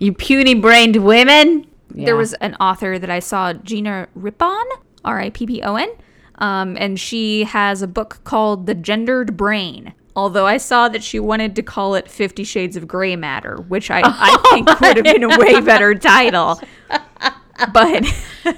You 0.00 0.12
puny 0.12 0.54
brained 0.54 0.96
women. 0.96 1.66
Yeah. 1.92 2.06
There 2.06 2.16
was 2.16 2.34
an 2.34 2.54
author 2.60 2.98
that 2.98 3.10
I 3.10 3.18
saw, 3.18 3.52
Gina 3.52 4.08
Rippon, 4.14 4.64
R 5.04 5.20
I 5.20 5.30
P 5.30 5.46
P 5.46 5.62
O 5.62 5.74
N, 5.74 5.90
um, 6.36 6.76
and 6.78 7.00
she 7.00 7.44
has 7.44 7.82
a 7.82 7.88
book 7.88 8.20
called 8.24 8.66
The 8.66 8.74
Gendered 8.74 9.36
Brain. 9.36 9.94
Although 10.14 10.46
I 10.46 10.56
saw 10.56 10.88
that 10.88 11.02
she 11.02 11.18
wanted 11.18 11.56
to 11.56 11.62
call 11.62 11.94
it 11.94 12.08
Fifty 12.08 12.44
Shades 12.44 12.76
of 12.76 12.86
Gray 12.86 13.16
Matter, 13.16 13.56
which 13.68 13.90
I, 13.90 14.02
I 14.04 14.36
think 14.50 14.68
would 14.80 14.96
have 14.96 15.04
been 15.04 15.24
a 15.24 15.38
way 15.38 15.60
better 15.60 15.94
title. 15.94 16.60
But 17.72 18.04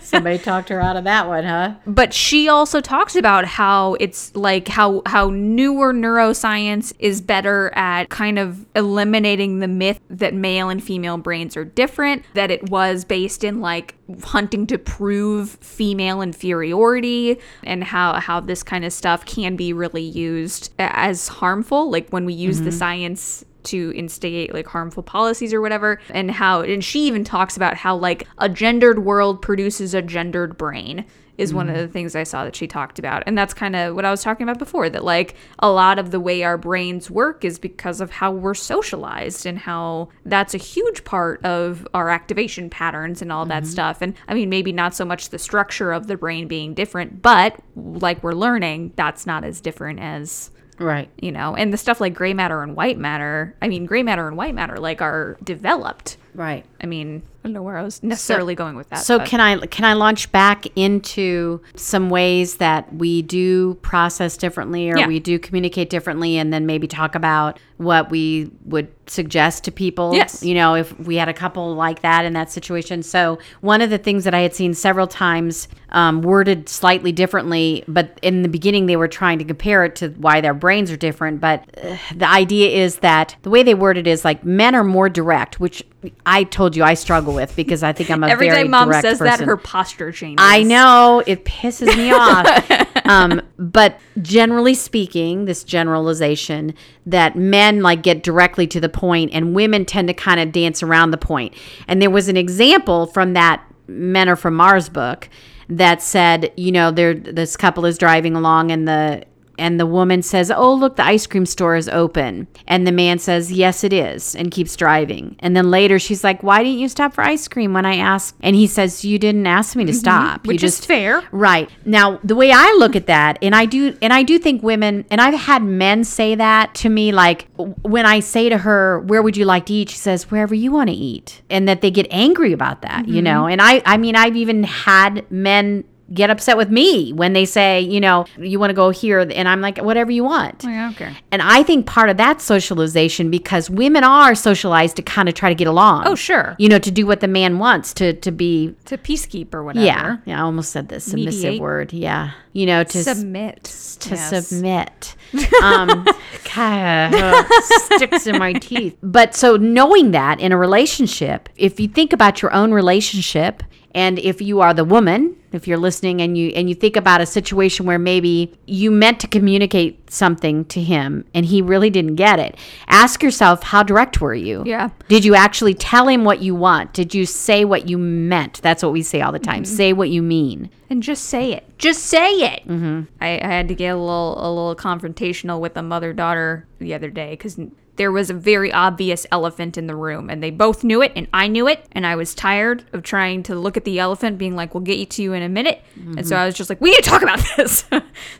somebody 0.01 0.38
talked 0.38 0.68
her 0.68 0.80
out 0.80 0.97
of 0.97 1.05
that 1.05 1.26
one, 1.26 1.45
huh? 1.45 1.74
but 1.86 2.14
she 2.14 2.49
also 2.49 2.80
talks 2.80 3.16
about 3.16 3.45
how 3.45 3.95
it's 3.95 4.34
like 4.36 4.68
how 4.68 5.03
how 5.07 5.30
newer 5.30 5.93
neuroscience 5.93 6.93
is 6.99 7.20
better 7.20 7.70
at 7.74 8.09
kind 8.09 8.38
of 8.38 8.66
eliminating 8.74 9.59
the 9.61 9.68
myth 9.68 10.01
that 10.09 10.34
male 10.34 10.68
and 10.68 10.82
female 10.82 11.16
brains 11.16 11.57
are 11.57 11.64
different 11.64 12.24
that 12.34 12.51
it 12.51 12.70
was 12.70 13.05
based 13.05 13.45
in 13.45 13.61
like 13.61 13.95
hunting 14.22 14.66
to 14.66 14.78
prove 14.78 15.51
female 15.61 16.20
inferiority 16.20 17.38
and 17.64 17.84
how 17.84 18.14
how 18.14 18.41
this 18.41 18.62
kind 18.62 18.84
of 18.84 18.93
stuff 18.93 19.24
can 19.24 19.57
be 19.57 19.72
really 19.72 20.03
used 20.03 20.72
as 20.78 21.28
harmful 21.28 21.91
like 21.91 22.09
when 22.11 22.24
we 22.24 22.32
use 22.32 22.61
the 22.61 22.70
mm-hmm. 22.70 22.78
science 22.78 23.45
to 23.65 23.93
instigate 23.95 24.53
like 24.53 24.67
harmful 24.67 25.03
policies 25.03 25.53
or 25.53 25.61
whatever 25.61 26.01
and 26.11 26.31
how 26.31 26.63
and 26.63 26.85
she 26.85 27.07
even 27.07 27.25
talks 27.25 27.57
about 27.57 27.77
how 27.77 27.97
like 27.97 28.27
a 28.39 28.49
gendered 28.49 29.01
world 29.05 29.43
produces 29.43 29.95
a 29.95 30.03
gendered 30.03 30.57
brain 30.57 31.05
is 31.41 31.55
one 31.55 31.71
of 31.71 31.75
mm-hmm. 31.75 31.87
the 31.87 31.89
things 31.89 32.15
I 32.15 32.25
saw 32.25 32.45
that 32.45 32.55
she 32.55 32.67
talked 32.67 32.99
about. 32.99 33.23
And 33.27 33.37
that's 33.37 33.55
kind 33.55 33.75
of 33.75 33.97
what 33.97 34.05
I 34.05 34.11
was 34.11 34.23
talking 34.23 34.45
about 34.45 34.59
before 34.59 34.91
that 34.91 35.05
like 35.05 35.35
a 35.59 35.71
lot 35.71 35.99
of 35.99 36.11
the 36.11 36.21
way 36.21 36.43
our 36.43 36.59
brains 36.59 37.11
work 37.11 37.47
is 37.47 37.59
because 37.59 38.03
of 38.03 38.11
how 38.11 38.31
we're 38.31 38.53
socialized 38.53 39.47
and 39.47 39.59
how 39.59 40.11
that's 40.27 40.53
a 40.53 40.59
huge 40.59 41.03
part 41.05 41.43
of 41.43 41.89
our 41.95 42.11
activation 42.11 42.69
patterns 42.69 43.23
and 43.23 43.33
all 43.33 43.47
that 43.47 43.63
mm-hmm. 43.63 43.73
stuff. 43.73 44.03
And 44.03 44.15
I 44.29 44.35
mean 44.35 44.51
maybe 44.51 44.71
not 44.71 44.95
so 44.95 45.07
much 45.07 45.31
the 45.31 45.39
structure 45.39 45.93
of 45.93 46.09
the 46.09 46.17
brain 46.19 46.47
being 46.47 46.75
different, 46.75 47.23
but 47.23 47.59
like 47.75 48.23
we're 48.23 48.33
learning 48.33 48.93
that's 48.97 49.27
not 49.27 49.43
as 49.43 49.63
different 49.63 49.99
as 49.99 50.51
Right. 50.81 51.09
you 51.20 51.31
know 51.31 51.55
and 51.55 51.72
the 51.72 51.76
stuff 51.76 52.01
like 52.01 52.14
gray 52.14 52.33
matter 52.33 52.62
and 52.62 52.74
white 52.74 52.97
matter 52.99 53.55
i 53.61 53.68
mean 53.68 53.85
gray 53.87 54.03
matter 54.03 54.26
and 54.26 54.37
white 54.37 54.55
matter 54.55 54.78
like 54.78 55.03
are 55.03 55.37
developed 55.45 56.16
Right. 56.35 56.64
i 56.81 56.87
mean 56.87 57.22
i 57.43 57.49
don't 57.49 57.53
know 57.55 57.62
where 57.62 57.76
i 57.76 57.82
was 57.82 58.03
necessarily 58.03 58.55
going 58.55 58.76
with 58.76 58.88
that 58.91 58.99
So 58.99 59.18
but- 59.18 59.26
can 59.26 59.41
I 59.41 59.57
can 59.66 59.84
I 59.84 59.95
launch 59.95 60.30
back 60.32 60.66
into 60.76 61.61
some 61.74 62.11
ways 62.11 62.57
that 62.57 62.93
we 62.95 63.22
do 63.22 63.74
process 63.82 64.36
differently 64.36 64.91
or 64.91 64.99
Yeah. 64.99 65.07
we 65.07 65.20
do 65.20 65.38
communicate 65.38 65.88
differently 65.91 66.36
and 66.36 66.53
then 66.53 66.66
maybe 66.66 66.86
talk 66.86 67.14
about 67.14 67.59
what 67.78 68.11
we 68.11 68.51
would 68.66 68.88
suggest 69.07 69.64
to 69.64 69.72
people 69.72 70.14
Yes. 70.14 70.43
you 70.43 70.55
know 70.55 70.74
if 70.74 70.97
we 71.01 71.16
had 71.16 71.28
a 71.28 71.32
couple 71.34 71.74
like 71.74 72.03
that 72.03 72.24
in 72.26 72.34
that 72.34 72.51
situation 72.51 73.03
so 73.03 73.38
one 73.62 73.80
of 73.80 73.88
the 73.91 73.99
things 73.99 74.24
that 74.24 74.34
i 74.34 74.41
had 74.41 74.55
seen 74.55 74.74
several 74.74 75.07
times 75.07 75.66
um, 75.93 76.22
worded 76.22 76.68
slightly 76.68 77.11
differently 77.11 77.82
but 77.88 78.18
in 78.22 78.43
the 78.43 78.49
beginning 78.49 78.86
they 78.86 78.97
were 78.97 79.09
trying 79.09 79.38
to 79.38 79.45
compare 79.45 79.84
it 79.84 79.97
to 79.97 80.11
why 80.11 80.41
their 80.41 80.55
brains 80.55 80.91
are 80.91 80.97
different 80.97 81.41
but 81.41 81.64
uh, 81.82 81.97
the 82.14 82.28
idea 82.28 82.68
is 82.84 82.99
that 82.99 83.34
the 83.43 83.51
way 83.51 83.62
they 83.62 83.74
worded 83.74 84.07
it 84.07 84.11
is 84.11 84.24
like 84.24 84.45
men 84.45 84.74
are 84.74 84.84
more 84.84 85.09
direct 85.09 85.59
which 85.59 85.82
i 86.26 86.45
told 86.45 86.76
you 86.76 86.84
i 86.84 86.95
struggle 86.95 87.30
with 87.33 87.55
because 87.57 87.83
i 87.83 87.93
think 87.93 88.11
i'm 88.11 88.22
a 88.24 88.28
every 88.28 88.49
very 88.49 88.62
time 88.62 88.70
mom 88.70 88.93
says 89.01 89.18
that 89.18 89.41
her 89.41 89.57
posture 89.57 90.12
changes 90.12 90.41
I 90.51 90.62
know 90.62 91.22
it 91.26 91.45
pisses 91.45 91.97
me 91.97 92.12
off. 92.12 92.87
Um, 93.07 93.43
but 93.59 93.99
generally 94.22 94.74
speaking, 94.74 95.47
this 95.47 95.64
generalization 95.64 96.74
that 97.07 97.35
men 97.35 97.83
like 97.83 98.05
get 98.05 98.22
directly 98.22 98.68
to 98.68 98.78
the 98.78 98.89
point 98.89 99.33
and 99.33 99.53
women 99.53 99.85
tend 99.85 100.07
to 100.07 100.14
kind 100.14 100.39
of 100.39 100.53
dance 100.53 100.81
around 100.81 101.11
the 101.11 101.18
point. 101.18 101.55
And 101.89 102.01
there 102.01 102.11
was 102.11 102.28
an 102.28 102.37
example 102.37 103.07
from 103.07 103.33
that 103.33 103.64
Men 103.89 104.28
Are 104.28 104.37
From 104.37 104.55
Mars 104.55 104.89
book 104.89 105.28
that 105.68 106.03
said, 106.03 106.53
you 106.57 106.70
know, 106.70 106.93
there 106.93 107.14
this 107.14 107.57
couple 107.57 107.85
is 107.85 107.99
driving 107.99 108.37
along 108.37 108.70
and 108.70 108.87
the 108.87 109.24
and 109.61 109.79
the 109.79 109.87
woman 109.87 110.23
says, 110.23 110.51
"Oh, 110.51 110.75
look, 110.75 110.97
the 110.97 111.05
ice 111.05 111.27
cream 111.27 111.47
store 111.47 111.77
is 111.77 111.89
open." 111.89 112.49
And 112.67 112.87
the 112.87 112.93
man 112.93 113.19
says, 113.19 113.53
"Yes, 113.53 113.85
it 113.85 113.93
is," 113.93 114.35
and 114.35 114.51
keeps 114.51 114.75
driving. 114.75 115.37
And 115.39 115.57
then 115.57 115.71
later 115.71 115.99
she's 115.99 116.25
like, 116.25 116.43
"Why 116.43 116.65
didn't 116.65 116.81
you 116.81 116.89
stop 116.89 117.15
for 117.15 117.23
ice 117.23 117.47
cream 117.47 117.75
when 117.75 117.87
I 117.87 117.97
asked?" 117.97 118.35
And 118.43 118.57
he 118.57 118.67
says, 118.67 119.05
"You 119.05 119.19
didn't 119.19 119.47
ask 119.47 119.77
me 119.77 119.85
to 119.85 119.93
mm-hmm. 119.93 119.99
stop. 119.99 120.47
which 120.47 120.63
you 120.63 120.67
is 120.67 120.85
fair 120.85 121.23
Right. 121.31 121.71
Now, 121.85 122.19
the 122.25 122.35
way 122.35 122.51
I 122.53 122.75
look 122.79 122.97
at 122.97 123.07
that, 123.07 123.39
and 123.43 123.55
I 123.55 123.67
do 123.67 123.97
and 124.03 124.13
I 124.13 124.23
do 124.23 124.39
think 124.39 124.63
women 124.63 125.05
and 125.11 125.21
I've 125.21 125.35
had 125.35 125.63
men 125.63 126.05
say 126.05 126.35
that 126.35 126.75
to 126.77 126.89
me 126.89 127.13
like 127.13 127.47
when 127.83 128.07
I 128.07 128.21
say 128.21 128.49
to 128.49 128.59
her, 128.59 129.01
"Where 129.01 129.23
would 129.23 129.37
you 129.37 129.45
like 129.45 129.67
to 129.67 129.75
eat?" 129.75 129.91
she 129.91 129.97
says, 129.97 130.31
"Wherever 130.31 130.55
you 130.55 130.73
want 130.73 130.89
to 130.89 130.97
eat." 130.97 131.43
And 131.51 131.69
that 131.69 131.81
they 131.81 131.91
get 131.91 132.07
angry 132.11 132.53
about 132.53 132.83
that, 132.83 133.07
you 133.07 133.17
mm-hmm. 133.17 133.25
know. 133.25 133.47
And 133.47 133.61
I 133.61 133.83
I 133.85 133.97
mean, 133.97 134.17
I've 134.17 134.37
even 134.37 134.65
had 134.65 135.31
men 135.31 135.85
get 136.13 136.29
upset 136.31 136.57
with 136.57 136.71
me 136.71 137.13
when 137.13 137.33
they 137.35 137.45
say, 137.45 137.81
you 137.81 138.01
know, 138.01 138.25
you 138.39 138.59
want 138.59 138.71
to 138.71 138.75
go 138.75 138.91
here 138.91 139.21
and 139.21 139.49
I'm 139.49 139.61
like, 139.61 139.79
"Whatever 139.79 140.11
you 140.11 140.25
want." 140.25 140.65
okay 140.65 141.17
And 141.31 141.41
I 141.43 141.63
think 141.63 141.87
part 141.87 142.11
of 142.11 142.17
that 142.17 142.41
socialization 142.41 143.31
because 143.31 143.71
women 143.71 144.03
are 144.05 144.35
socialized 144.35 144.97
to 144.97 145.03
kind 145.03 145.29
of 145.29 145.35
try 145.35 145.49
to 145.49 145.55
get 145.55 145.67
along. 145.69 146.07
oh 146.07 146.15
sure 146.15 146.57
You 146.59 146.69
know, 146.69 146.79
to 146.79 146.91
do 146.91 147.07
what 147.07 147.21
the 147.21 147.29
man 147.29 147.59
wants, 147.59 147.95
to 147.95 148.13
to 148.15 148.31
be 148.33 148.75
to 148.87 148.97
peacekeeper, 148.99 149.65
whatever 149.65 149.85
yeah, 149.87 150.17
yeah, 150.27 150.39
I 150.39 150.43
almost 150.43 150.71
said 150.73 150.89
this 150.89 151.05
submissive 151.05 151.43
Mediate. 151.45 151.61
word. 151.61 151.93
Yeah, 151.93 152.31
you 152.53 152.67
know, 152.67 152.83
to 152.85 152.99
s- 152.99 153.05
submit 153.05 153.65
to 154.01 154.11
Yes. 154.15 154.47
submit. 154.49 155.15
Um, 155.63 156.07
God, 156.55 157.15
uh, 157.15 157.45
sticks 157.61 158.27
in 158.27 158.39
my 158.39 158.53
teeth. 158.55 158.97
But 159.03 159.35
so 159.37 159.57
knowing 159.57 160.11
that 160.13 160.41
in 160.41 160.51
a 160.53 160.57
relationship, 160.57 161.49
if 161.57 161.79
you 161.79 161.87
think 161.87 162.13
about 162.13 162.43
your 162.43 162.53
own 162.53 162.73
relationship, 162.73 163.63
and 163.95 164.18
if 164.18 164.41
you 164.41 164.61
are 164.61 164.72
the 164.74 164.84
woman, 164.84 165.36
if 165.53 165.66
you're 165.66 165.78
listening 165.78 166.20
and 166.20 166.38
you 166.38 166.51
and 166.51 166.68
you 166.68 166.74
think 166.74 166.97
about 166.97 167.20
a 167.20 167.26
situation 167.26 167.84
where 167.86 167.99
maybe 167.99 168.53
you 168.66 168.91
meant 168.91 169.18
to 169.20 169.26
communicate 169.26 170.11
something 170.11 170.64
to 170.66 170.80
him 170.80 171.24
and 171.34 171.47
he 171.47 171.61
really 171.61 171.91
didn't 171.91 172.14
get 172.14 172.38
it, 172.38 172.57
ask 172.86 173.22
yourself 173.22 173.64
how 173.64 173.82
direct 173.82 174.20
were 174.20 174.34
you? 174.34 174.62
Yeah. 174.64 174.91
Did 175.09 175.24
you 175.24 175.34
actually 175.34 175.74
tell 175.74 176.07
him 176.09 176.24
what 176.24 176.41
you 176.41 176.55
want? 176.55 176.93
Did 176.93 177.14
you 177.14 177.26
say 177.26 177.64
what 177.64 177.88
you 177.88 177.99
meant? 177.99 178.62
That's 178.62 178.82
what 178.82 178.93
we 178.93 179.03
say 179.03 179.20
all 179.20 179.32
the 179.32 179.38
time. 179.41 179.64
Say 179.64 179.93
what 179.93 180.11
you 180.11 180.22
mean. 180.22 180.70
and 180.88 181.03
just 181.03 181.24
say 181.24 181.53
it. 181.53 181.64
Just 181.78 182.05
say 182.05 182.30
it. 182.32 182.66
Mm-hmm. 182.68 183.03
I, 183.20 183.41
I 183.41 183.47
had 183.47 183.68
to 183.68 183.74
get 183.74 183.88
a 183.88 183.97
little 183.97 184.34
a 184.38 184.49
little 184.49 184.76
confrontational 184.76 185.61
with 185.61 185.76
a 185.76 185.82
mother 185.82 186.12
daughter 186.12 186.66
the 186.78 186.95
other 186.95 187.11
day 187.11 187.30
because 187.30 187.59
there 188.01 188.11
was 188.11 188.30
a 188.30 188.34
very 188.34 188.72
obvious 188.72 189.26
elephant 189.30 189.76
in 189.76 189.86
the 189.86 189.94
room, 189.94 190.30
and 190.30 190.42
they 190.42 190.51
both 190.51 190.82
knew 190.82 191.03
it, 191.03 191.12
and 191.14 191.28
I 191.34 191.48
knew 191.48 191.68
it, 191.68 191.84
and 191.92 192.07
I 192.07 192.16
was 192.16 192.34
tired 192.34 192.82
of 192.94 193.03
trying 193.03 193.42
to 193.42 193.55
look 193.55 193.76
at 193.76 193.84
the 193.84 193.98
elephant, 193.98 194.38
being 194.38 194.57
like, 194.57 194.72
"We'll 194.72 194.80
get 194.80 194.96
you 194.96 195.05
to 195.05 195.22
you 195.22 195.34
in 195.34 195.42
a 195.42 195.51
minute," 195.51 195.82
and 195.96 196.26
so 196.26 196.34
mm-hmm. 196.34 196.42
I 196.42 196.46
was 196.46 196.55
just 196.55 196.70
like, 196.70 196.80
"We 196.80 196.92
need 196.92 197.05
to 197.05 197.11
talk 197.11 197.20
about 197.20 197.44
this." 197.59 197.84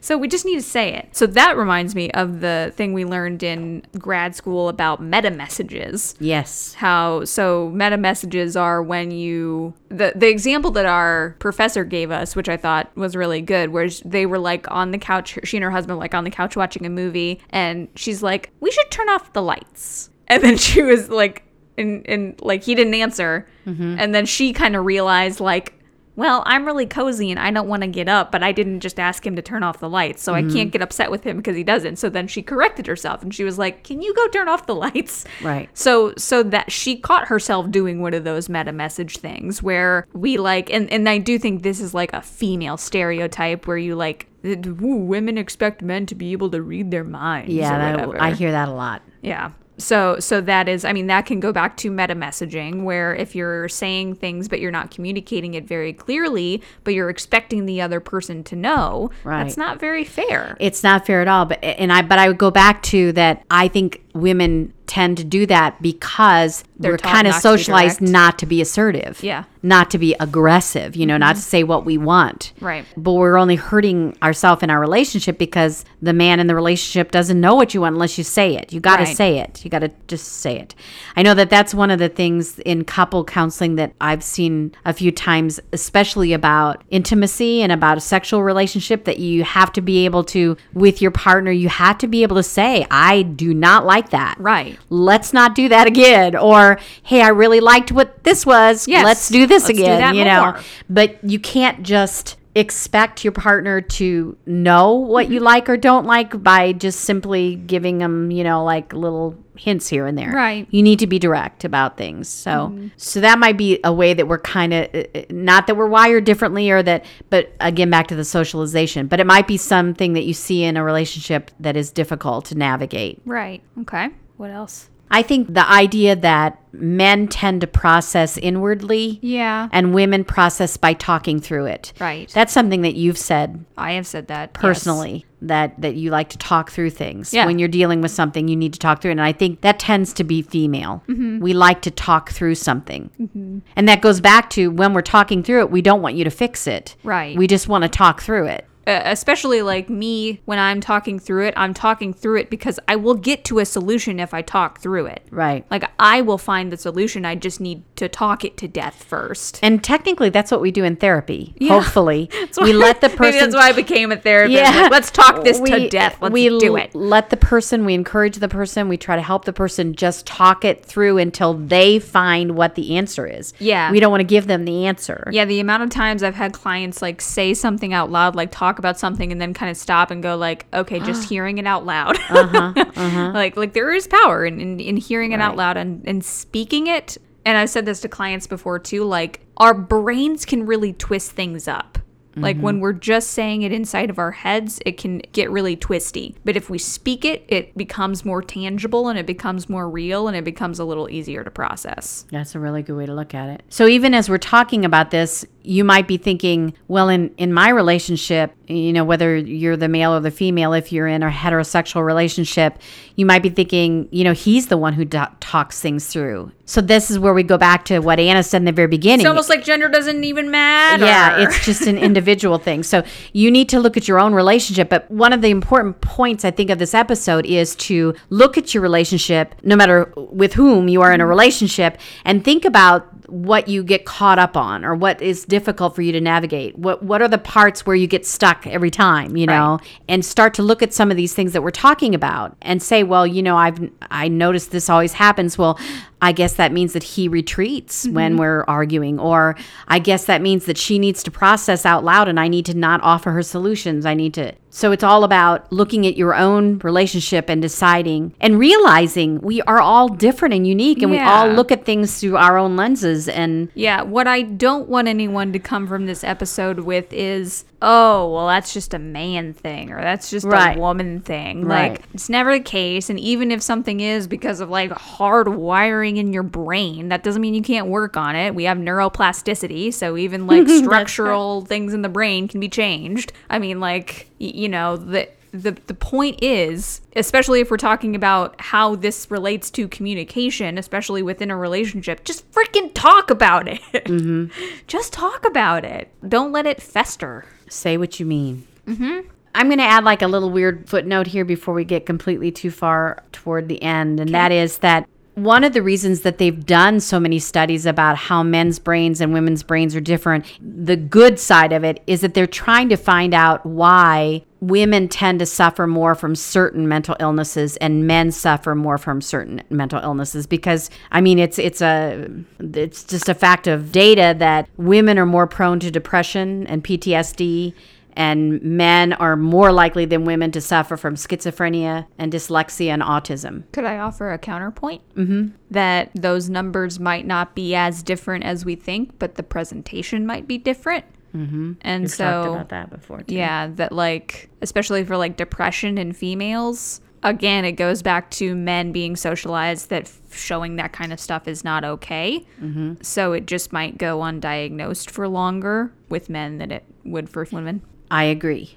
so 0.01 0.17
we 0.17 0.29
just 0.29 0.47
need 0.47 0.57
to 0.57 0.63
say 0.63 0.95
it. 0.95 1.15
So 1.15 1.27
that 1.27 1.59
reminds 1.59 1.95
me 1.95 2.11
of 2.13 2.41
the 2.41 2.73
thing 2.75 2.95
we 2.95 3.05
learned 3.05 3.43
in 3.43 3.83
grad 3.99 4.35
school 4.35 4.71
about 4.71 5.03
meta 5.03 5.31
messages 5.31 6.15
Yes. 6.21 6.73
how 6.73 7.27
so 7.27 7.69
meta 7.75 7.99
messages 7.99 8.57
are 8.57 8.83
when 8.83 9.11
you 9.11 9.75
the 9.91 10.13
the 10.15 10.29
example 10.29 10.71
that 10.73 10.87
our 10.87 11.37
professor 11.41 11.85
gave 11.85 12.11
us, 12.11 12.37
which 12.37 12.49
I 12.49 12.57
thought 12.57 12.97
was 12.97 13.17
really 13.17 13.43
good, 13.43 13.71
where 13.71 13.89
they 14.05 14.25
were 14.25 14.39
like 14.39 14.71
on 14.71 14.93
the 14.93 14.99
couch, 14.99 15.39
she 15.45 15.57
and 15.57 15.65
her 15.65 15.71
husband 15.71 15.99
were 15.99 16.03
like 16.03 16.15
on 16.15 16.25
the 16.25 16.31
couch 16.31 16.57
watching 16.57 16.87
a 16.87 16.91
movie, 16.91 17.41
and 17.51 17.89
she's 17.97 18.23
like, 18.23 18.51
"We 18.61 18.71
should 18.71 18.91
turn 18.91 19.09
off 19.09 19.33
the 19.33 19.43
lights," 19.43 20.11
and 20.29 20.43
then 20.43 20.57
she 20.57 20.83
was 20.83 21.11
like, 21.11 21.43
and 21.77 22.07
and 22.09 22.41
like 22.41 22.63
he 22.63 22.75
didn't 22.75 22.95
answer, 22.95 23.49
mm-hmm. 23.67 23.97
and 23.99 24.15
then 24.15 24.27
she 24.27 24.53
kind 24.53 24.75
of 24.77 24.85
realized 24.87 25.41
like. 25.41 25.75
Well, 26.21 26.43
I'm 26.45 26.67
really 26.67 26.85
cozy 26.85 27.31
and 27.31 27.41
I 27.41 27.51
don't 27.51 27.67
want 27.67 27.81
to 27.81 27.87
get 27.87 28.07
up, 28.07 28.31
but 28.31 28.43
I 28.43 28.53
didn't 28.53 28.81
just 28.81 29.01
ask 29.01 29.27
him 29.27 29.37
to 29.37 29.43
turn 29.43 29.63
off 29.63 29.81
the 29.81 29.89
lights, 29.89 30.23
so 30.23 30.35
I 30.35 30.43
mm-hmm. 30.43 30.55
can't 30.55 30.71
get 30.71 30.83
upset 30.83 31.11
with 31.11 31.25
him 31.25 31.39
because 31.39 31.57
he 31.57 31.65
doesn't. 31.65 31.97
So 31.97 32.11
then 32.11 32.29
she 32.29 32.43
corrected 32.43 32.87
herself 32.87 33.23
and 33.23 33.35
she 33.35 33.43
was 33.43 33.57
like, 33.57 33.85
"Can 33.85 34.03
you 34.03 34.15
go 34.15 34.29
turn 34.29 34.47
off 34.47 34.67
the 34.67 34.75
lights?" 34.75 35.25
Right. 35.41 35.71
So 35.73 36.13
so 36.19 36.43
that 36.43 36.71
she 36.71 36.99
caught 36.99 37.29
herself 37.29 37.71
doing 37.71 38.03
one 38.03 38.13
of 38.13 38.25
those 38.25 38.51
meta 38.51 38.71
message 38.71 39.17
things 39.17 39.63
where 39.63 40.07
we 40.13 40.37
like 40.37 40.69
and, 40.69 40.93
and 40.93 41.09
I 41.09 41.17
do 41.17 41.39
think 41.39 41.63
this 41.63 41.81
is 41.81 41.95
like 41.95 42.13
a 42.13 42.21
female 42.21 42.77
stereotype 42.77 43.67
where 43.67 43.79
you 43.79 43.95
like 43.95 44.27
"Ooh, 44.45 44.97
women 44.97 45.39
expect 45.39 45.81
men 45.81 46.05
to 46.05 46.15
be 46.15 46.33
able 46.33 46.51
to 46.51 46.61
read 46.61 46.91
their 46.91 47.03
minds. 47.03 47.51
Yeah, 47.51 47.97
that. 47.97 48.21
I 48.21 48.33
hear 48.33 48.51
that 48.51 48.69
a 48.69 48.73
lot. 48.73 49.01
Yeah. 49.23 49.53
So 49.81 50.19
so 50.21 50.41
that 50.43 50.69
is 50.69 50.85
I 50.85 50.93
mean 50.93 51.07
that 51.09 51.27
can 51.27 51.41
go 51.41 51.53
back 51.53 51.77
to 51.79 51.91
meta 51.91 52.15
messaging 52.15 52.85
where 52.85 53.15
if 53.15 53.35
you're 53.35 53.69
saying 53.69 54.15
things 54.17 54.49
but 54.49 54.61
you're 54.61 54.71
not 54.71 54.91
communicating 54.91 55.55
it 55.55 55.67
very 55.67 55.93
clearly, 55.93 56.63
but 56.85 56.95
you're 56.95 57.11
expecting 57.11 57.67
the 57.67 57.81
other 57.81 57.99
person 58.01 58.45
to 58.45 58.57
know, 58.57 59.11
Right. 59.25 59.43
that's 59.43 59.57
not 59.57 59.81
very 59.81 60.05
fair. 60.05 60.57
It's 60.61 60.83
not 60.83 61.07
fair 61.07 61.21
at 61.23 61.29
all. 61.29 61.47
But 61.47 61.63
and 61.65 61.93
I 61.93 62.03
but 62.03 62.19
I 62.19 62.29
would 62.29 62.39
go 62.39 62.51
back 62.51 62.83
to 62.85 63.13
that. 63.13 63.43
I 63.51 63.69
think 63.69 64.03
women 64.15 64.73
tend 64.87 65.17
to 65.19 65.23
do 65.25 65.47
that 65.47 65.81
because 65.81 66.65
They're 66.77 66.93
we're 66.93 66.99
kind 66.99 67.29
of 67.29 67.35
socialized 67.35 68.01
not 68.01 68.41
to 68.41 68.47
be 68.47 68.61
assertive. 68.61 69.23
Yeah. 69.23 69.43
Mm-hmm. 69.43 69.47
Not 69.69 69.91
to 69.93 69.99
be 69.99 70.17
aggressive. 70.19 70.97
You 70.97 71.07
know, 71.07 71.17
not 71.17 71.37
to 71.37 71.43
say 71.43 71.63
what 71.63 71.85
we 71.85 71.97
want. 71.97 72.53
Right. 72.61 72.85
But 72.97 73.13
we're 73.13 73.37
only 73.37 73.55
hurting 73.55 74.17
ourselves 74.21 74.65
in 74.65 74.71
our 74.71 74.81
relationship 74.81 75.39
because 75.39 75.85
the 76.03 76.13
man 76.13 76.41
in 76.41 76.49
the 76.49 76.57
relationship 76.57 77.13
doesn't 77.13 77.41
know 77.41 77.55
what 77.55 77.73
you 77.73 77.83
want 77.83 77.95
unless 77.95 78.19
you 78.19 78.25
say 78.25 78.57
it. 78.57 78.73
You 78.73 78.81
got 78.81 78.97
to 78.97 79.05
Right. 79.05 79.17
say 79.17 79.39
it. 79.39 79.65
You 79.65 79.71
got 79.71 79.81
to 79.81 79.93
just 80.09 80.27
say 80.27 80.59
it. 80.59 80.75
I 81.15 81.23
know 81.23 81.35
that 81.35 81.51
that's 81.51 81.73
one 81.73 81.91
of 81.93 82.01
the 82.01 82.09
things 82.09 82.59
in 82.61 82.83
couple 82.85 83.23
counseling 83.25 83.77
that 83.77 83.93
I've 84.01 84.25
seen 84.25 84.73
a 84.85 84.93
few 84.93 85.13
times, 85.13 85.61
especially 85.73 86.33
about 86.33 86.83
intimacy 86.91 87.63
and 87.63 87.71
about 87.71 87.99
a 87.99 88.01
sexual 88.01 88.43
relationship, 88.43 89.05
that 89.05 89.19
you 89.19 89.45
have 89.45 89.73
to 89.75 89.81
be 89.81 90.05
able 90.05 90.25
to, 90.25 90.57
with 90.75 91.01
your 91.01 91.13
partner, 91.13 91.53
you 91.53 91.69
have 91.69 91.99
to 91.99 92.09
be 92.09 92.23
able 92.25 92.37
to 92.37 92.43
say, 92.43 92.87
I 92.91 93.23
do 93.23 93.55
not 93.55 93.87
like 93.87 94.00
that. 94.09 94.37
Right. 94.39 94.79
Let's 94.89 95.35
not 95.35 95.55
do 95.55 95.69
that 95.69 95.87
again. 95.87 96.35
Or, 96.35 96.81
hey, 97.03 97.21
I 97.21 97.29
really 97.29 97.61
liked 97.61 97.93
what 97.93 98.25
this 98.25 98.47
was. 98.47 98.89
Yes. 98.89 99.05
Let's 99.05 99.29
do 99.29 99.47
this 99.47 99.65
Let's 99.65 99.77
do 99.77 99.83
again. 99.85 100.01
that 100.01 100.15
you 100.15 100.25
know, 100.25 100.57
but 100.89 101.23
you 101.23 101.39
can't 101.39 101.83
just 101.83 102.39
expect 102.55 103.23
your 103.25 103.33
partner 103.33 103.81
to 103.81 104.37
know 104.47 104.95
what 104.95 105.27
Mm-hmm. 105.27 105.35
you 105.35 105.41
like 105.41 105.69
or 105.69 105.77
don't 105.77 106.07
like 106.07 106.43
by 106.43 106.73
just 106.73 107.03
simply 107.03 107.55
giving 107.55 107.99
them, 107.99 108.31
you 108.33 108.43
know, 108.43 108.65
like 108.65 108.93
little 108.93 109.37
hints 109.61 109.89
here 109.89 110.07
and 110.07 110.17
there. 110.17 110.33
Right. 110.33 110.67
You 110.71 110.83
need 110.83 110.99
to 111.01 111.07
be 111.07 111.19
direct 111.19 111.65
about 111.65 111.99
things. 111.99 112.29
So, 112.29 112.51
mm-hmm. 112.51 112.89
so 112.97 113.21
that 113.21 113.39
might 113.39 113.59
be 113.59 113.79
a 113.85 113.93
way 113.93 114.15
that 114.15 114.27
we're 114.27 114.39
kind 114.39 114.73
of 114.73 114.89
uh, 114.95 115.05
uh, 115.15 115.23
not 115.29 115.67
that 115.67 115.77
we're 115.77 115.89
wired 115.89 116.25
differently 116.25 116.71
or 116.71 116.83
that, 116.83 117.05
but 117.29 117.53
again, 117.61 117.91
back 117.91 118.09
to 118.09 118.17
the 118.17 118.25
socialization. 118.25 119.07
But 119.07 119.21
it 119.21 119.27
might 119.27 119.47
be 119.47 119.59
something 119.59 120.15
that 120.15 120.25
you 120.25 120.33
see 120.33 120.65
in 120.65 120.79
a 120.79 120.85
relationship 120.85 121.51
that 121.61 121.77
is 121.77 121.91
difficult 121.91 122.47
to 122.47 122.55
navigate. 122.55 123.21
Right. 123.27 123.63
Okay. 123.81 124.09
What 124.39 124.51
else? 124.51 124.89
I 125.11 125.23
think 125.23 125.53
the 125.53 125.69
idea 125.69 126.15
that 126.17 126.59
men 126.73 127.27
tend 127.27 127.61
to 127.63 127.67
process 127.67 128.39
inwardly 128.39 129.19
Yeah. 129.21 129.69
and 129.73 129.93
women 129.93 130.25
process 130.25 130.77
by 130.77 130.95
talking 130.95 131.41
through 131.41 131.67
it. 131.67 131.93
Right. 132.01 132.31
That's 132.31 132.53
something 132.53 132.83
that 132.83 132.95
you've 132.95 133.19
said 133.19 133.65
I 133.77 133.93
have 133.93 134.07
said 134.07 134.29
that 134.29 134.55
yes. 134.55 135.30
That 135.43 135.81
that 135.81 135.95
you 135.95 136.11
like 136.11 136.29
to 136.31 136.39
talk 136.39 136.71
through 136.71 136.91
things. 136.91 137.33
Yeah. 137.33 137.47
When 137.47 137.59
you're 137.59 137.69
dealing 137.69 138.01
with 138.01 138.11
something, 138.11 138.49
you 138.49 138.57
need 138.57 138.73
to 138.73 138.79
talk 138.79 139.01
through 139.01 139.11
it. 139.11 139.13
And 139.13 139.23
I 139.23 139.33
think 139.33 139.61
that 139.63 139.79
tends 139.79 140.13
to 140.15 140.25
be 140.25 140.43
female. 140.43 141.03
Mm-hmm. 141.09 141.41
We 141.41 141.53
like 141.53 141.83
to 141.83 141.91
talk 141.91 142.31
through 142.31 142.55
something. 142.57 143.63
And 143.77 143.89
that 143.89 144.01
goes 144.01 144.21
back 144.21 144.51
to 144.51 144.71
when 144.71 144.93
we're 144.93 145.03
talking 145.03 145.43
through 145.43 145.61
it, 145.61 145.71
we 145.71 145.83
don't 145.83 146.03
want 146.03 146.17
you 146.17 146.25
to 146.25 146.31
fix 146.31 146.67
it. 146.67 146.97
Right. 147.03 147.37
We 147.37 147.47
just 147.47 147.69
want 147.69 147.83
to 147.83 147.89
talk 147.89 148.21
through 148.21 148.47
it. 148.47 148.67
Uh, 148.87 149.03
especially 149.05 149.63
like 149.63 149.91
me 149.91 150.41
when 150.47 150.59
I'm 150.59 150.81
talking 150.81 151.19
through 151.19 151.47
it, 151.47 151.55
I'm 151.57 151.75
talking 151.75 152.13
through 152.13 152.39
it 152.39 152.51
because 152.51 152.81
I 152.89 152.97
will 152.97 153.15
get 153.15 153.45
to 153.47 153.59
a 153.59 153.65
solution 153.65 154.19
if 154.19 154.33
I 154.33 154.43
talk 154.43 154.81
through 154.81 155.07
it. 155.07 155.23
Right. 155.31 155.65
Like 155.71 155.85
I 155.99 156.23
will 156.23 156.39
find 156.39 156.73
the 156.73 156.77
solution. 156.77 157.25
I 157.25 157.35
just 157.35 157.61
need 157.61 157.83
to 157.97 158.09
talk 158.09 158.45
it 158.45 158.57
to 158.59 158.69
death 158.69 159.05
first. 159.05 159.61
And 159.63 159.85
technically 159.85 160.31
that's 160.31 160.51
what 160.51 160.61
we 160.61 160.71
do 160.71 160.83
in 160.85 160.97
therapy. 160.97 161.55
Yeah. 161.59 161.81
Hopefully. 161.81 162.31
we 162.61 162.73
let 162.73 163.01
the 163.01 163.09
person 163.09 163.21
Maybe 163.21 163.39
that's 163.39 163.55
why 163.55 163.69
I 163.69 163.73
became 163.73 164.13
a 164.13 164.17
therapist. 164.17 164.57
Yeah. 164.57 164.83
Like, 164.83 164.91
let's 164.91 165.11
talk 165.11 165.45
this 165.45 165.59
to 165.59 165.63
We- 165.63 165.89
death. 165.89 166.17
Let's 166.21 166.33
we 166.33 166.49
do 166.59 166.77
it. 166.77 166.95
Let 166.95 167.31
the 167.31 167.37
person, 167.37 167.85
we 167.85 167.95
encourage 167.95 168.37
the 168.37 168.49
person, 168.49 168.89
we 168.89 168.97
try 168.97 169.17
to 169.17 169.23
help 169.23 169.45
the 169.45 169.53
person 169.53 169.95
just 169.95 170.27
talk 170.27 170.65
it 170.65 170.85
through 170.85 171.19
until 171.19 171.55
they 171.55 171.99
find 171.99 172.57
what 172.57 172.75
the 172.75 172.97
answer 172.97 173.27
is. 173.27 173.53
Yeah. 173.59 173.91
We 173.93 174.01
don't 174.01 174.11
want 174.11 174.21
to 174.21 174.25
give 174.27 174.47
them 174.47 174.65
the 174.65 174.87
answer. 174.87 175.29
Yeah, 175.31 175.45
the 175.45 175.61
amount 175.61 175.83
of 175.83 175.91
times 175.91 176.23
I've 176.23 176.35
had 176.35 176.53
clients 176.53 177.03
like 177.03 177.21
say 177.21 177.55
something 177.55 177.93
out 177.93 178.11
loud, 178.11 178.35
like 178.35 178.51
talk 178.51 178.79
about 178.81 178.99
something, 178.99 179.31
and 179.31 179.41
then 179.41 179.55
kind 179.55 179.71
of 179.71 179.77
stop 179.77 180.11
and 180.11 180.23
go 180.23 180.37
like, 180.37 180.67
okay, 180.75 180.99
just 180.99 181.29
hearing 181.29 181.59
it 181.59 181.67
out 181.67 181.87
loud. 181.87 182.19
Uh-huh, 182.29 182.73
uh-huh. 182.77 183.31
Like 183.35 183.57
like 183.57 183.75
there 183.75 183.93
is 183.93 184.09
power 184.09 184.45
in, 184.45 184.61
in, 184.61 184.81
in 184.81 184.97
hearing 184.97 185.31
it 185.31 185.41
out 185.41 185.55
loud 185.55 185.77
and, 185.77 186.03
and 186.07 186.25
speaking 186.25 186.89
it. 186.89 187.17
And 187.45 187.57
I've 187.57 187.71
said 187.71 187.87
this 187.87 188.01
to 188.01 188.09
clients 188.09 188.49
before 188.49 188.81
too, 188.81 189.05
like 189.05 189.41
our 189.57 189.73
brains 189.75 190.45
can 190.45 190.67
really 190.67 190.93
twist 190.93 191.31
things 191.31 191.69
up. 191.69 192.01
Like 192.37 192.59
when 192.59 192.77
mm-hmm. 192.77 192.83
we're 192.83 192.93
just 192.93 193.31
saying 193.31 193.63
it 193.63 193.73
inside 193.73 194.11
of 194.11 194.19
our 194.19 194.31
heads, 194.31 194.81
it 194.87 194.97
can 194.99 195.19
get 195.33 195.51
really 195.51 195.77
twisty. 195.77 196.37
But 196.45 196.57
if 196.57 196.71
we 196.71 196.79
speak 196.79 197.25
it, 197.25 197.45
it 197.49 197.77
becomes 197.77 198.25
more 198.25 198.43
tangible 198.43 199.09
and 199.09 199.19
it 199.19 199.27
becomes 199.27 199.69
more 199.69 199.89
real 199.89 200.29
and 200.29 200.37
it 200.37 200.45
becomes 200.45 200.79
a 200.79 200.85
little 200.85 201.11
easier 201.11 201.45
to 201.45 201.51
process. 201.51 202.27
That's 202.31 202.55
a 202.55 202.61
really 202.61 202.83
good 202.83 202.97
way 202.97 203.07
to 203.07 203.15
look 203.15 203.35
at 203.35 203.49
it. 203.49 203.63
So 203.69 203.87
even 203.87 204.15
as 204.15 204.29
we're 204.29 204.39
talking 204.39 204.85
about 204.85 205.11
this, 205.11 205.45
you 205.63 205.85
might 205.85 206.09
be 206.09 206.17
thinking, 206.17 206.75
well, 206.89 207.09
in 207.09 207.35
in 207.37 207.53
my 207.53 207.69
relationship, 207.69 208.55
you 208.67 208.93
know, 208.93 209.05
whether 209.05 209.37
you're 209.37 209.77
the 209.77 209.89
male 209.89 210.15
or 210.15 210.21
the 210.21 210.31
female, 210.31 210.73
if 210.73 210.93
you're 210.93 211.07
in 211.07 211.23
a 211.23 211.31
heterosexual 211.31 212.05
relationship, 212.05 212.79
you 213.17 213.27
might 213.27 213.43
be 213.43 213.51
thinking, 213.51 214.09
you 214.11 214.25
know, 214.25 214.33
he's 214.33 214.69
the 214.69 214.77
one 214.77 214.95
who 214.95 215.05
do- 215.05 215.25
talks 215.41 215.81
things 215.81 216.07
through. 216.07 216.53
So 216.65 216.81
this 216.81 217.11
is 217.11 217.19
where 217.19 217.35
we 217.35 217.43
go 217.43 217.59
back 217.59 217.85
to 217.87 217.99
what 217.99 218.21
Anna 218.21 218.43
said 218.43 218.59
in 218.59 218.65
the 218.65 218.73
very 218.73 218.87
beginning. 218.87 219.21
It's 219.21 219.29
almost 219.29 219.49
like 219.49 219.65
gender 219.65 219.89
doesn't 219.89 220.23
even 220.23 220.51
matter. 220.51 221.05
Yeah, 221.05 221.43
it's 221.43 221.65
just 221.65 221.83
an 221.83 221.99
individual 221.99 222.59
thing. 222.69 222.85
So 222.85 223.03
you 223.33 223.51
need 223.51 223.69
to 223.71 223.81
look 223.81 223.97
at 223.97 224.07
your 224.07 224.21
own 224.21 224.35
relationship. 224.35 224.89
But 224.89 225.11
one 225.11 225.33
of 225.33 225.43
the 225.43 225.51
important 225.51 226.01
points 226.01 226.45
I 226.45 226.53
think 226.53 226.71
of 226.71 226.79
this 226.79 226.95
episode 226.95 227.45
is 227.45 227.75
to 227.77 228.15
look 228.31 228.57
at 228.57 228.73
your 228.73 228.83
relationship, 228.83 229.57
no 229.65 229.75
matter 229.75 230.13
with 230.17 230.55
whom 230.55 230.89
you 230.89 231.03
are 231.03 231.13
in 231.13 231.21
a 231.21 231.27
relationship, 231.27 231.99
and 232.25 232.45
think 232.45 232.65
about 232.65 233.09
what 233.29 233.69
you 233.69 233.83
get 233.83 234.05
caught 234.05 234.39
up 234.39 234.57
on 234.57 234.85
or 234.85 234.95
what 234.95 235.21
is 235.23 235.45
difficult 235.61 235.95
for 235.95 236.01
you 236.03 236.13
to 236.13 236.21
navigate. 236.21 236.79
What 236.79 237.03
what 237.03 237.21
are 237.21 237.29
the 237.29 237.39
parts 237.39 237.85
where 237.85 237.97
you 237.97 238.07
get 238.07 238.27
stuck 238.27 238.67
every 238.67 238.91
time, 238.91 239.37
you 239.37 239.47
know? 239.47 239.79
And 240.09 240.25
start 240.25 240.55
to 240.55 240.63
look 240.63 240.83
at 240.83 240.95
some 240.95 241.11
of 241.11 241.17
these 241.17 241.35
things 241.35 241.53
that 241.53 241.63
we're 241.63 241.71
talking 241.71 242.15
about 242.15 242.57
and 242.63 242.83
say, 242.83 243.03
well, 243.03 243.27
you 243.27 243.43
know, 243.43 243.57
I've 243.57 243.91
I 244.11 244.29
noticed 244.29 244.71
this 244.71 244.89
always 244.89 245.13
happens. 245.13 245.59
Well, 245.59 245.79
I 246.23 246.33
guess 246.33 246.55
that 246.55 246.73
means 246.73 246.93
that 246.93 247.03
he 247.03 247.29
retreats 247.29 248.07
when 248.07 248.33
mm-hmm. 248.33 248.41
we're 248.41 248.65
arguing, 248.69 249.19
or 249.19 249.57
I 249.89 249.99
guess 249.99 250.27
that 250.27 250.43
means 250.43 250.67
that 250.67 250.77
she 250.77 250.99
needs 250.99 251.23
to 251.25 251.31
process 251.31 251.87
out 251.87 252.05
loud 252.05 252.29
and 252.29 252.39
I 252.39 252.49
need 252.49 252.67
to 252.67 252.75
not 252.75 253.01
offer 253.03 253.33
her 253.33 253.43
solutions. 253.43 254.05
I 254.05 254.15
need 254.15 254.35
to. 254.35 254.53
So 254.71 254.93
it's 254.93 255.03
all 255.03 255.25
about 255.25 255.71
looking 255.73 256.07
at 256.07 256.17
your 256.17 256.35
own 256.35 256.79
relationship 256.79 257.49
and 257.49 257.61
deciding 257.61 258.35
and 258.41 258.59
realizing 258.59 259.41
we 259.41 259.61
are 259.63 259.81
all 259.81 260.09
different 260.09 260.55
and 260.55 260.67
unique 260.67 261.03
and 261.03 261.11
we 261.11 261.19
all 261.19 261.49
look 261.49 261.73
at 261.73 261.85
things 261.85 262.21
through 262.21 262.37
our 262.37 262.57
own 262.57 262.77
lenses. 262.77 263.29
And 263.29 263.69
Yeah, 263.75 264.03
what 264.03 264.29
I 264.29 264.43
don't 264.43 264.89
want 264.89 265.09
anyone 265.09 265.53
to 265.53 265.59
come 265.59 265.89
from 265.89 266.07
this 266.07 266.23
episode 266.23 266.81
with 266.81 267.13
is, 267.13 267.65
oh, 267.83 268.33
well, 268.33 268.47
that's 268.47 268.75
just 268.75 268.93
a 268.95 268.99
man 268.99 269.53
thing 269.55 269.91
or 269.91 270.01
that's 270.01 270.31
just 270.31 270.45
Right. 270.47 270.77
a 270.77 270.81
woman 270.81 271.21
thing. 271.21 271.65
Right. 271.65 271.93
Like, 271.93 272.03
it's 272.13 272.29
never 272.29 272.53
the 272.53 272.61
case. 272.65 273.09
And 273.11 273.19
even 273.19 273.51
if 273.51 273.63
something 273.63 274.01
is 274.01 274.27
because 274.27 274.61
of 274.61 274.69
like 274.69 274.91
hard 274.93 275.49
wiring 275.49 276.17
in 276.19 276.33
your 276.33 276.43
brain, 276.43 277.09
that 277.09 277.23
doesn't 277.23 277.41
mean 277.41 277.55
you 277.55 277.63
can't 277.63 277.87
work 277.87 278.17
on 278.17 278.37
it. 278.37 278.55
We 278.55 278.65
have 278.65 278.79
neuroplasticity. 278.79 279.93
So 279.95 280.17
even 280.17 280.47
like 280.47 280.69
structural 280.85 281.63
things 281.63 281.95
in 281.95 282.03
the 282.03 282.09
brain 282.09 282.49
can 282.49 282.61
be 282.61 282.69
changed. 282.69 283.33
I 283.49 283.59
mean, 283.59 283.81
like, 283.81 284.29
y- 284.41 284.53
you 284.55 284.69
know, 284.69 284.97
the. 284.97 285.29
The, 285.53 285.77
the 285.89 285.95
point 285.95 286.45
is, 286.45 287.01
especially 287.17 287.59
if 287.59 287.73
we're 287.73 287.77
talking 287.77 288.15
about 288.15 288.55
how 288.61 288.95
this 288.95 289.29
relates 289.33 289.69
to 289.73 289.89
communication, 289.89 290.79
especially 290.79 291.25
within 291.25 291.51
a 291.51 291.57
relationship, 291.57 292.23
just 292.23 292.49
freaking 292.53 292.93
talk 292.95 293.31
about 293.31 293.67
it. 293.67 293.81
Mm-hmm. 293.93 294.53
Just 294.87 295.13
talk 295.13 295.45
about 295.45 295.85
it. 295.85 296.09
Don't 296.29 296.53
let 296.53 296.67
it 296.69 296.81
fester. 296.81 297.47
Say 297.71 297.97
what 297.97 298.21
you 298.21 298.27
mean. 298.27 298.67
Mm-hmm. 298.87 299.29
I'm 299.55 299.67
going 299.69 299.79
to 299.79 299.85
add 299.85 300.05
like 300.05 300.23
a 300.23 300.27
little 300.27 300.51
weird 300.51 300.89
footnote 300.89 301.27
here 301.27 301.45
before 301.45 301.75
we 301.75 301.85
get 301.85 302.07
completely 302.07 302.53
too 302.53 302.71
far 302.71 303.23
toward 303.33 303.69
the 303.69 303.83
end, 303.83 304.21
and 304.21 304.33
that 304.33 304.53
is 304.53 304.79
that 304.79 305.09
one 305.35 305.65
of 305.65 305.73
the 305.73 305.83
reasons 305.83 306.21
that 306.21 306.39
they've 306.39 306.67
done 306.67 307.01
so 307.01 307.19
many 307.19 307.39
studies 307.39 307.87
about 307.87 308.17
how 308.17 308.43
men's 308.43 308.79
brains 308.79 309.21
and 309.21 309.33
women's 309.33 309.63
brains 309.63 309.97
are 309.97 310.01
different, 310.01 310.45
the 310.61 310.97
good 310.97 311.39
side 311.39 311.73
of 311.73 311.83
it 311.85 312.03
is 312.07 312.21
that 312.21 312.35
they're 312.35 312.47
trying 312.47 312.89
to 312.91 312.97
find 312.97 313.33
out 313.33 313.65
why 313.65 314.45
women 314.61 315.09
tend 315.09 315.39
to 315.41 315.47
suffer 315.47 315.87
more 315.87 316.15
from 316.15 316.35
certain 316.37 316.87
mental 316.87 317.17
illnesses 317.19 317.77
and 317.79 318.07
men 318.07 318.31
suffer 318.31 318.75
more 318.75 318.99
from 318.99 319.21
certain 319.21 319.63
mental 319.71 320.01
illnesses 320.01 320.47
because 320.47 320.91
I 321.11 321.21
mean 321.21 321.39
it's 321.39 321.59
it's 321.59 321.81
a 321.81 322.29
it's 322.59 323.05
just 323.05 323.29
a 323.29 323.35
fact 323.35 323.67
of 323.67 323.91
data 323.93 324.35
that 324.39 324.69
women 324.77 325.19
are 325.19 325.27
more 325.27 325.47
prone 325.47 325.81
to 325.81 325.91
depression 325.91 326.67
and 326.67 326.85
PTSD 326.85 327.75
and 328.15 328.61
men 328.63 329.13
are 329.15 329.37
more 329.37 329.73
likely 329.73 330.05
than 330.05 330.25
women 330.25 330.51
to 330.53 330.61
suffer 330.61 330.97
from 330.97 331.15
schizophrenia 331.15 332.07
and 332.19 332.33
dyslexia 332.33 332.89
and 332.89 333.03
autism. 333.03 333.63
Could 333.73 333.85
I 333.85 333.99
offer 333.99 334.33
a 334.33 334.39
counterpoint? 334.39 335.03
Mm-hmm. 335.15 335.55
That 335.71 336.11
those 336.15 336.51
numbers 336.51 336.99
might 336.99 337.27
not 337.27 337.55
be 337.55 337.75
as 337.75 338.03
different 338.03 338.45
as 338.45 338.65
we 338.65 338.75
think, 338.75 339.19
but 339.19 339.37
the 339.37 339.43
presentation 339.43 340.27
might 340.27 340.47
be 340.47 340.59
different. 340.59 341.05
Mm-hmm. 341.35 341.73
And 341.83 342.03
We've 342.05 342.11
so, 342.11 342.25
talked 342.25 342.49
about 342.49 342.69
that 342.71 342.91
before. 342.91 343.23
Too. 343.23 343.35
yeah, 343.35 343.69
that 343.69 343.93
like, 343.93 344.51
especially 344.63 345.05
for 345.05 345.17
like 345.17 345.37
depression 345.37 345.99
in 345.99 346.13
females, 346.13 347.01
again, 347.23 347.65
it 347.65 347.73
goes 347.73 348.03
back 348.03 348.31
to 348.33 348.55
men 348.55 348.93
being 348.93 349.17
socialized 349.17 349.91
that 349.91 350.05
f- 350.05 350.21
showing 350.33 350.77
that 350.77 350.93
kind 350.93 351.13
of 351.13 351.21
stuff 351.21 351.47
is 351.47 351.65
not 351.65 351.85
okay. 351.85 352.47
Mm-hmm. 352.61 352.95
So 353.03 353.33
it 353.33 353.47
just 353.47 353.73
might 353.73 353.99
go 353.99 354.21
undiagnosed 354.21 355.11
for 355.11 355.29
longer 355.29 355.93
with 356.09 356.29
men 356.29 356.59
than 356.59 356.71
it 356.71 356.85
would 357.05 357.29
for 357.29 357.47
women. 357.53 357.83
I 358.11 358.25
agree. 358.25 358.75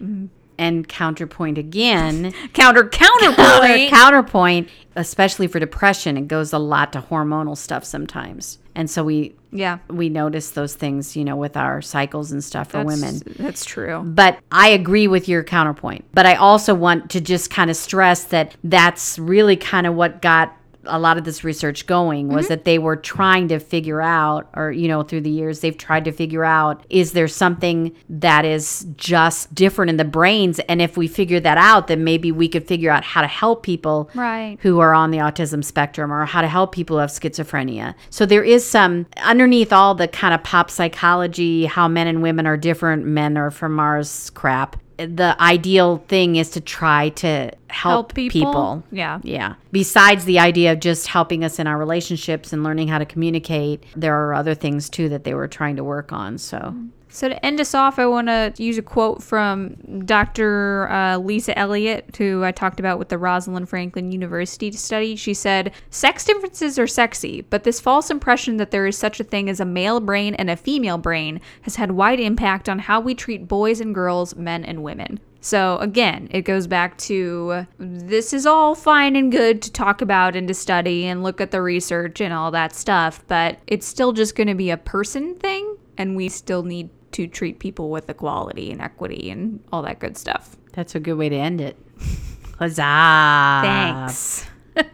And 0.58 0.88
counterpoint 0.88 1.58
again, 1.58 2.34
Counter 2.54 2.88
counter, 2.90 3.32
counterpoint. 3.34 3.90
counterpoint, 3.90 4.70
especially 4.96 5.48
for 5.48 5.60
depression, 5.60 6.18
it 6.18 6.28
goes 6.28 6.54
a 6.54 6.60
lot 6.60 6.94
to 6.94 7.02
hormonal 7.02 7.58
stuff 7.58 7.84
sometimes. 7.84 8.60
And 8.76 8.90
so 8.90 9.04
we 9.04 9.36
yeah, 9.52 9.78
we 9.88 10.10
notice 10.10 10.52
those 10.52 10.74
things, 10.76 11.16
you 11.16 11.24
know, 11.24 11.36
with 11.36 11.56
our 11.56 11.82
cycles 11.82 12.32
and 12.32 12.44
stuff 12.44 12.72
for 12.72 12.84
that's, 12.84 12.88
women. 12.88 13.22
That's 13.38 13.64
true. 13.64 14.02
But 14.04 14.40
I 14.52 14.70
agree 14.70 15.08
with 15.08 15.30
your 15.30 15.44
counterpoint. 15.44 16.06
But 16.14 16.26
I 16.26 16.36
also 16.36 16.74
want 16.74 17.12
to 17.12 17.22
just 17.22 17.52
kind 17.52 17.70
of 17.70 17.78
stress 17.78 18.24
that 18.26 18.56
that's 18.64 19.20
really 19.20 19.56
kind 19.56 19.86
of 19.86 19.94
what 19.94 20.24
got 20.24 20.58
a 20.86 21.00
lot 21.00 21.18
of 21.18 21.24
this 21.24 21.44
research 21.44 21.86
going 21.86 22.28
was 22.28 22.46
mm-hmm. 22.46 22.54
that 22.54 22.66
they 22.66 22.78
were 22.78 22.96
trying 22.96 23.48
to 23.48 23.60
figure 23.60 24.02
out 24.02 24.50
or 24.56 24.72
you 24.72 24.88
know 24.88 25.04
through 25.04 25.22
the 25.22 25.30
years 25.30 25.60
they've 25.60 25.78
tried 25.78 26.06
to 26.06 26.12
figure 26.12 26.44
out 26.44 26.86
is 26.90 27.14
there 27.14 27.28
something 27.28 27.96
that 28.10 28.46
is 28.46 28.86
just 28.96 29.54
different 29.54 29.90
in 29.90 29.98
the 29.98 30.06
brains 30.06 30.60
and 30.68 30.82
if 30.82 30.98
we 30.98 31.08
figure 31.08 31.40
that 31.40 31.58
out 31.58 31.88
then 31.88 32.04
maybe 32.04 32.32
we 32.32 32.48
could 32.48 32.68
figure 32.68 32.92
out 32.92 33.04
how 33.04 33.22
to 33.22 33.28
help 33.28 33.64
people 33.64 34.10
Right. 34.14 34.58
who 34.62 34.80
are 34.80 34.94
on 34.94 35.12
the 35.12 35.20
autism 35.20 35.64
spectrum 35.64 36.12
or 36.12 36.26
how 36.26 36.42
to 36.42 36.48
help 36.48 36.74
people 36.74 36.98
who 36.98 37.02
have 37.02 37.10
schizophrenia. 37.10 37.96
So 38.10 38.26
there 38.26 38.44
is 38.44 38.66
some 38.66 39.06
underneath 39.18 39.72
all 39.74 39.96
the 39.96 40.08
kind 40.08 40.34
of 40.34 40.44
pop 40.44 40.70
psychology, 40.70 41.66
how 41.66 41.88
men 41.88 42.08
and 42.08 42.22
women 42.22 42.46
are 42.46 42.58
different, 42.58 43.06
men 43.06 43.38
are 43.38 43.52
from 43.52 43.74
Mars 43.74 44.30
crap. 44.32 44.78
The 44.98 45.36
ideal 45.40 45.98
thing 46.08 46.36
is 46.36 46.52
to 46.52 46.62
try 46.62 47.10
to 47.10 47.52
help, 47.68 48.14
Help 48.14 48.14
people? 48.14 48.84
Yeah. 48.92 49.20
Yeah. 49.24 49.56
Besides 49.72 50.26
the 50.26 50.40
idea 50.40 50.74
of 50.74 50.80
just 50.80 51.08
helping 51.08 51.44
us 51.44 51.60
in 51.60 51.68
our 51.68 51.78
relationships 51.78 52.54
and 52.54 52.64
learning 52.64 52.90
how 52.90 53.00
to 53.00 53.06
communicate, 53.06 53.84
there 53.96 54.16
are 54.16 54.34
other 54.34 54.54
things 54.54 54.90
too 54.90 55.10
that 55.10 55.24
they 55.24 55.34
were 55.34 55.48
trying 55.48 55.76
to 55.78 55.84
work 55.84 56.14
on. 56.14 56.38
So 56.38 56.76
So 57.14 57.30
to 57.30 57.46
end 57.46 57.62
us 57.62 57.76
off, 57.76 58.00
I 58.00 58.08
want 58.08 58.28
to 58.28 58.52
use 58.58 58.80
a 58.80 58.82
quote 58.82 59.22
from 59.22 59.76
Dr. 60.04 60.90
Uh, 60.90 61.20
Lisa 61.20 61.56
Eliot, 61.56 62.16
who 62.18 62.44
I 62.44 62.52
talked 62.52 62.80
about 62.80 62.98
with 62.98 63.10
the 63.10 63.20
Rosalind 63.20 63.70
Franklin 63.70 64.12
University 64.12 64.72
study. 64.72 65.16
She 65.16 65.36
said, 65.36 65.74
"Sex 65.92 66.26
differences 66.26 66.80
are 66.80 66.88
sexy, 66.88 67.42
but 67.52 67.66
this 67.66 67.80
false 67.80 68.10
impression 68.10 68.58
that 68.58 68.72
there 68.72 68.88
is 68.88 68.98
such 68.98 69.20
a 69.20 69.24
thing 69.24 69.48
as 69.48 69.60
a 69.60 69.66
male 69.66 70.00
brain 70.00 70.34
and 70.34 70.50
a 70.50 70.56
female 70.56 70.98
brain 70.98 71.40
has 71.62 71.76
had 71.76 71.92
wide 71.92 72.20
impact 72.20 72.68
on 72.68 72.80
how 72.80 73.00
we 73.00 73.14
treat 73.14 73.48
boys 73.48 73.80
and 73.80 73.94
girls, 73.94 74.36
men 74.36 74.66
and 74.66 74.82
women." 74.82 75.20
So 75.40 75.78
again, 75.82 76.30
it 76.32 76.42
goes 76.46 76.66
back 76.66 76.98
to 77.10 77.68
this 77.78 78.34
is 78.34 78.48
all 78.48 78.74
fine 78.74 79.16
and 79.16 79.32
good 79.32 79.62
to 79.62 79.72
talk 79.72 80.02
about 80.02 80.36
and 80.36 80.48
to 80.48 80.56
study 80.56 81.06
and 81.06 81.22
look 81.22 81.40
at 81.40 81.52
the 81.52 81.62
research 81.62 82.22
and 82.22 82.34
all 82.34 82.50
that 82.50 82.74
stuff, 82.74 83.24
but 83.28 83.60
it's 83.68 83.86
still 83.86 84.14
just 84.14 84.36
going 84.36 84.48
to 84.48 84.56
be 84.56 84.72
a 84.72 84.78
person 84.78 85.36
thing 85.36 85.78
and 85.98 86.16
we 86.16 86.28
still 86.28 86.64
need 86.64 86.90
to 87.14 87.28
treat 87.28 87.60
people 87.60 87.90
with 87.90 88.10
equality 88.10 88.72
and 88.72 88.82
equity 88.82 89.30
and 89.30 89.64
all 89.72 89.82
that 89.84 90.00
good 90.00 90.18
stuff. 90.18 90.56
that's 90.74 90.96
a 90.96 91.00
good 91.00 91.14
way 91.14 91.30
to 91.30 91.36
end 91.36 91.62
it. 91.62 91.78
Huzzah. 92.60 93.62
Thanks. 93.64 94.46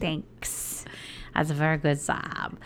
Thanks. 0.00 0.84
That's 1.34 1.50
a 1.50 1.54
very 1.54 1.76
good 1.76 2.00
job. 2.00 2.58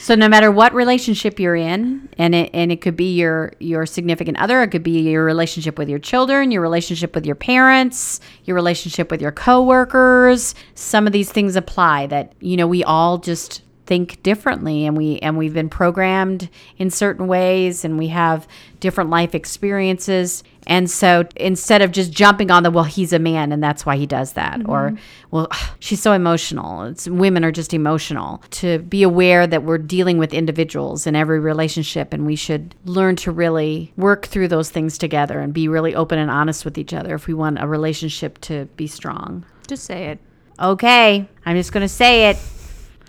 So 0.00 0.14
no 0.14 0.28
matter 0.28 0.50
what 0.52 0.74
relationship 0.74 1.40
you're 1.40 1.56
in, 1.56 2.10
and 2.18 2.34
it 2.34 2.50
and 2.52 2.70
it 2.70 2.82
could 2.82 2.96
be 2.96 3.14
your 3.14 3.52
your 3.58 3.86
significant 3.86 4.38
other, 4.38 4.62
it 4.62 4.68
could 4.68 4.82
be 4.82 5.00
your 5.10 5.24
relationship 5.24 5.78
with 5.78 5.88
your 5.88 5.98
children, 5.98 6.50
your 6.50 6.60
relationship 6.60 7.14
with 7.14 7.24
your 7.24 7.34
parents, 7.36 8.20
your 8.44 8.54
relationship 8.54 9.10
with 9.10 9.22
your 9.22 9.32
coworkers. 9.32 10.54
Some 10.74 11.06
of 11.06 11.14
these 11.14 11.32
things 11.32 11.56
apply 11.56 12.06
that 12.08 12.34
you 12.40 12.58
know 12.58 12.66
we 12.66 12.84
all 12.84 13.16
just 13.16 13.62
think 13.88 14.22
differently 14.22 14.84
and 14.84 14.96
we 14.98 15.18
and 15.20 15.38
we've 15.38 15.54
been 15.54 15.70
programmed 15.70 16.50
in 16.76 16.90
certain 16.90 17.26
ways 17.26 17.86
and 17.86 17.98
we 17.98 18.08
have 18.08 18.46
different 18.80 19.08
life 19.08 19.34
experiences. 19.34 20.44
And 20.66 20.90
so 20.90 21.24
instead 21.36 21.80
of 21.80 21.90
just 21.90 22.12
jumping 22.12 22.50
on 22.50 22.62
the 22.62 22.70
well 22.70 22.84
he's 22.84 23.14
a 23.14 23.18
man 23.18 23.50
and 23.50 23.64
that's 23.64 23.86
why 23.86 23.96
he 23.96 24.04
does 24.06 24.34
that 24.34 24.60
mm-hmm. 24.60 24.70
or 24.70 24.98
well 25.30 25.48
she's 25.80 26.02
so 26.02 26.12
emotional 26.12 26.82
it's 26.82 27.08
women 27.08 27.44
are 27.44 27.50
just 27.50 27.72
emotional. 27.72 28.42
To 28.50 28.78
be 28.80 29.02
aware 29.02 29.46
that 29.46 29.62
we're 29.62 29.78
dealing 29.78 30.18
with 30.18 30.34
individuals 30.34 31.06
in 31.06 31.16
every 31.16 31.40
relationship 31.40 32.12
and 32.12 32.26
we 32.26 32.36
should 32.36 32.74
learn 32.84 33.16
to 33.16 33.32
really 33.32 33.94
work 33.96 34.26
through 34.26 34.48
those 34.48 34.68
things 34.68 34.98
together 34.98 35.40
and 35.40 35.54
be 35.54 35.66
really 35.66 35.94
open 35.94 36.18
and 36.18 36.30
honest 36.30 36.66
with 36.66 36.76
each 36.76 36.92
other 36.92 37.14
if 37.14 37.26
we 37.26 37.32
want 37.32 37.58
a 37.58 37.66
relationship 37.66 38.38
to 38.42 38.66
be 38.76 38.86
strong. 38.86 39.46
Just 39.66 39.84
say 39.84 40.08
it. 40.08 40.18
okay 40.60 41.26
i'm 41.46 41.56
just 41.56 41.72
going 41.72 41.82
to 41.84 41.88
say 41.88 42.28
it 42.30 42.36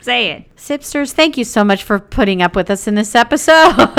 Say 0.01 0.31
it. 0.31 0.55
Sipsters, 0.55 1.11
thank 1.11 1.37
you 1.37 1.43
so 1.43 1.63
much 1.63 1.83
for 1.83 1.99
putting 1.99 2.41
up 2.41 2.55
with 2.55 2.69
us 2.69 2.87
in 2.87 2.95
this 2.95 3.15
episode. 3.15 3.75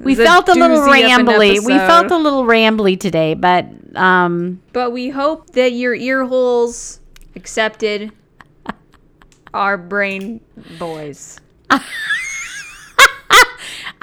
we 0.00 0.12
was 0.12 0.18
a 0.18 0.24
felt 0.24 0.48
a 0.48 0.54
little 0.54 0.78
doozy 0.78 1.08
rambly. 1.08 1.64
We 1.64 1.78
felt 1.78 2.10
a 2.10 2.16
little 2.16 2.44
rambly 2.44 2.98
today, 2.98 3.34
but 3.34 3.66
um, 3.94 4.60
But 4.72 4.90
we 4.90 5.10
hope 5.10 5.50
that 5.50 5.72
your 5.72 5.94
ear 5.94 6.24
holes 6.24 7.00
accepted 7.36 8.12
our 9.54 9.78
brain 9.78 10.40
boys. 10.78 11.38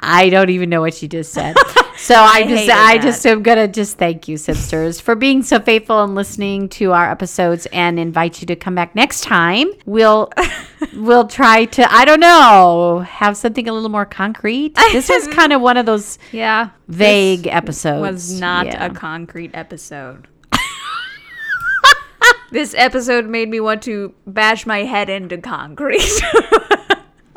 I 0.00 0.28
don't 0.30 0.50
even 0.50 0.70
know 0.70 0.80
what 0.80 1.00
you 1.02 1.08
just 1.08 1.32
said. 1.32 1.56
So 1.98 2.14
I, 2.14 2.44
just, 2.46 2.64
I 2.64 2.96
that. 2.98 3.02
just 3.02 3.26
am 3.26 3.42
gonna 3.42 3.66
just 3.68 3.96
thank 3.98 4.28
you, 4.28 4.36
Sipsters, 4.36 5.00
for 5.00 5.14
being 5.14 5.42
so 5.42 5.58
faithful 5.58 6.02
and 6.04 6.14
listening 6.14 6.68
to 6.70 6.92
our 6.92 7.10
episodes, 7.10 7.66
and 7.72 7.98
invite 7.98 8.40
you 8.40 8.46
to 8.48 8.56
come 8.56 8.74
back 8.74 8.94
next 8.94 9.22
time. 9.22 9.68
We'll, 9.86 10.30
we'll 10.94 11.26
try 11.26 11.64
to, 11.66 11.92
I 11.92 12.04
don't 12.04 12.20
know, 12.20 13.00
have 13.00 13.36
something 13.36 13.68
a 13.68 13.72
little 13.72 13.88
more 13.88 14.06
concrete. 14.06 14.76
This 14.92 15.08
was 15.08 15.26
kind 15.28 15.52
of 15.52 15.60
one 15.60 15.76
of 15.76 15.86
those 15.86 16.18
Yeah. 16.32 16.70
vague 16.88 17.44
This 17.44 17.52
episodes. 17.54 18.00
was 18.12 18.40
not 18.40 18.66
Yeah. 18.66 18.86
a 18.86 18.90
concrete 18.90 19.50
episode. 19.54 20.28
this 22.50 22.74
episode 22.74 23.26
made 23.26 23.48
me 23.48 23.60
want 23.60 23.82
to 23.84 24.14
bash 24.26 24.66
my 24.66 24.84
head 24.84 25.08
into 25.10 25.38
concrete. 25.38 26.22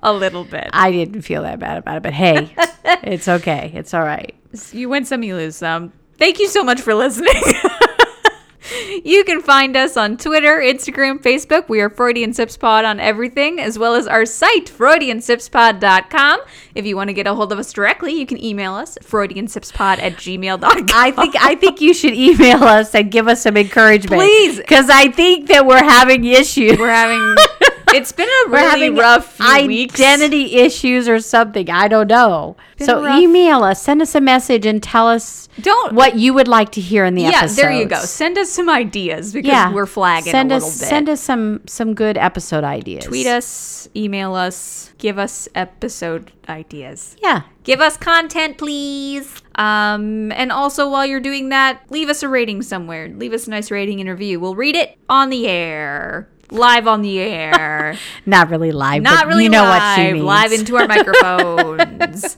A 0.01 0.13
little 0.13 0.43
bit. 0.43 0.69
I 0.73 0.91
didn't 0.91 1.21
feel 1.21 1.43
that 1.43 1.59
bad 1.59 1.77
about 1.77 1.97
it, 1.97 2.03
but 2.03 2.13
hey, 2.13 2.53
it's 3.03 3.27
okay. 3.27 3.71
It's 3.75 3.93
all 3.93 4.03
right. 4.03 4.35
You 4.71 4.89
win 4.89 5.05
some, 5.05 5.23
you 5.23 5.35
lose 5.35 5.55
some. 5.55 5.93
Thank 6.17 6.39
you 6.39 6.47
so 6.47 6.63
much 6.63 6.81
for 6.81 6.93
listening. 6.93 7.33
you 9.05 9.23
can 9.23 9.41
find 9.41 9.75
us 9.75 9.95
on 9.95 10.17
Twitter, 10.17 10.57
Instagram, 10.57 11.21
Facebook. 11.21 11.69
We 11.69 11.81
are 11.81 11.89
Freudian 11.89 12.33
Sips 12.33 12.57
Pod 12.57 12.85
on 12.85 12.99
everything, 12.99 13.59
as 13.59 13.79
well 13.79 13.95
as 13.95 14.07
our 14.07 14.25
site, 14.25 14.65
FreudianSipsPod.com. 14.65 16.41
If 16.75 16.85
you 16.85 16.95
want 16.95 17.09
to 17.09 17.13
get 17.13 17.27
a 17.27 17.33
hold 17.33 17.51
of 17.51 17.59
us 17.59 17.71
directly, 17.71 18.13
you 18.13 18.25
can 18.25 18.43
email 18.43 18.73
us, 18.73 18.97
FreudianSipsPod 19.01 19.99
at 19.99 20.13
gmail.com. 20.13 20.87
I 20.93 21.11
think 21.11 21.35
I 21.39 21.55
think 21.55 21.81
you 21.81 21.93
should 21.93 22.13
email 22.13 22.63
us 22.63 22.93
and 22.93 23.11
give 23.11 23.27
us 23.27 23.43
some 23.43 23.57
encouragement, 23.57 24.21
Please. 24.21 24.57
because 24.57 24.89
I 24.89 25.09
think 25.09 25.47
that 25.47 25.65
we're 25.65 25.83
having 25.83 26.25
issues. 26.25 26.77
We're 26.77 26.89
having. 26.89 27.35
It's 27.95 28.11
been 28.11 28.29
a 28.45 28.49
really 28.49 28.89
rough 28.89 29.33
few 29.35 29.67
weeks. 29.67 29.95
identity 29.95 30.55
issues 30.57 31.07
or 31.07 31.19
something. 31.19 31.69
I 31.69 31.87
don't 31.87 32.07
know. 32.07 32.55
Been 32.77 32.85
so 32.87 33.03
rough. 33.03 33.19
email 33.19 33.63
us, 33.63 33.81
send 33.81 34.01
us 34.01 34.15
a 34.15 34.21
message, 34.21 34.65
and 34.65 34.81
tell 34.81 35.07
us 35.07 35.49
Don't- 35.61 35.93
what 35.93 36.15
you 36.15 36.33
would 36.33 36.47
like 36.47 36.71
to 36.73 36.81
hear 36.81 37.03
in 37.05 37.15
the 37.15 37.23
Yeah, 37.23 37.29
episodes. 37.29 37.55
there 37.57 37.71
you 37.71 37.85
go. 37.85 37.99
Send 37.99 38.37
us 38.37 38.49
some 38.49 38.69
ideas 38.69 39.33
because 39.33 39.47
Yeah, 39.49 39.73
we're 39.73 39.85
flagging 39.85 40.31
send 40.31 40.51
a 40.51 40.55
us 40.55 40.63
little 40.63 40.79
bit. 40.79 40.87
send 40.89 41.09
us 41.09 41.21
some 41.21 41.61
some 41.67 41.93
good 41.93 42.17
episode 42.17 42.63
ideas. 42.63 43.05
Tweet 43.05 43.27
us, 43.27 43.89
email 43.95 44.33
us, 44.35 44.93
give 44.97 45.17
us 45.19 45.47
episode 45.55 46.31
ideas. 46.47 47.15
Yeah. 47.21 47.41
Give 47.63 47.81
us 47.81 47.97
content, 47.97 48.57
please. 48.57 49.41
Um, 49.55 50.31
and 50.31 50.51
also, 50.51 50.89
while 50.89 51.05
you're 51.05 51.19
doing 51.19 51.49
that, 51.49 51.81
leave 51.89 52.09
us 52.09 52.23
a 52.23 52.29
rating 52.29 52.61
somewhere. 52.61 53.09
Leave 53.09 53.33
us 53.33 53.45
a 53.47 53.49
nice 53.49 53.69
rating 53.69 53.99
and 53.99 54.09
review. 54.09 54.39
We'll 54.39 54.55
read 54.55 54.75
it 54.75 54.97
on 55.09 55.29
the 55.29 55.47
air. 55.47 56.29
Live 56.51 56.87
on 56.87 57.01
the 57.01 57.19
air. 57.19 57.95
Not 58.25 58.49
really 58.49 58.71
live. 58.71 59.03
Not 59.03 59.25
but 59.25 59.27
really 59.27 59.43
you 59.43 59.49
know 59.49 59.63
live, 59.63 59.81
what 59.81 59.95
she 59.95 60.13
means. 60.13 60.25
live 60.25 60.51
into 60.51 60.77
our 60.77 60.87
microphones. 60.87 62.37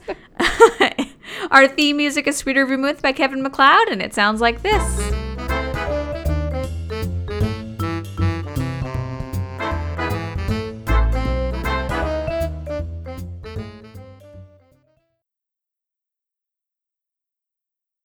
our 1.50 1.68
theme 1.68 1.96
music 1.96 2.26
is 2.26 2.36
Sweeter 2.36 2.66
Vermouth 2.66 3.00
by 3.00 3.12
Kevin 3.12 3.42
MacLeod, 3.42 3.88
and 3.88 4.02
it 4.02 4.12
sounds 4.14 4.40
like 4.40 4.62
this. 4.62 5.12